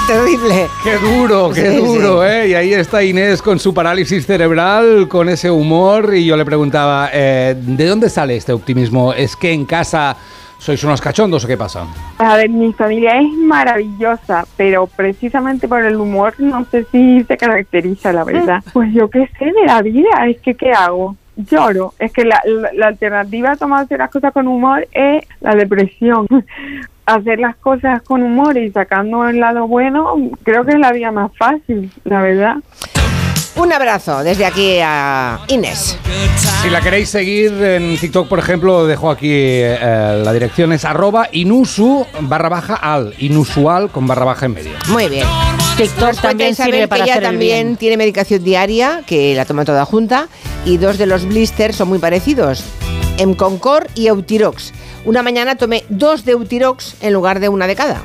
Terrible. 0.08 0.68
Qué 0.84 0.98
duro, 0.98 1.52
qué 1.54 1.72
Sí, 1.72 1.78
duro, 1.78 2.26
¿eh? 2.26 2.50
Y 2.50 2.54
ahí 2.54 2.74
está 2.74 3.02
Inés 3.04 3.42
con 3.42 3.58
su 3.58 3.74
parálisis 3.74 4.26
cerebral, 4.26 5.08
con 5.08 5.30
ese 5.30 5.50
humor, 5.50 6.14
y 6.14 6.26
yo 6.26 6.36
le 6.36 6.44
preguntaba, 6.44 7.10
eh, 7.14 7.56
¿de 7.58 7.86
dónde 7.88 8.10
sale 8.10 8.36
este 8.36 8.52
optimismo? 8.52 9.14
¿Es 9.14 9.38
que 9.38 9.54
en 9.54 9.66
casa 9.66 10.18
sois 10.64 10.82
unos 10.86 11.01
cachondos 11.01 11.43
o 11.43 11.47
qué 11.47 11.57
pasa? 11.57 11.86
A 12.18 12.38
ver, 12.38 12.49
mi 12.49 12.72
familia 12.72 13.20
es 13.20 13.28
maravillosa, 13.34 14.45
pero 14.55 14.88
precisamente 14.88 15.68
por 15.68 15.84
el 15.84 15.97
humor 15.97 16.34
no 16.38 16.64
sé 16.72 16.86
si 16.91 17.22
se 17.26 17.36
caracteriza, 17.36 18.14
la 18.14 18.24
verdad. 18.24 18.64
Pues 18.74 18.93
yo 18.93 19.09
qué 19.09 19.28
sé 19.38 19.45
de 19.45 19.66
la 19.66 19.82
vida, 19.82 20.09
es 20.28 20.39
que 20.39 20.55
¿qué 20.55 20.72
hago? 20.72 21.16
Lloro. 21.36 21.93
Es 21.99 22.14
que 22.14 22.24
la, 22.24 22.39
la- 22.45 22.72
la 22.74 22.88
alternativa 22.88 23.51
a 23.51 23.55
tomarse 23.57 23.97
las 23.97 24.09
cosas 24.09 24.32
con 24.32 24.47
humor 24.47 24.88
es 24.93 25.26
la 25.41 25.53
depresión. 25.55 26.28
Hacer 27.05 27.39
las 27.39 27.57
cosas 27.57 28.01
con 28.03 28.24
humor 28.24 28.55
y 28.57 28.72
sacando 28.72 29.28
el 29.28 29.41
lado 29.41 29.68
bueno, 29.68 30.16
creo 30.43 30.64
que 30.64 30.72
es 30.72 30.80
la 30.80 30.93
vía 30.93 31.11
más 31.11 31.36
fácil, 31.38 31.91
la 32.05 32.22
verdad. 32.22 32.55
Un 33.56 33.72
abrazo 33.72 34.24
desde 34.24 34.45
aquí 34.45 34.80
a 34.82 35.39
Inés. 35.47 35.97
Si 36.62 36.70
la 36.70 36.82
queréis 36.82 37.10
seguir 37.10 37.51
en 37.64 37.97
TikTok, 37.97 38.28
por 38.28 38.39
ejemplo, 38.39 38.88
dejo 38.88 39.12
aquí 39.12 39.30
eh, 39.32 40.22
la 40.24 40.34
dirección 40.34 40.74
es 40.74 40.86
arroba 40.86 41.28
inusu 41.32 42.06
barra 42.22 42.49
baja 42.49 42.76
al, 42.76 43.14
inusual 43.20 43.89
con 43.91 44.08
barra 44.08 44.26
baja 44.26 44.47
en 44.47 44.54
medio. 44.54 44.72
Muy 44.89 45.08
bien. 45.08 45.28
TikTok 45.78 46.20
también 46.20 46.56
sirve 46.56 46.88
para 46.88 47.04
que 47.04 47.10
ella 47.10 47.14
hacer 47.14 47.24
el 47.24 47.30
también 47.30 47.68
bien. 47.68 47.78
tiene 47.78 47.97
medicación 47.97 48.43
diaria, 48.43 49.04
que 49.06 49.36
la 49.36 49.45
toma 49.45 49.66
toda 49.66 49.86
junta, 49.86 50.28
y 50.66 50.78
dos 50.78 50.97
de 50.97 51.06
los 51.06 51.26
blisters 51.26 51.76
son 51.76 51.89
muy 51.89 51.99
parecidos, 51.99 52.64
Emconcor 53.18 53.88
y 53.93 54.08
Eutirox. 54.08 54.74
Una 55.06 55.22
mañana 55.22 55.56
tomé 55.56 55.84
dos 55.89 56.26
de 56.26 56.32
Eutirox 56.32 56.95
en 57.01 57.14
lugar 57.14 57.39
de 57.39 57.49
una 57.49 57.68
de 57.68 57.76
cada. 57.76 58.01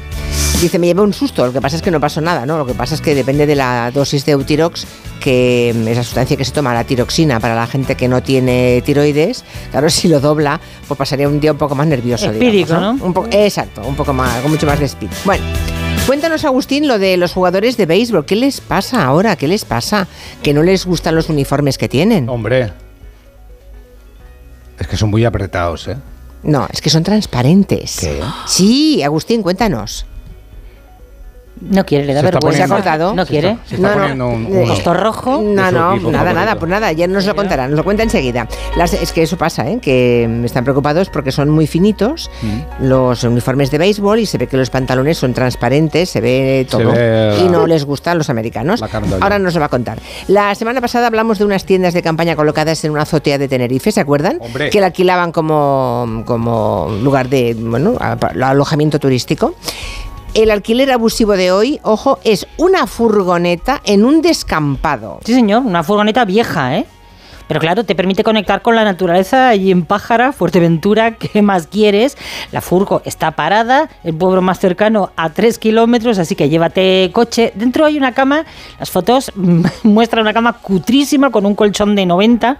Dice, 0.61 0.81
me 0.81 0.89
llevé 0.89 1.03
un 1.03 1.13
susto, 1.13 1.47
lo 1.47 1.53
que 1.53 1.61
pasa 1.61 1.77
es 1.77 1.83
que 1.83 1.93
no 1.93 2.01
pasó 2.01 2.21
nada, 2.21 2.45
¿no? 2.45 2.59
Lo 2.59 2.67
que 2.67 2.75
pasa 2.75 2.97
es 2.97 3.01
que 3.01 3.15
depende 3.15 3.47
de 3.47 3.55
la 3.55 3.93
dosis 3.93 4.27
de 4.27 4.33
Eutirox, 4.33 4.87
que 5.21 5.73
mm, 5.73 5.87
es 5.87 5.97
la 5.97 6.03
sustancia 6.03 6.37
que 6.37 6.45
se 6.45 6.51
toma, 6.51 6.75
la 6.75 6.83
tiroxina, 6.83 7.39
para 7.39 7.55
la 7.55 7.69
gente 7.69 7.95
que 7.95 8.09
no 8.09 8.25
tiene 8.25 8.83
tiroides. 8.85 9.45
Claro, 9.71 9.89
si 9.91 10.09
lo 10.09 10.19
dobla, 10.19 10.61
pues 10.89 10.99
pasaría 10.99 11.29
un 11.29 11.39
día 11.39 11.53
un 11.53 11.59
poco 11.59 11.77
más 11.77 11.87
nervioso, 11.87 12.29
Espírico, 12.29 12.75
digamos, 12.75 12.99
¿no? 12.99 13.07
Un 13.07 13.15
poco, 13.15 13.29
exacto, 13.31 13.83
un 13.87 13.95
poco 13.95 14.13
más, 14.13 14.41
con 14.43 14.51
mucho 14.51 14.67
más 14.67 14.81
de 14.81 14.87
speed. 14.87 15.11
Bueno, 15.25 15.45
Cuéntanos, 16.09 16.47
Agustín, 16.47 16.89
lo 16.89 16.99
de 16.99 17.19
los 17.19 17.35
jugadores 17.35 17.77
de 17.77 17.85
béisbol. 17.85 18.25
¿Qué 18.25 18.35
les 18.35 18.63
pasa 18.63 19.05
ahora? 19.05 19.37
¿Qué 19.37 19.47
les 19.47 19.67
pasa? 19.67 20.09
Que 20.43 20.55
no 20.55 20.63
les 20.63 20.87
gustan 20.87 21.15
los 21.15 21.29
uniformes 21.29 21.77
que 21.77 21.87
tienen. 21.87 22.31
Hombre. 22.31 22.73
Es 24.79 24.89
que 24.89 24.97
son 24.97 25.11
muy 25.11 25.27
apretados, 25.27 25.87
¿eh? 25.87 25.99
No, 26.43 26.67
es 26.73 26.81
que 26.81 26.89
son 26.89 27.03
transparentes. 27.03 27.99
¿Qué? 28.01 28.23
Sí, 28.47 29.03
Agustín, 29.03 29.43
cuéntanos. 29.43 30.07
No 31.61 31.85
quiere, 31.85 32.05
le 32.07 32.15
da 32.15 32.21
Se 32.21 32.27
está 32.27 32.39
vergüenza. 32.39 32.67
¿Se 32.67 32.73
ha 32.73 32.77
cortado? 32.77 33.15
No 33.15 33.27
quiere. 33.27 33.59
Se 33.67 33.75
está 33.77 33.89
No, 33.89 33.95
no. 33.95 34.01
poniendo 34.01 34.29
un, 34.29 34.47
Eh, 34.47 34.63
un- 34.65 34.71
Esto 34.71 34.95
rojo. 34.95 35.43
No, 35.43 35.49
no, 35.49 35.55
nada, 35.55 35.97
favorito. 35.97 36.11
nada, 36.35 36.59
pues 36.59 36.71
nada, 36.71 36.93
ya 36.93 37.07
nos 37.07 37.27
lo 37.27 37.35
contará, 37.37 37.69
nos 37.69 37.77
lo 37.77 37.85
cuenta 37.85 38.03
enseguida. 38.03 38.47
Las- 38.77 38.95
es 38.95 39.13
que 39.13 39.23
eso 39.23 39.37
pasa, 39.37 39.69
¿eh? 39.69 39.79
que 39.81 40.43
están 40.45 40.65
preocupados 40.65 41.09
porque 41.11 41.33
son 41.33 41.51
muy 41.51 41.67
finitos 41.67 42.31
Mm. 42.43 42.85
los 42.87 43.25
uniformes 43.25 43.71
de 43.71 43.79
béisbol 43.79 44.21
y 44.21 44.27
se 44.27 44.39
ve 44.39 44.47
que 44.47 44.57
los 44.57 44.71
pantalones 44.71 45.19
son 45.19 45.35
transparentes, 45.35 46.11
se 46.11 46.21
ve 46.21 46.67
todo. 46.71 46.93
ve 46.93 47.37
y 47.41 47.45
la- 47.45 47.51
no 47.51 47.67
les 47.67 47.85
gustan 47.85 48.13
a 48.13 48.15
los 48.17 48.31
americanos. 48.31 48.83
Ahora 49.21 49.39
nos 49.39 49.55
lo 49.55 49.61
va 49.61 49.67
a 49.67 49.71
contar. 49.71 49.99
La 50.29 50.55
semana 50.55 50.81
pasada 50.81 51.07
hablamos 51.09 51.39
de 51.39 51.45
unas 51.45 51.65
tiendas 51.65 51.95
de 51.95 52.03
campaña 52.03 52.37
colocadas 52.37 52.85
en 52.85 52.93
una 52.93 53.03
azotea 53.03 53.39
de 53.39 53.49
Tenerife, 53.49 53.93
¿se 53.93 54.01
acuerdan? 54.01 54.39
Hombre. 54.41 54.71
Que 54.71 54.81
la 54.81 54.87
alquilaban 54.87 55.33
como, 55.33 56.23
como 56.27 56.89
lugar 57.03 57.29
de 57.29 57.55
bueno, 57.59 57.95
a- 58.01 58.17
alojamiento 58.49 58.99
turístico. 58.99 59.55
El 60.35 60.51
alquiler 60.51 60.91
abusivo 60.93 61.33
de 61.33 61.51
hoy, 61.51 61.81
ojo, 61.83 62.19
es 62.23 62.47
una 62.59 62.87
furgoneta 62.87 63.81
en 63.85 64.05
un 64.05 64.23
descampado. 64.23 65.21
Sí, 65.25 65.35
señor, 65.35 65.63
una 65.65 65.83
furgoneta 65.83 66.25
vieja, 66.25 66.77
¿eh? 66.77 66.87
Pero 67.49 67.61
claro, 67.61 67.85
te 67.85 67.95
permite 67.95 68.23
conectar 68.23 68.61
con 68.61 68.77
la 68.77 68.85
naturaleza 68.85 69.55
y 69.55 69.71
en 69.71 69.85
Pájara, 69.87 70.33
Fuerteventura, 70.33 71.15
¿qué 71.19 71.43
más 71.43 71.67
quieres? 71.67 72.17
La 72.53 72.61
furgo 72.61 73.01
está 73.05 73.33
parada, 73.33 73.89
el 74.05 74.15
pueblo 74.15 74.43
más 74.43 74.61
cercano 74.61 75.11
a 75.17 75.31
3 75.31 75.59
kilómetros, 75.59 76.19
así 76.19 76.37
que 76.37 76.49
llévate 76.49 77.11
coche. 77.13 77.53
Dentro 77.57 77.87
hay 77.87 77.97
una 77.97 78.13
cama, 78.13 78.45
las 78.79 78.91
fotos 78.91 79.33
muestran 79.83 80.23
una 80.23 80.35
cama 80.35 80.59
cutrísima 80.59 81.31
con 81.31 81.47
un 81.47 81.55
colchón 81.55 81.97
de 81.97 82.05
90. 82.05 82.59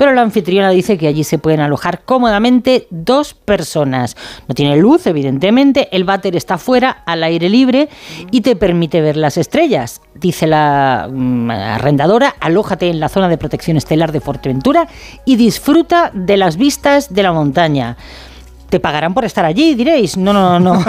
Pero 0.00 0.14
la 0.14 0.22
anfitriona 0.22 0.70
dice 0.70 0.96
que 0.96 1.08
allí 1.08 1.24
se 1.24 1.36
pueden 1.36 1.60
alojar 1.60 2.04
cómodamente 2.06 2.86
dos 2.88 3.34
personas. 3.34 4.16
No 4.48 4.54
tiene 4.54 4.78
luz, 4.78 5.06
evidentemente, 5.06 5.94
el 5.94 6.04
váter 6.04 6.36
está 6.36 6.56
fuera, 6.56 7.02
al 7.04 7.22
aire 7.22 7.50
libre 7.50 7.90
y 8.30 8.40
te 8.40 8.56
permite 8.56 9.02
ver 9.02 9.18
las 9.18 9.36
estrellas. 9.36 10.00
Dice 10.14 10.46
la 10.46 11.06
mm, 11.12 11.50
arrendadora, 11.50 12.34
alójate 12.40 12.88
en 12.88 12.98
la 12.98 13.10
zona 13.10 13.28
de 13.28 13.36
protección 13.36 13.76
estelar 13.76 14.10
de 14.10 14.22
Fuerteventura 14.22 14.88
y 15.26 15.36
disfruta 15.36 16.10
de 16.14 16.38
las 16.38 16.56
vistas 16.56 17.12
de 17.12 17.22
la 17.22 17.32
montaña. 17.32 17.98
Te 18.70 18.80
pagarán 18.80 19.14
por 19.14 19.24
estar 19.24 19.44
allí, 19.44 19.74
diréis. 19.74 20.16
No, 20.16 20.32
no, 20.32 20.58
no. 20.58 20.82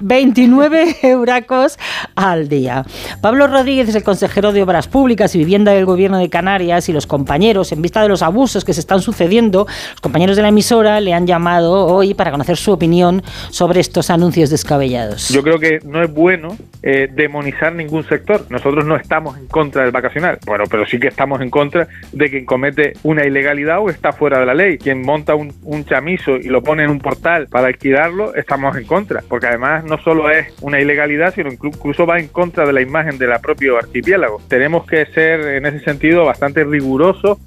29 0.00 0.96
euracos 1.02 1.78
al 2.14 2.48
día. 2.48 2.84
Pablo 3.20 3.46
Rodríguez 3.46 3.88
es 3.88 3.94
el 3.94 4.02
consejero 4.02 4.52
de 4.52 4.62
Obras 4.62 4.88
Públicas 4.88 5.34
y 5.34 5.38
Vivienda 5.38 5.72
del 5.72 5.86
Gobierno 5.86 6.18
de 6.18 6.28
Canarias 6.28 6.88
y 6.88 6.92
los 6.92 7.06
compañeros, 7.06 7.72
en 7.72 7.82
vista 7.82 8.02
de 8.02 8.08
los 8.08 8.22
abusos 8.22 8.64
que 8.64 8.74
se 8.74 8.80
están 8.80 9.00
sucediendo, 9.00 9.66
los 9.90 10.00
compañeros 10.00 10.36
de 10.36 10.42
la 10.42 10.48
emisora 10.48 11.00
le 11.00 11.14
han 11.14 11.26
llamado 11.26 11.86
hoy 11.86 12.14
para 12.14 12.30
conocer 12.30 12.56
su 12.56 12.72
opinión 12.72 13.22
sobre 13.50 13.80
estos 13.80 14.10
anuncios 14.10 14.50
descabellados. 14.50 15.28
Yo 15.28 15.42
creo 15.42 15.58
que 15.58 15.80
no 15.84 16.02
es 16.02 16.12
bueno 16.12 16.56
eh, 16.82 17.08
demonizar 17.12 17.72
ningún 17.72 18.04
sector. 18.04 18.46
Nosotros 18.48 18.84
no 18.84 18.96
estamos 18.96 19.38
en 19.38 19.46
contra 19.46 19.82
del 19.82 19.92
vacacional, 19.92 20.38
bueno, 20.46 20.64
pero 20.70 20.86
sí 20.86 20.98
que 20.98 21.08
estamos 21.08 21.40
en 21.40 21.50
contra 21.50 21.88
de 22.12 22.30
quien 22.30 22.44
comete 22.44 22.94
una 23.02 23.24
ilegalidad 23.24 23.80
o 23.80 23.90
está 23.90 24.12
fuera 24.12 24.38
de 24.38 24.46
la 24.46 24.54
ley. 24.54 24.78
Quien 24.78 25.02
monta 25.02 25.34
un, 25.34 25.52
un 25.62 25.84
chamizo 25.84 26.36
y 26.36 26.44
lo 26.44 26.55
pone 26.62 26.84
en 26.84 26.90
un 26.90 26.98
portal 26.98 27.46
para 27.48 27.68
alquilarlo, 27.68 28.34
estamos 28.34 28.76
en 28.76 28.84
contra, 28.84 29.22
porque 29.28 29.46
además 29.46 29.84
no 29.84 29.98
solo 29.98 30.30
es 30.30 30.54
una 30.60 30.80
ilegalidad, 30.80 31.34
sino 31.34 31.50
incluso 31.50 32.06
va 32.06 32.18
en 32.18 32.28
contra 32.28 32.66
de 32.66 32.72
la 32.72 32.80
imagen 32.80 33.18
del 33.18 33.30
propio 33.40 33.78
archipiélago. 33.78 34.40
Tenemos 34.48 34.86
que 34.86 35.06
ser 35.06 35.40
en 35.40 35.66
ese 35.66 35.80
sentido 35.80 36.24
bastante 36.24 36.64
rigurosos 36.64 37.38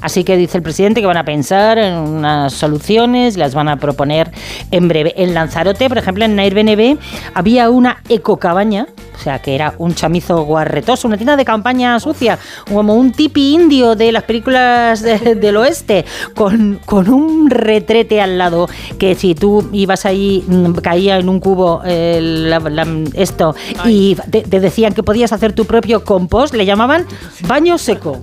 Así 0.00 0.22
que 0.22 0.36
dice 0.36 0.58
el 0.58 0.62
presidente 0.62 1.00
que 1.00 1.06
van 1.06 1.16
a 1.16 1.24
pensar 1.24 1.76
en 1.78 1.94
unas 1.94 2.52
soluciones, 2.52 3.36
las 3.36 3.54
van 3.54 3.68
a 3.68 3.78
proponer 3.78 4.30
en 4.70 4.86
breve. 4.86 5.12
En 5.16 5.34
Lanzarote, 5.34 5.88
por 5.88 5.98
ejemplo, 5.98 6.24
en 6.24 6.36
Nair 6.36 6.54
BNB, 6.54 6.98
había 7.34 7.68
una 7.68 8.02
ecocabaña, 8.08 8.86
o 9.16 9.18
sea, 9.18 9.40
que 9.40 9.56
era 9.56 9.74
un 9.78 9.94
chamizo 9.94 10.42
guarretoso, 10.44 11.08
una 11.08 11.16
tienda 11.16 11.36
de 11.36 11.44
campaña 11.44 11.98
sucia, 11.98 12.38
como 12.72 12.94
un 12.94 13.10
tipi 13.10 13.54
indio 13.54 13.96
de 13.96 14.12
las 14.12 14.22
películas 14.22 15.02
del 15.02 15.56
oeste, 15.56 16.04
con, 16.34 16.80
con, 16.84 17.08
un 17.08 17.50
retrete 17.50 18.20
al 18.20 18.38
lado, 18.38 18.68
que 18.98 19.16
si 19.16 19.34
tú 19.34 19.68
ibas 19.72 20.06
ahí, 20.06 20.44
mm, 20.46 20.74
caía 20.74 21.18
en 21.18 21.28
un 21.28 21.40
cubo 21.40 21.82
esto, 21.84 23.56
y 23.84 24.16
te, 24.30 24.42
te 24.42 24.60
decían 24.60 24.94
que 24.94 25.02
podías 25.02 25.32
hacer 25.32 25.52
tu 25.52 25.64
propio 25.64 26.04
compost, 26.04 26.54
le 26.54 26.64
llamaban 26.64 27.04
baño 27.48 27.78
seco. 27.78 28.20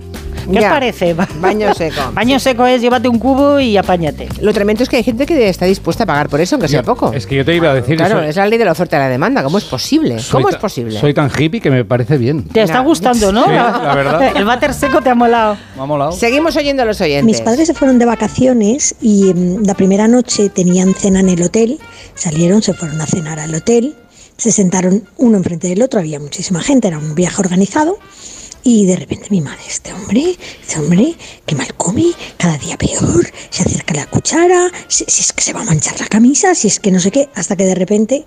¿Qué 0.50 0.58
os 0.58 0.64
parece? 0.64 1.14
Baño 1.14 1.74
seco. 1.74 2.00
Baño 2.12 2.38
seco 2.38 2.66
es 2.66 2.80
llévate 2.80 3.08
un 3.08 3.18
cubo 3.18 3.60
y 3.60 3.76
apáñate. 3.76 4.28
Lo 4.40 4.52
tremendo 4.52 4.82
es 4.82 4.88
que 4.88 4.96
hay 4.96 5.02
gente 5.02 5.26
que 5.26 5.48
está 5.48 5.66
dispuesta 5.66 6.04
a 6.04 6.06
pagar 6.06 6.28
por 6.28 6.40
eso, 6.40 6.56
aunque 6.56 6.68
sea 6.68 6.82
poco. 6.82 7.12
Es 7.12 7.26
que 7.26 7.36
yo 7.36 7.44
te 7.44 7.54
iba 7.54 7.70
a 7.70 7.74
decir 7.74 7.96
Claro, 7.96 8.22
es 8.22 8.36
la 8.36 8.46
ley 8.46 8.58
de 8.58 8.64
la 8.64 8.72
oferta 8.72 8.96
y 8.96 9.00
la 9.00 9.08
demanda. 9.08 9.42
¿Cómo 9.42 9.58
es 9.58 9.64
posible? 9.64 10.16
¿Cómo 10.30 10.48
es 10.48 10.56
posible? 10.56 10.98
Soy 10.98 11.14
tan 11.14 11.30
hippie 11.36 11.60
que 11.60 11.70
me 11.70 11.84
parece 11.84 12.16
bien. 12.18 12.44
Te 12.44 12.62
está 12.62 12.80
gustando, 12.80 13.32
¿no? 13.32 13.44
Sí, 13.44 13.50
la 13.50 13.94
verdad. 13.94 14.32
El 14.36 14.44
váter 14.44 14.74
seco 14.74 15.00
te 15.02 15.10
ha 15.10 15.14
molado. 15.14 15.56
Me 15.76 15.82
ha 15.82 15.86
molado. 15.86 16.12
Seguimos 16.12 16.56
oyendo 16.56 16.82
a 16.82 16.86
los 16.86 17.00
oyentes. 17.00 17.24
Mis 17.24 17.40
padres 17.40 17.66
se 17.66 17.74
fueron 17.74 17.98
de 17.98 18.04
vacaciones 18.04 18.94
y 19.00 19.32
mm, 19.34 19.64
la 19.64 19.74
primera 19.74 20.08
noche 20.08 20.48
tenían 20.48 20.94
cena 20.94 21.20
en 21.20 21.28
el 21.28 21.42
hotel. 21.42 21.78
Salieron, 22.14 22.62
se 22.62 22.74
fueron 22.74 23.00
a 23.00 23.06
cenar 23.06 23.38
al 23.38 23.54
hotel. 23.54 23.94
Se 24.36 24.52
sentaron 24.52 25.04
uno 25.16 25.38
enfrente 25.38 25.68
del 25.68 25.82
otro. 25.82 26.00
Había 26.00 26.20
muchísima 26.20 26.60
gente, 26.62 26.88
era 26.88 26.98
un 26.98 27.14
viaje 27.14 27.40
organizado. 27.40 27.98
Y 28.68 28.84
de 28.84 28.96
repente 28.96 29.28
mi 29.30 29.40
madre, 29.40 29.60
este 29.68 29.92
hombre, 29.92 30.36
este 30.60 30.80
hombre, 30.80 31.14
que 31.46 31.54
mal 31.54 31.72
come, 31.76 32.06
cada 32.36 32.58
día 32.58 32.76
peor, 32.76 33.24
se 33.48 33.62
acerca 33.62 33.94
la 33.94 34.06
cuchara, 34.06 34.72
si, 34.88 35.04
es 35.04 35.32
que 35.32 35.44
se 35.44 35.52
va 35.52 35.60
a 35.60 35.64
manchar 35.64 36.00
la 36.00 36.08
camisa, 36.08 36.52
si 36.56 36.66
es 36.66 36.80
que 36.80 36.90
no 36.90 36.98
sé 36.98 37.12
qué, 37.12 37.28
hasta 37.36 37.54
que 37.54 37.64
de 37.64 37.76
repente 37.76 38.24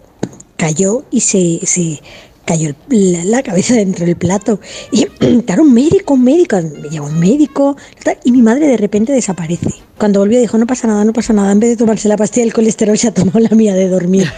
cayó 0.55 1.03
y 1.11 1.19
se, 1.19 1.59
se 1.65 2.01
cayó 2.45 2.73
la, 2.87 3.43
cabeza 3.43 3.73
dentro 3.73 4.05
del 4.05 4.15
plato. 4.15 4.61
Y 4.93 5.03
claro, 5.45 5.63
un 5.63 5.73
médico, 5.73 6.13
un 6.13 6.23
médico, 6.23 6.55
me 6.61 6.87
lleva 6.87 7.07
un 7.07 7.19
médico, 7.19 7.75
y 8.23 8.31
mi 8.31 8.41
madre 8.41 8.67
de 8.67 8.77
repente 8.77 9.11
desaparece. 9.11 9.88
Cuando 9.99 10.21
volvió 10.21 10.39
dijo, 10.39 10.57
no 10.57 10.65
pasa 10.65 10.87
nada, 10.87 11.03
no 11.03 11.11
pasa 11.11 11.33
nada, 11.33 11.51
en 11.51 11.59
vez 11.59 11.71
de 11.71 11.77
tomarse 11.77 12.07
la 12.07 12.15
pastilla 12.15 12.45
del 12.45 12.53
colesterol 12.53 12.97
se 12.97 13.09
ha 13.09 13.13
tomado 13.13 13.39
la 13.39 13.49
mía 13.49 13.73
de 13.73 13.89
dormir. 13.89 14.31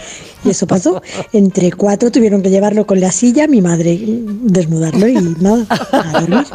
Y 0.44 0.50
eso 0.50 0.66
pasó. 0.66 1.00
Entre 1.32 1.70
cuatro 1.70 2.10
tuvieron 2.10 2.42
que 2.42 2.50
llevarlo 2.50 2.84
con 2.84 3.00
la 3.00 3.12
silla, 3.12 3.46
mi 3.46 3.62
madre 3.62 3.96
desnudarlo 4.02 5.06
y 5.06 5.14
nada, 5.38 5.64
a 5.92 6.20
dormir. 6.20 6.46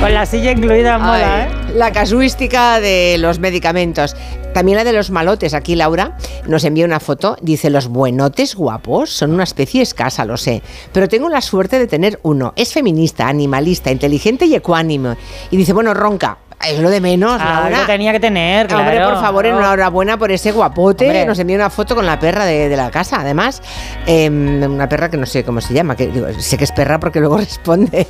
Con 0.00 0.14
la 0.14 0.24
silla 0.26 0.52
incluida 0.52 0.96
mola, 0.98 1.46
¿eh? 1.46 1.74
La 1.74 1.92
casuística 1.92 2.78
de 2.78 3.16
los 3.18 3.40
medicamentos. 3.40 4.14
También 4.54 4.76
la 4.76 4.84
de 4.84 4.92
los 4.92 5.10
malotes. 5.10 5.54
Aquí 5.54 5.74
Laura 5.74 6.16
nos 6.46 6.62
envía 6.62 6.84
una 6.84 7.00
foto. 7.00 7.36
Dice, 7.42 7.68
los 7.68 7.88
buenotes 7.88 8.54
guapos 8.54 9.10
son 9.10 9.32
una 9.32 9.42
especie 9.42 9.82
escasa, 9.82 10.24
lo 10.24 10.36
sé. 10.36 10.62
Pero 10.92 11.08
tengo 11.08 11.28
la 11.28 11.40
suerte 11.40 11.80
de 11.80 11.88
tener 11.88 12.20
uno. 12.22 12.52
Es 12.54 12.72
feminista, 12.72 13.26
animalista, 13.26 13.90
inteligente 13.90 14.46
y 14.46 14.54
ecuánime. 14.54 15.16
Y 15.50 15.56
dice, 15.56 15.72
bueno, 15.72 15.94
ronca. 15.94 16.38
Es 16.66 16.78
lo 16.80 16.90
de 16.90 17.00
menos, 17.00 17.40
Ah, 17.40 17.60
Laura. 17.62 17.80
lo 17.80 17.86
tenía 17.86 18.12
que 18.12 18.20
tener, 18.20 18.66
claro. 18.66 18.82
Hombre, 18.84 19.04
por 19.04 19.20
favor, 19.20 19.44
claro. 19.44 19.58
enhorabuena 19.60 20.16
por 20.18 20.32
ese 20.32 20.50
guapote. 20.52 21.04
Hombre. 21.06 21.24
Nos 21.26 21.38
envía 21.38 21.56
una 21.56 21.70
foto 21.70 21.94
con 21.94 22.04
la 22.04 22.18
perra 22.18 22.44
de, 22.44 22.68
de 22.68 22.76
la 22.76 22.90
casa, 22.90 23.18
además. 23.20 23.62
Em, 24.06 24.62
una 24.64 24.88
perra 24.88 25.08
que 25.08 25.16
no 25.16 25.24
sé 25.26 25.44
cómo 25.44 25.60
se 25.60 25.72
llama. 25.72 25.94
Que, 25.94 26.08
digo, 26.08 26.26
sé 26.38 26.58
que 26.58 26.64
es 26.64 26.72
perra 26.72 26.98
porque 26.98 27.20
luego 27.20 27.36
responde. 27.38 28.06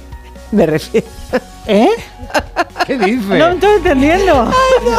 Me 0.51 0.65
refiero. 0.65 1.07
¿Eh? 1.67 1.91
¿Qué 2.87 2.97
dice? 2.97 3.39
No 3.39 3.49
estoy 3.49 3.77
entendiendo. 3.77 4.51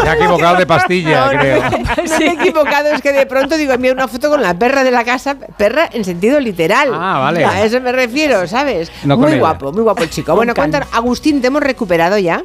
Se 0.04 0.10
ha 0.10 0.14
equivocado 0.14 0.56
de 0.58 0.68
pastilla, 0.68 1.26
No, 1.26 1.34
no, 1.34 1.40
creo. 1.40 1.62
No, 1.64 2.20
me 2.20 2.26
he 2.26 2.32
equivocado, 2.34 2.90
es 2.94 3.02
que 3.02 3.12
de 3.12 3.26
pronto 3.26 3.58
digo, 3.58 3.74
envía 3.74 3.92
una 3.94 4.08
foto 4.08 4.30
con 4.30 4.44
la 4.44 4.54
perra 4.54 4.84
de 4.84 4.92
la 4.92 5.04
casa, 5.04 5.36
perra 5.58 5.90
en 5.92 6.06
sentido 6.06 6.40
literal. 6.40 6.90
Ah, 6.94 7.18
vale. 7.20 7.44
A 7.46 7.64
eso 7.66 7.82
me 7.82 7.92
refiero, 7.92 8.46
¿sabes? 8.48 8.92
Muy 9.04 9.32
ella. 9.32 9.40
guapo, 9.40 9.72
muy 9.72 9.82
guapo 9.82 10.04
el 10.04 10.12
chico. 10.12 10.36
Bueno, 10.36 10.54
cuéntanos, 10.54 10.88
Agustín, 10.94 11.42
¿te 11.42 11.48
hemos 11.48 11.64
recuperado 11.64 12.20
ya? 12.20 12.44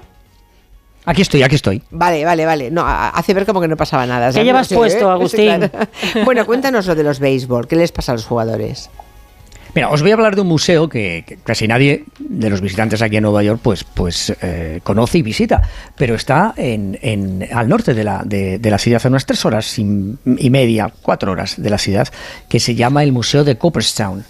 Aquí 1.07 1.23
estoy, 1.23 1.43
aquí 1.43 1.55
estoy. 1.57 1.83
Vale, 1.91 2.25
vale, 2.25 2.47
vale. 2.47 2.71
No, 2.71 2.83
hace 2.87 3.35
ver 3.35 3.45
como 3.45 3.61
que 3.61 3.69
no 3.69 3.77
pasaba 3.77 4.07
nada. 4.07 4.33
¿sabes? 4.33 4.47
llevas 4.47 4.69
Sí, 4.69 4.75
puesto, 4.75 5.09
¿eh? 5.09 5.13
Agustín? 5.13 5.51
Sí, 5.63 5.69
claro. 6.13 6.25
Bueno, 6.25 6.47
cuéntanos 6.47 6.87
lo 6.87 6.95
de 6.95 7.03
los 7.03 7.19
béisbol. 7.19 7.67
¿Qué 7.69 7.77
les 7.77 7.93
pasa 7.93 8.13
a 8.13 8.15
los 8.15 8.25
jugadores? 8.25 8.89
Mira, 9.75 9.91
os 9.91 10.03
voy 10.03 10.13
a 10.13 10.15
hablar 10.15 10.37
de 10.37 10.41
un 10.43 10.47
museo 10.47 10.89
que, 10.89 11.25
que 11.27 11.37
casi 11.39 11.67
nadie 11.67 12.05
de 12.21 12.49
los 12.49 12.61
visitantes 12.61 13.03
aquí 13.03 13.17
en 13.17 13.25
Nueva 13.25 13.43
York 13.43 13.59
pues, 13.61 13.83
pues 13.83 14.33
eh, 14.41 14.79
conoce 14.85 15.19
y 15.19 15.23
visita, 15.23 15.63
pero 15.97 16.15
está 16.15 16.55
en, 16.57 16.97
en- 17.03 17.49
al 17.53 17.69
norte 17.69 17.93
de 17.93 18.05
la, 18.05 18.23
de, 18.25 18.61
de 18.61 18.71
la 18.71 18.79
ciudad, 18.79 19.03
a 19.05 19.09
unas 19.09 19.27
tres 19.27 19.45
horas 19.45 19.77
y, 19.81 19.83
y 20.25 20.51
media, 20.51 20.93
cuatro 21.03 21.33
horas 21.33 21.55
de 21.61 21.71
la 21.71 21.79
ciudad, 21.79 22.07
que 22.49 22.61
se 22.61 22.77
llama 22.77 23.03
el 23.03 23.11
Museo 23.11 23.43
de 23.43 23.59
Cooperstown, 23.59 24.25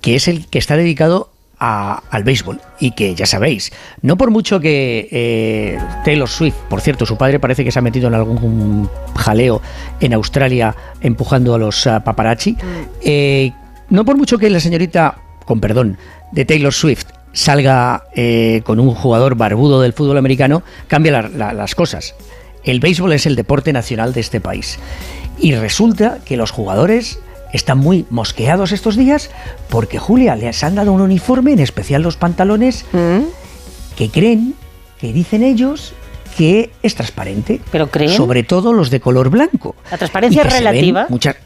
que 0.00 0.14
es 0.16 0.28
el 0.28 0.46
que 0.46 0.58
está 0.58 0.76
dedicado 0.78 1.28
a- 1.60 2.02
al 2.10 2.24
béisbol 2.24 2.60
y 2.80 2.92
que 2.92 3.14
ya 3.14 3.26
sabéis, 3.26 3.70
no 4.02 4.16
por 4.16 4.30
mucho 4.30 4.58
que 4.60 5.08
eh, 5.12 5.78
Taylor 6.04 6.28
Swift, 6.28 6.54
por 6.68 6.80
cierto, 6.80 7.04
su 7.06 7.16
padre 7.18 7.38
parece 7.38 7.62
que 7.64 7.70
se 7.70 7.78
ha 7.78 7.82
metido 7.82 8.08
en 8.08 8.14
algún 8.14 8.88
jaleo 9.14 9.60
en 10.00 10.14
Australia 10.14 10.74
empujando 11.02 11.54
a 11.54 11.58
los 11.58 11.86
ah, 11.86 12.02
paparazzi, 12.02 12.56
eh, 13.02 13.52
no 13.90 14.04
por 14.04 14.16
mucho 14.16 14.38
que 14.38 14.48
la 14.50 14.60
señorita, 14.60 15.18
con 15.44 15.60
perdón, 15.60 15.98
de 16.32 16.44
Taylor 16.44 16.72
Swift 16.72 17.04
salga 17.32 18.04
eh, 18.16 18.62
con 18.64 18.80
un 18.80 18.94
jugador 18.94 19.34
barbudo 19.36 19.80
del 19.82 19.92
fútbol 19.92 20.16
americano, 20.18 20.62
cambia 20.88 21.12
la- 21.12 21.28
la- 21.28 21.52
las 21.52 21.74
cosas. 21.74 22.14
El 22.64 22.80
béisbol 22.80 23.12
es 23.12 23.26
el 23.26 23.36
deporte 23.36 23.72
nacional 23.72 24.12
de 24.12 24.20
este 24.20 24.40
país. 24.40 24.78
Y 25.38 25.54
resulta 25.54 26.18
que 26.24 26.36
los 26.36 26.50
jugadores 26.50 27.18
están 27.52 27.78
muy 27.78 28.06
mosqueados 28.10 28.72
estos 28.72 28.96
días 28.96 29.30
porque 29.68 29.98
Julia 29.98 30.36
les 30.36 30.62
han 30.64 30.74
dado 30.74 30.92
un 30.92 31.00
uniforme, 31.00 31.52
en 31.52 31.58
especial 31.60 32.02
los 32.02 32.16
pantalones, 32.16 32.84
que 33.96 34.08
creen, 34.10 34.54
que 35.00 35.12
dicen 35.12 35.42
ellos, 35.42 35.92
que 36.36 36.70
es 36.82 36.94
transparente. 36.94 37.60
¿Pero 37.72 37.90
creen? 37.90 38.10
Sobre 38.10 38.42
todo 38.42 38.72
los 38.72 38.90
de 38.90 39.00
color 39.00 39.30
blanco. 39.30 39.74
La 39.90 39.98
transparencia 39.98 40.42
es 40.42 40.52
relativa. 40.52 41.06
muchas- 41.08 41.36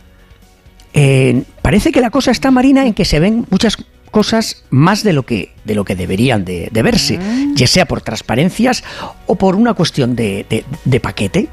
Eh, 0.96 1.42
parece 1.62 1.90
que 1.90 2.00
la 2.00 2.10
cosa 2.10 2.30
está 2.30 2.50
marina 2.52 2.86
en 2.86 2.94
que 2.94 3.04
se 3.04 3.18
ven 3.18 3.46
muchas 3.50 3.76
cosas 4.12 4.62
más 4.70 5.02
de 5.02 5.12
lo 5.12 5.24
que 5.24 5.52
de 5.64 5.74
lo 5.74 5.84
que 5.84 5.96
deberían 5.96 6.44
de, 6.44 6.68
de 6.70 6.82
verse, 6.84 7.18
ya 7.56 7.66
sea 7.66 7.86
por 7.86 8.00
transparencias 8.00 8.84
o 9.26 9.34
por 9.34 9.56
una 9.56 9.74
cuestión 9.74 10.14
de, 10.14 10.46
de- 10.48 10.64
de 10.84 11.00
paquete. 11.00 11.48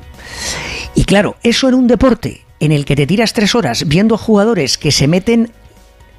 Y 0.93 1.05
claro, 1.05 1.37
eso 1.41 1.67
en 1.69 1.73
un 1.73 1.87
deporte 1.87 2.41
en 2.61 2.71
el 2.71 2.85
que 2.85 2.95
te 2.95 3.05
tiras 3.05 3.33
tres 3.33 3.55
horas 3.55 3.87
viendo 3.87 4.15
a 4.15 4.17
jugadores 4.17 4.77
que 4.77 4.91
se 4.91 5.07
meten 5.07 5.51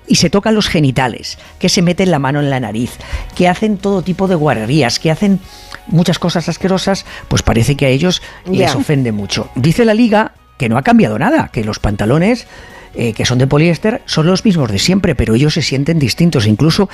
y 0.06 0.16
se 0.16 0.28
tocan 0.28 0.54
los 0.54 0.68
genitales, 0.68 1.38
que 1.60 1.68
se 1.68 1.80
meten 1.80 2.10
la 2.10 2.18
mano 2.18 2.40
en 2.40 2.50
la 2.50 2.60
nariz, 2.60 2.90
que 3.36 3.48
hacen 3.48 3.78
todo 3.78 4.02
tipo 4.02 4.26
de 4.26 4.34
guarrerías, 4.34 4.98
que 4.98 5.12
hacen 5.12 5.40
muchas 5.86 6.18
cosas 6.18 6.48
asquerosas, 6.48 7.06
pues 7.28 7.42
parece 7.42 7.76
que 7.76 7.86
a 7.86 7.88
ellos 7.88 8.20
les 8.50 8.74
ofende 8.74 9.12
mucho. 9.12 9.48
Dice 9.54 9.84
la 9.84 9.94
liga 9.94 10.32
que 10.58 10.68
no 10.68 10.76
ha 10.76 10.82
cambiado 10.82 11.18
nada, 11.18 11.48
que 11.52 11.64
los 11.64 11.78
pantalones 11.78 12.46
eh, 12.94 13.14
que 13.14 13.24
son 13.24 13.38
de 13.38 13.46
poliéster 13.46 14.02
son 14.04 14.26
los 14.26 14.44
mismos 14.44 14.70
de 14.70 14.78
siempre, 14.78 15.14
pero 15.14 15.34
ellos 15.34 15.54
se 15.54 15.62
sienten 15.62 15.98
distintos. 15.98 16.46
Incluso 16.46 16.90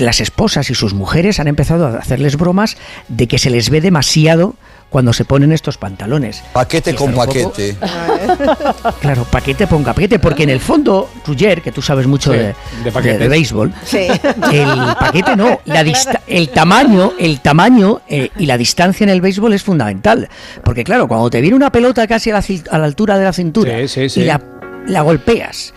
las 0.00 0.20
esposas 0.20 0.70
y 0.70 0.74
sus 0.74 0.92
mujeres 0.92 1.38
han 1.38 1.46
empezado 1.46 1.86
a 1.86 1.98
hacerles 1.98 2.36
bromas 2.36 2.76
de 3.08 3.28
que 3.28 3.38
se 3.38 3.50
les 3.50 3.70
ve 3.70 3.80
demasiado 3.80 4.56
cuando 4.90 5.12
se 5.12 5.24
ponen 5.24 5.52
estos 5.52 5.78
pantalones. 5.78 6.42
Paquete 6.52 6.94
con 6.94 7.12
poco- 7.12 7.26
paquete. 7.26 7.76
Claro, 9.00 9.24
paquete 9.24 9.66
con 9.66 9.82
paquete, 9.84 10.18
porque 10.18 10.42
en 10.42 10.50
el 10.50 10.60
fondo, 10.60 11.08
Roger, 11.26 11.62
que 11.62 11.72
tú 11.72 11.80
sabes 11.80 12.06
mucho 12.06 12.32
Sí, 12.32 12.38
de, 12.38 12.54
de 12.84 13.18
de- 13.18 13.28
béisbol, 13.28 13.72
Sí. 13.84 14.06
el 14.52 14.68
paquete 14.98 15.36
no, 15.36 15.60
la 15.64 15.82
dista- 15.82 16.20
el 16.26 16.50
tamaño, 16.50 17.12
el 17.18 17.40
tamaño 17.40 18.02
eh, 18.08 18.30
y 18.38 18.46
la 18.46 18.58
distancia 18.58 19.04
en 19.04 19.10
el 19.10 19.20
béisbol 19.20 19.52
es 19.54 19.62
fundamental. 19.62 20.28
Porque 20.64 20.84
claro, 20.84 21.08
cuando 21.08 21.30
te 21.30 21.40
viene 21.40 21.56
una 21.56 21.70
pelota 21.72 22.06
casi 22.06 22.30
a 22.30 22.34
la, 22.34 22.44
a 22.70 22.78
la 22.78 22.84
altura 22.84 23.18
de 23.18 23.24
la 23.24 23.32
cintura 23.32 23.72
Sí, 23.80 23.88
sí, 23.88 24.08
sí. 24.08 24.20
y 24.20 24.24
la, 24.24 24.40
la 24.86 25.02
golpeas, 25.02 25.72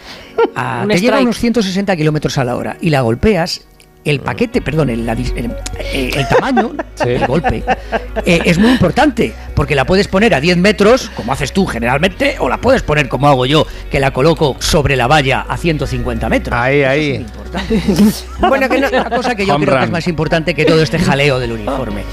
a- 0.56 0.82
Un 0.84 0.90
te 0.90 1.00
lleva 1.00 1.20
unos 1.22 1.38
160 1.38 1.96
kilómetros 1.96 2.38
a 2.38 2.44
la 2.44 2.56
hora 2.56 2.78
y 2.82 2.90
la 2.90 3.02
golpeas, 3.02 3.62
el 4.06 4.20
paquete, 4.20 4.62
perdón, 4.62 4.90
el, 4.90 5.08
eh, 5.10 6.12
el 6.16 6.28
tamaño, 6.28 6.72
Sí. 6.96 7.10
el 7.10 7.26
golpe, 7.26 7.64
eh, 8.26 8.42
es 8.46 8.58
muy 8.60 8.72
importante, 8.72 9.34
porque 9.56 9.76
la 9.76 9.86
puedes 9.86 10.08
poner 10.08 10.34
a 10.36 10.40
10 10.42 10.58
metros, 10.58 11.10
como 11.16 11.32
haces 11.34 11.54
tú 11.54 11.66
generalmente, 11.66 12.36
o 12.40 12.50
la 12.50 12.60
puedes 12.60 12.84
poner 12.84 13.08
como 13.10 13.28
hago 13.28 13.46
yo, 13.46 13.66
que 13.90 14.00
la 14.00 14.12
coloco 14.12 14.56
sobre 14.60 14.96
la 14.96 15.08
valla 15.08 15.46
a 15.48 15.58
150 15.58 16.28
metros. 16.30 16.60
Ahí, 16.60 16.84
ahí. 16.84 17.26
Bueno, 18.40 18.68
que 18.70 18.80
no- 18.80 18.90
Una 18.90 19.10
cosa 19.10 19.36
que 19.36 19.46
yo 19.46 19.56
Home 19.56 19.66
creo 19.66 19.80
que 19.80 19.86
es 19.86 19.92
más 19.92 20.08
importante 20.08 20.54
que 20.54 20.66
todo 20.66 20.82
este 20.84 21.00
jaleo 21.00 21.40
del 21.40 21.54
uniforme. 21.54 22.04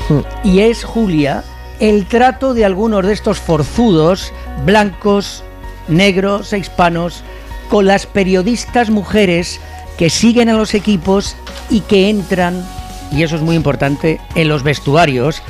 Y 0.45 0.61
es, 0.61 0.85
Julia, 0.85 1.43
el 1.81 2.07
trato 2.07 2.55
de 2.55 2.65
algunos 2.65 3.05
de 3.07 3.13
estos 3.13 3.39
forzudos, 3.41 4.33
blancos, 4.65 5.43
negros 5.89 6.53
e 6.53 6.59
hispanos, 6.59 7.23
con 7.69 7.87
las 7.87 8.07
periodistas 8.07 8.91
mujeres 8.91 9.61
que 10.01 10.09
siguen 10.09 10.49
a 10.49 10.55
los 10.55 10.73
equipos 10.73 11.37
y 11.69 11.81
que 11.81 12.09
entran, 12.09 12.67
y 13.13 13.23
eso 13.23 13.37
es 13.37 13.43
muy 13.43 13.55
importante, 13.55 14.19
en 14.35 14.49
los 14.49 14.63
vestuarios 14.63 15.43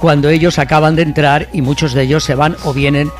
cuando 0.00 0.28
ellos 0.28 0.60
acaban 0.60 0.94
de 0.94 1.02
entrar 1.02 1.48
y 1.52 1.60
muchos 1.60 1.92
de 1.92 2.02
ellos 2.02 2.22
se 2.22 2.36
van 2.36 2.56
o 2.62 2.72
vienen 2.72 3.10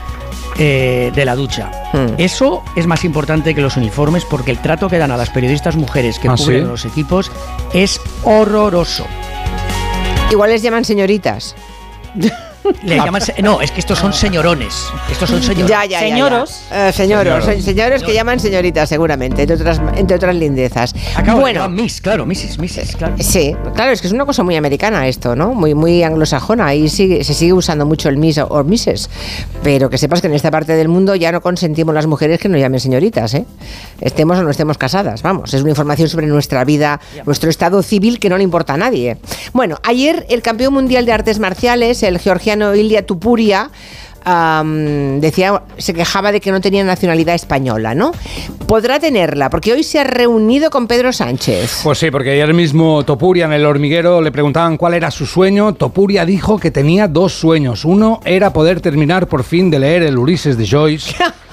eh, 0.59 1.11
de 1.13 1.25
la 1.25 1.35
ducha. 1.35 1.73
Hmm. 1.93 2.15
Eso 2.19 2.63
es 2.77 2.87
más 2.87 3.05
importante 3.05 3.53
que 3.53 3.63
los 3.63 3.77
uniformes 3.77 4.25
porque 4.25 4.53
el 4.53 4.59
trato 4.59 4.89
que 4.89 4.99
dan 4.99 5.11
a 5.11 5.17
las 5.17 5.31
periodistas 5.31 5.75
mujeres 5.75 6.21
que 6.21 6.29
¿Ah, 6.29 6.37
cubren 6.37 6.63
sí? 6.63 6.69
los 6.69 6.85
equipos 6.85 7.33
es 7.75 8.01
horroroso. 8.23 9.07
Igual 10.31 10.51
les 10.51 10.63
llaman 10.63 10.85
señoritas. 10.85 11.57
Le 12.83 12.97
llaman 12.97 13.21
se- 13.21 13.41
no, 13.43 13.61
es 13.61 13.71
que 13.71 13.81
estos 13.81 13.99
son 13.99 14.13
señorones. 14.13 14.75
Estos 15.11 15.29
son 15.31 15.43
señores. 15.43 15.69
Ya, 15.69 15.85
ya, 15.85 16.01
ya, 16.01 16.09
ya. 16.09 16.15
Señoros. 16.15 16.61
Eh, 16.73 16.93
señoros, 16.93 17.45
Señoros. 17.45 17.45
se- 17.45 17.63
señores 17.63 18.03
que 18.03 18.13
llaman 18.15 18.41
señoritas, 18.41 18.89
seguramente, 18.89 19.43
entre 19.43 19.57
otras, 19.57 19.81
entre 19.97 20.17
otras 20.17 20.35
lindezas. 20.35 20.95
Acabo 21.15 21.41
bueno, 21.41 21.63
de 21.63 21.69
Miss, 21.69 22.01
claro, 22.01 22.27
Mrs. 22.27 22.59
Mrs. 22.59 22.97
Claro. 22.97 23.15
Sí, 23.21 23.55
claro, 23.75 23.93
es 23.93 24.01
que 24.01 24.07
es 24.07 24.13
una 24.13 24.25
cosa 24.27 24.43
muy 24.43 24.57
americana 24.57 25.07
esto, 25.09 25.37
¿no? 25.37 25.55
Muy, 25.55 25.75
muy 25.75 26.03
anglosajona. 26.03 26.67
Ahí 26.67 26.89
sigue, 26.89 27.23
se 27.25 27.35
sigue 27.35 27.53
usando 27.53 27.85
mucho 27.87 28.09
el 28.09 28.17
Miss 28.17 28.39
o 28.39 28.47
o 28.47 28.65
Mrs. 28.65 29.11
Pero 29.63 29.91
que 29.91 29.99
sepas 29.99 30.21
que 30.21 30.29
en 30.29 30.35
esta 30.35 30.51
parte 30.51 30.73
del 30.75 30.89
mundo 30.89 31.15
ya 31.15 31.33
no 31.33 31.41
consentimos 31.41 31.95
las 31.95 32.07
mujeres 32.07 32.39
que 32.41 32.49
nos 32.49 32.61
llamen 32.61 32.81
señoritas, 32.81 33.35
¿eh? 33.35 33.45
Estemos 34.01 34.39
o 34.39 34.43
no 34.43 34.51
estemos 34.51 34.79
casadas, 34.79 35.23
vamos. 35.23 35.53
Es 35.53 35.61
una 35.61 35.71
información 35.71 36.09
sobre 36.09 36.27
nuestra 36.27 36.65
vida, 36.65 37.01
nuestro 37.27 37.51
estado 37.51 37.83
civil 37.83 38.19
que 38.19 38.29
no 38.31 38.37
le 38.39 38.45
importa 38.45 38.75
a 38.75 38.77
nadie. 38.77 39.19
Bueno, 39.53 39.77
ayer 39.83 40.25
el 40.31 40.43
campeón 40.43 40.73
mundial 40.75 41.05
de 41.07 41.13
artes 41.13 41.39
marciales, 41.39 42.03
el 42.03 42.19
georgiano 42.19 42.56
Ilya 42.75 43.07
Tupuria, 43.07 43.71
am, 44.25 45.21
decía, 45.21 45.63
se 45.79 45.95
quejaba 45.95 46.33
de 46.33 46.41
que 46.41 46.51
no 46.51 46.61
tenía 46.61 46.85
nacionalidad 46.85 47.35
española, 47.35 47.95
¿no? 47.95 48.13
Podrá 48.67 48.99
tenerla, 48.99 49.51
porque 49.51 49.73
hoy 49.73 49.85
se 49.85 50.01
ha 50.01 50.05
reunido 50.05 50.71
con 50.71 50.87
Pedro 50.87 51.13
Sánchez. 51.13 51.81
Pues 51.85 51.99
sí, 51.99 52.11
porque 52.11 52.33
ayer 52.33 52.53
mismo 52.53 53.05
Topuria 53.05 53.47
en 53.47 53.53
el 53.53 53.65
hormiguero 53.65 54.21
le 54.21 54.33
preguntaban 54.33 54.77
cuál 54.77 54.95
era 54.95 55.11
su 55.11 55.27
sueño. 55.27 55.75
Topuria 55.75 56.27
dijo 56.27 56.59
que 56.59 56.71
tenía 56.71 57.07
dos 57.07 57.33
sueños. 57.33 57.85
Uno 57.85 58.21
era 58.25 58.53
poder 58.53 58.81
terminar 58.81 59.29
por 59.29 59.45
fin 59.45 59.71
de 59.71 59.79
leer 59.79 60.03
el 60.03 60.19
Ulises 60.19 60.59
de 60.59 60.67
Joyce. 60.67 61.15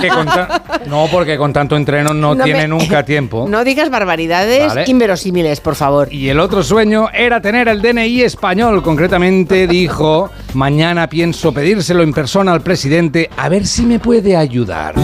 que 0.00 0.08
con 0.08 0.26
ta- 0.26 0.62
no, 0.86 1.06
porque 1.10 1.36
con 1.36 1.52
tanto 1.52 1.76
entreno 1.76 2.12
no, 2.14 2.34
No 2.34 2.44
tiene 2.44 2.62
me- 2.62 2.68
nunca 2.68 3.02
tiempo. 3.04 3.46
No 3.48 3.64
digas 3.64 3.90
barbaridades 3.90 4.66
Vale. 4.68 4.84
inverosímiles, 4.86 5.60
por 5.60 5.74
favor. 5.74 6.12
Y 6.12 6.28
el 6.28 6.40
otro 6.40 6.62
sueño 6.62 7.08
era 7.12 7.40
tener 7.40 7.68
el 7.68 7.80
DNI 7.82 8.22
español. 8.22 8.82
Concretamente 8.82 9.66
dijo, 9.66 10.30
mañana 10.54 11.08
pienso 11.08 11.52
pedírselo 11.52 12.02
en 12.02 12.12
persona 12.12 12.52
al 12.52 12.60
presidente 12.62 13.28
a 13.36 13.48
ver 13.48 13.66
si 13.66 13.82
me 13.82 13.98
puede 13.98 14.36
ayudar. 14.36 14.94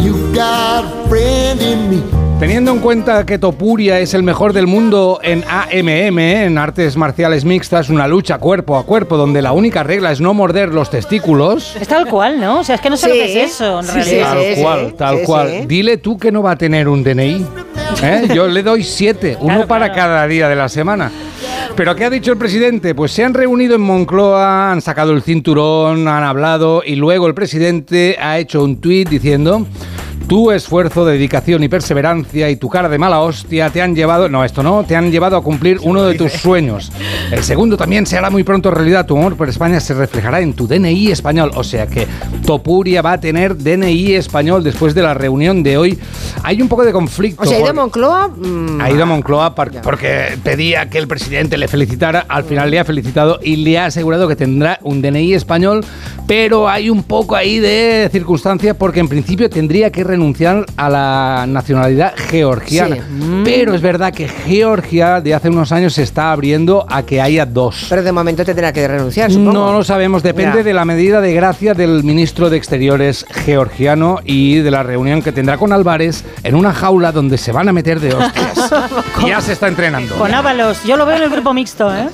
Teniendo 2.40 2.72
en 2.72 2.78
cuenta 2.78 3.26
que 3.26 3.38
Topuria 3.38 4.00
es 4.00 4.14
el 4.14 4.22
mejor 4.22 4.54
del 4.54 4.66
mundo 4.66 5.20
en 5.22 5.44
AMM, 5.46 6.18
en 6.18 6.56
artes 6.56 6.96
marciales 6.96 7.44
mixtas, 7.44 7.90
una 7.90 8.08
lucha 8.08 8.38
cuerpo 8.38 8.78
a 8.78 8.84
cuerpo 8.86 9.18
donde 9.18 9.42
la 9.42 9.52
única 9.52 9.82
regla 9.82 10.10
es 10.10 10.22
no 10.22 10.32
morder 10.32 10.70
los 10.70 10.88
testículos. 10.88 11.76
Es 11.78 11.86
tal 11.86 12.06
cual, 12.06 12.40
¿no? 12.40 12.60
O 12.60 12.64
sea, 12.64 12.76
es 12.76 12.80
que 12.80 12.88
no 12.88 12.96
sé 12.96 13.08
lo 13.08 13.14
que 13.14 13.44
es 13.44 13.52
eso, 13.52 13.80
en 13.80 13.86
Sí, 13.86 13.92
realidad. 13.92 14.32
tal 14.32 14.54
sí, 14.54 14.62
cual, 14.62 14.86
sí, 14.88 14.94
tal 14.96 15.18
sí, 15.18 15.24
cual. 15.26 15.48
sí. 15.50 15.66
Dile 15.66 15.96
tú 15.98 16.16
que 16.16 16.32
no 16.32 16.42
va 16.42 16.52
a 16.52 16.56
tener 16.56 16.88
un 16.88 17.04
DNI. 17.04 17.46
¿eh? 18.02 18.28
Yo 18.34 18.46
le 18.48 18.62
doy 18.62 18.84
siete, 18.84 19.36
uno 19.38 19.48
Claro, 19.56 19.68
para 19.68 19.92
claro. 19.92 20.00
cada 20.08 20.26
día 20.26 20.48
de 20.48 20.56
la 20.56 20.70
semana. 20.70 21.12
Pero 21.76 21.94
¿qué 21.94 22.06
ha 22.06 22.10
dicho 22.10 22.32
el 22.32 22.38
presidente? 22.38 22.94
Pues 22.94 23.12
se 23.12 23.22
han 23.22 23.34
reunido 23.34 23.74
en 23.74 23.82
Moncloa, 23.82 24.72
han 24.72 24.80
sacado 24.80 25.12
el 25.12 25.22
cinturón, 25.22 26.08
han 26.08 26.24
hablado 26.24 26.82
y 26.86 26.96
luego 26.96 27.26
el 27.26 27.34
presidente 27.34 28.16
ha 28.18 28.38
hecho 28.38 28.64
un 28.64 28.80
tuit 28.80 29.10
diciendo... 29.10 29.66
Tu 30.28 30.52
esfuerzo, 30.52 31.04
dedicación 31.04 31.64
y 31.64 31.68
perseverancia 31.68 32.48
y 32.50 32.54
tu 32.56 32.68
cara 32.68 32.88
de 32.88 32.98
mala 32.98 33.18
hostia 33.20 33.68
te 33.70 33.82
han 33.82 33.96
llevado, 33.96 34.28
no, 34.28 34.44
esto 34.44 34.62
no, 34.62 34.84
te 34.84 34.94
han 34.94 35.10
llevado 35.10 35.36
a 35.36 35.42
cumplir 35.42 35.78
uno 35.82 36.04
de 36.04 36.14
tus 36.14 36.30
sueños. 36.34 36.92
El 37.32 37.42
segundo 37.42 37.76
también 37.76 38.06
se 38.06 38.16
hará 38.16 38.30
muy 38.30 38.44
pronto 38.44 38.70
realidad. 38.70 39.06
Tu 39.06 39.16
amor 39.16 39.36
por 39.36 39.48
España 39.48 39.80
se 39.80 39.92
reflejará 39.92 40.40
en 40.40 40.52
tu 40.52 40.68
DNI 40.68 41.10
español. 41.10 41.50
O 41.56 41.64
sea 41.64 41.88
que 41.88 42.06
Topuria 42.46 43.02
va 43.02 43.14
a 43.14 43.20
tener 43.20 43.56
DNI 43.56 44.12
español 44.14 44.62
después 44.62 44.94
de 44.94 45.02
la 45.02 45.14
reunión 45.14 45.64
de 45.64 45.76
hoy. 45.76 45.98
Hay 46.44 46.62
un 46.62 46.68
poco 46.68 46.84
de 46.84 46.92
conflicto. 46.92 47.42
O 47.42 47.46
sea, 47.46 47.56
ha 47.56 47.60
ido 47.60 47.70
a 47.70 47.74
porque- 47.74 47.80
Moncloa. 47.80 48.28
mm, 48.28 48.80
ha 48.80 48.90
ido 48.90 49.02
a 49.02 49.06
Moncloa 49.06 49.54
porque 49.56 50.38
pedía 50.44 50.88
que 50.88 50.98
el 50.98 51.08
presidente 51.08 51.56
le 51.58 51.66
felicitara. 51.66 52.24
Al 52.28 52.44
final 52.44 52.70
le 52.70 52.78
ha 52.78 52.84
felicitado 52.84 53.40
y 53.42 53.56
le 53.56 53.78
ha 53.78 53.86
asegurado 53.86 54.28
que 54.28 54.36
tendrá 54.36 54.78
un 54.82 55.02
DNI 55.02 55.34
español. 55.34 55.84
Pero 56.28 56.68
hay 56.68 56.88
un 56.88 57.02
poco 57.02 57.34
ahí 57.34 57.58
de 57.58 58.08
circunstancia 58.12 58.74
porque 58.74 59.00
en 59.00 59.08
principio 59.08 59.50
tendría 59.50 59.90
que 59.90 60.04
renunciar 60.10 60.66
a 60.76 60.88
la 60.88 61.44
nacionalidad 61.48 62.12
georgiana. 62.16 62.96
Sí. 62.96 63.02
Pero 63.44 63.74
es 63.74 63.80
verdad 63.80 64.12
que 64.12 64.28
Georgia 64.28 65.20
de 65.20 65.34
hace 65.34 65.48
unos 65.48 65.72
años 65.72 65.94
se 65.94 66.02
está 66.02 66.32
abriendo 66.32 66.84
a 66.88 67.02
que 67.02 67.20
haya 67.20 67.46
dos. 67.46 67.86
Pero 67.88 68.02
de 68.02 68.12
momento 68.12 68.44
tendrá 68.44 68.72
que 68.72 68.86
renunciar, 68.86 69.30
supongo. 69.30 69.52
No 69.52 69.72
lo 69.72 69.84
sabemos, 69.84 70.22
depende 70.22 70.58
Ya. 70.58 70.64
de 70.64 70.72
la 70.74 70.84
medida 70.84 71.20
de 71.20 71.32
gracia 71.32 71.74
del 71.74 72.04
ministro 72.04 72.50
de 72.50 72.56
Exteriores 72.56 73.24
georgiano 73.30 74.18
y 74.24 74.56
de 74.58 74.70
la 74.70 74.82
reunión 74.82 75.22
que 75.22 75.32
tendrá 75.32 75.56
con 75.56 75.72
Álvarez 75.72 76.24
en 76.42 76.54
una 76.54 76.72
jaula 76.72 77.12
donde 77.12 77.38
se 77.38 77.52
van 77.52 77.68
a 77.68 77.72
meter 77.72 78.00
de 78.00 78.14
hostias. 78.14 78.70
ya 79.26 79.40
se 79.40 79.52
está 79.52 79.68
entrenando. 79.68 80.14
Con 80.16 80.34
Ábalos, 80.34 80.82
yo 80.84 80.96
lo 80.96 81.06
veo 81.06 81.16
en 81.16 81.22
el 81.22 81.30
grupo 81.30 81.54
mixto, 81.54 81.94
¿eh? 81.94 82.08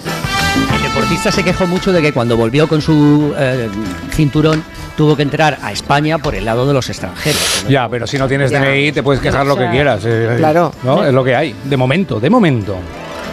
El 0.87 0.93
deportista 0.93 1.33
se 1.33 1.43
quejó 1.43 1.67
mucho 1.67 1.93
de 1.93 2.01
que 2.01 2.13
cuando 2.13 2.37
volvió 2.37 2.69
con 2.69 2.81
su 2.81 3.35
eh, 3.37 3.69
cinturón 4.13 4.63
tuvo 4.97 5.17
que 5.17 5.23
entrar 5.23 5.59
a 5.61 5.73
España 5.73 6.17
por 6.19 6.35
el 6.35 6.45
lado 6.45 6.67
de 6.67 6.73
los 6.73 6.89
extranjeros. 6.89 7.67
Ya, 7.69 7.89
pero 7.89 8.07
si 8.07 8.17
no 8.19 8.29
tienes 8.29 8.51
Ya. 8.53 8.61
DNI 8.61 8.93
te 8.93 9.03
puedes 9.03 9.21
quejar 9.21 9.45
lo 9.47 9.57
que 9.57 9.69
quieras. 9.69 10.05
eh, 10.07 10.37
Claro. 10.39 10.73
¿no? 10.85 11.05
Es 11.05 11.13
lo 11.13 11.25
que 11.25 11.35
hay. 11.35 11.55
De 11.65 11.77
momento, 11.77 12.21
de 12.21 12.31
momento. 12.31 12.77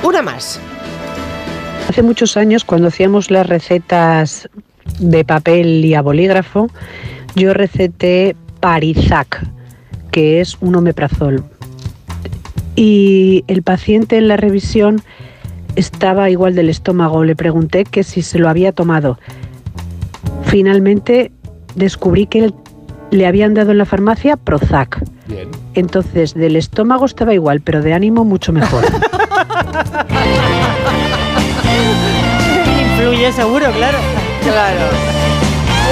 Una 0.02 0.22
más. 0.24 0.60
Hace 1.88 2.02
muchos 2.02 2.36
años, 2.38 2.66
cuando 2.66 2.88
hacíamos 2.88 3.30
las 3.30 3.46
recetas 3.48 4.50
de 5.00 5.24
papel 5.24 5.86
y 5.86 5.94
a 5.94 6.02
bolígrafo, 6.02 6.70
yo 7.36 7.54
receté 7.54 8.36
Parizac, 8.60 9.42
que 10.12 10.42
es 10.42 10.58
un 10.60 10.76
omeprazol. 10.76 11.44
Y 12.76 13.46
el 13.48 13.62
paciente 13.62 14.18
en 14.18 14.28
la 14.28 14.38
revisión 14.38 15.02
estaba 15.76 16.30
igual 16.30 16.56
del 16.56 16.70
estómago. 16.70 17.24
Le 17.24 17.36
pregunté 17.36 17.84
que 17.86 18.04
si 18.04 18.22
se 18.22 18.40
lo 18.40 18.50
había 18.50 18.72
tomado. 18.72 19.18
Finalmente 20.46 21.32
descubrí 21.76 22.28
que 22.28 22.46
él- 22.46 22.54
le 23.12 23.26
habían 23.28 23.54
dado 23.54 23.72
en 23.72 23.78
la 23.78 23.86
farmacia 23.86 24.38
Prozac. 24.38 25.04
Bien. 25.28 25.50
Entonces, 25.74 26.34
del 26.34 26.56
estómago 26.56 27.06
estaba 27.06 27.34
igual, 27.34 27.62
pero 27.62 27.82
de 27.82 27.94
ánimo 27.94 28.24
mucho 28.26 28.52
mejor. 28.54 28.84
Influye 32.82 33.32
seguro, 33.32 33.72
claro. 33.72 33.98
Claro. 34.44 35.23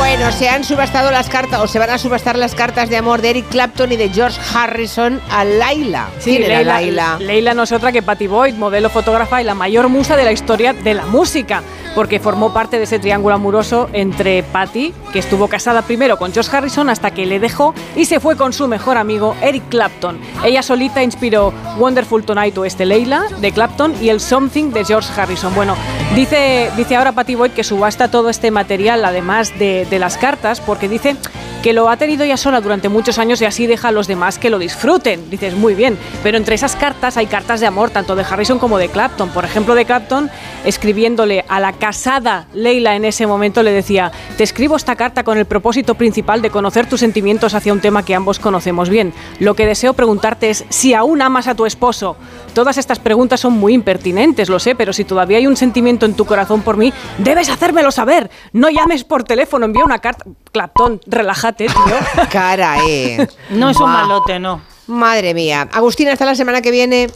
Bueno, 0.01 0.31
se 0.31 0.49
han 0.49 0.63
subastado 0.63 1.11
las 1.11 1.29
cartas, 1.29 1.61
o 1.61 1.67
se 1.67 1.77
van 1.77 1.91
a 1.91 1.99
subastar 1.99 2.35
las 2.35 2.55
cartas 2.55 2.89
de 2.89 2.97
amor 2.97 3.21
de 3.21 3.29
Eric 3.29 3.49
Clapton 3.49 3.91
y 3.91 3.97
de 3.97 4.09
George 4.09 4.41
Harrison 4.51 5.21
a 5.29 5.45
Laila. 5.45 6.07
Sí, 6.17 6.37
¿Quién 6.37 6.43
era 6.43 6.57
Leila, 6.57 6.73
Laila? 6.73 7.17
Leila 7.19 7.53
no 7.53 7.61
es 7.61 7.71
otra 7.71 7.91
que 7.91 8.01
Patty 8.01 8.25
Boyd, 8.25 8.55
modelo, 8.55 8.89
fotógrafa 8.89 9.39
y 9.41 9.45
la 9.45 9.53
mayor 9.53 9.89
musa 9.89 10.17
de 10.17 10.23
la 10.23 10.31
historia 10.31 10.73
de 10.73 10.95
la 10.95 11.05
música, 11.05 11.61
porque 11.93 12.19
formó 12.19 12.51
parte 12.51 12.77
de 12.77 12.85
ese 12.85 12.97
triángulo 12.97 13.35
amoroso 13.35 13.89
entre 13.93 14.41
Patty, 14.41 14.91
que 15.11 15.19
estuvo 15.19 15.47
casada 15.47 15.81
primero 15.81 16.17
con 16.17 16.33
George 16.33 16.55
Harrison 16.55 16.89
hasta 16.89 17.11
que 17.11 17.25
le 17.25 17.39
dejó 17.39 17.75
y 17.95 18.05
se 18.05 18.19
fue 18.19 18.37
con 18.37 18.53
su 18.53 18.67
mejor 18.67 18.97
amigo 18.97 19.35
Eric 19.41 19.63
Clapton. 19.69 20.19
Ella 20.43 20.63
solita 20.63 21.03
inspiró 21.03 21.53
Wonderful 21.77 22.23
Tonight 22.23 22.57
o 22.57 22.65
este 22.65 22.85
Leila 22.85 23.25
de 23.39 23.51
Clapton 23.51 23.93
y 24.01 24.09
el 24.09 24.19
Something 24.19 24.71
de 24.71 24.85
George 24.85 25.09
Harrison. 25.15 25.53
Bueno, 25.53 25.75
dice, 26.15 26.71
dice 26.77 26.95
ahora 26.95 27.11
Patty 27.11 27.35
Boyd 27.35 27.51
que 27.51 27.63
subasta 27.63 28.09
todo 28.09 28.29
este 28.29 28.51
material, 28.51 29.03
además 29.03 29.51
de, 29.59 29.85
de 29.91 29.99
las 29.99 30.17
cartas, 30.17 30.59
porque 30.59 30.89
dice 30.89 31.15
que 31.61 31.73
lo 31.73 31.89
ha 31.89 31.97
tenido 31.97 32.25
ya 32.25 32.37
sola 32.37 32.59
durante 32.59 32.89
muchos 32.89 33.19
años 33.19 33.39
y 33.41 33.45
así 33.45 33.67
deja 33.67 33.89
a 33.89 33.91
los 33.91 34.07
demás 34.07 34.39
que 34.39 34.49
lo 34.49 34.57
disfruten. 34.57 35.29
Dices, 35.29 35.53
muy 35.53 35.75
bien, 35.75 35.95
pero 36.23 36.37
entre 36.37 36.55
esas 36.55 36.75
cartas 36.75 37.17
hay 37.17 37.27
cartas 37.27 37.59
de 37.59 37.67
amor, 37.67 37.91
tanto 37.91 38.15
de 38.15 38.23
Harrison 38.23 38.57
como 38.57 38.79
de 38.79 38.89
Clapton. 38.89 39.29
Por 39.29 39.45
ejemplo, 39.45 39.75
de 39.75 39.85
Clapton, 39.85 40.31
escribiéndole 40.65 41.45
a 41.47 41.59
la 41.59 41.73
casada 41.73 42.47
Leila 42.53 42.95
en 42.95 43.05
ese 43.05 43.27
momento, 43.27 43.61
le 43.61 43.71
decía, 43.71 44.11
te 44.37 44.43
escribo 44.43 44.75
esta 44.75 44.95
carta 44.95 45.23
con 45.23 45.37
el 45.37 45.45
propósito 45.45 45.93
principal 45.93 46.41
de 46.41 46.49
conocer 46.49 46.87
tus 46.87 47.01
sentimientos 47.01 47.53
hacia 47.53 47.73
un 47.73 47.81
tema 47.81 48.03
que 48.03 48.15
ambos 48.15 48.39
conocemos 48.39 48.89
bien. 48.89 49.13
Lo 49.39 49.53
que 49.53 49.67
deseo 49.67 49.93
preguntarte 49.93 50.49
es 50.49 50.65
si 50.69 50.95
aún 50.95 51.21
amas 51.21 51.47
a 51.47 51.53
tu 51.53 51.67
esposo. 51.67 52.15
Todas 52.53 52.77
estas 52.77 52.99
preguntas 52.99 53.39
son 53.39 53.53
muy 53.53 53.73
impertinentes, 53.73 54.49
lo 54.49 54.59
sé, 54.59 54.75
pero 54.75 54.93
si 54.93 55.03
todavía 55.03 55.37
hay 55.37 55.47
un 55.47 55.55
sentimiento 55.55 56.05
en 56.05 56.15
tu 56.15 56.25
corazón 56.25 56.61
por 56.61 56.75
mí, 56.75 56.91
debes 57.19 57.49
hacérmelo 57.49 57.91
saber. 57.91 58.29
No 58.51 58.69
llames 58.69 59.03
por 59.03 59.23
teléfono, 59.23 59.65
envía 59.71 59.83
una 59.83 59.99
carta. 59.99 60.25
Clapton, 60.51 61.01
relájate, 61.07 61.65
tío. 61.67 62.25
Cara, 62.31 62.77
eh. 62.87 63.27
No 63.49 63.69
es 63.69 63.77
un 63.77 63.83
Buah. 63.83 64.01
malote, 64.01 64.39
no. 64.39 64.61
Madre 64.87 65.33
mía. 65.33 65.67
Agustín, 65.71 66.09
hasta 66.09 66.25
la 66.25 66.35
semana 66.35 66.61
que 66.61 66.71
viene. 66.71 67.07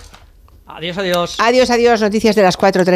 Adiós, 0.67 0.97
adiós. 0.97 1.37
Adiós, 1.39 1.69
adiós. 1.69 2.01
Noticias 2.01 2.35
de 2.35 2.41
las 2.41 2.57
4. 2.57 2.83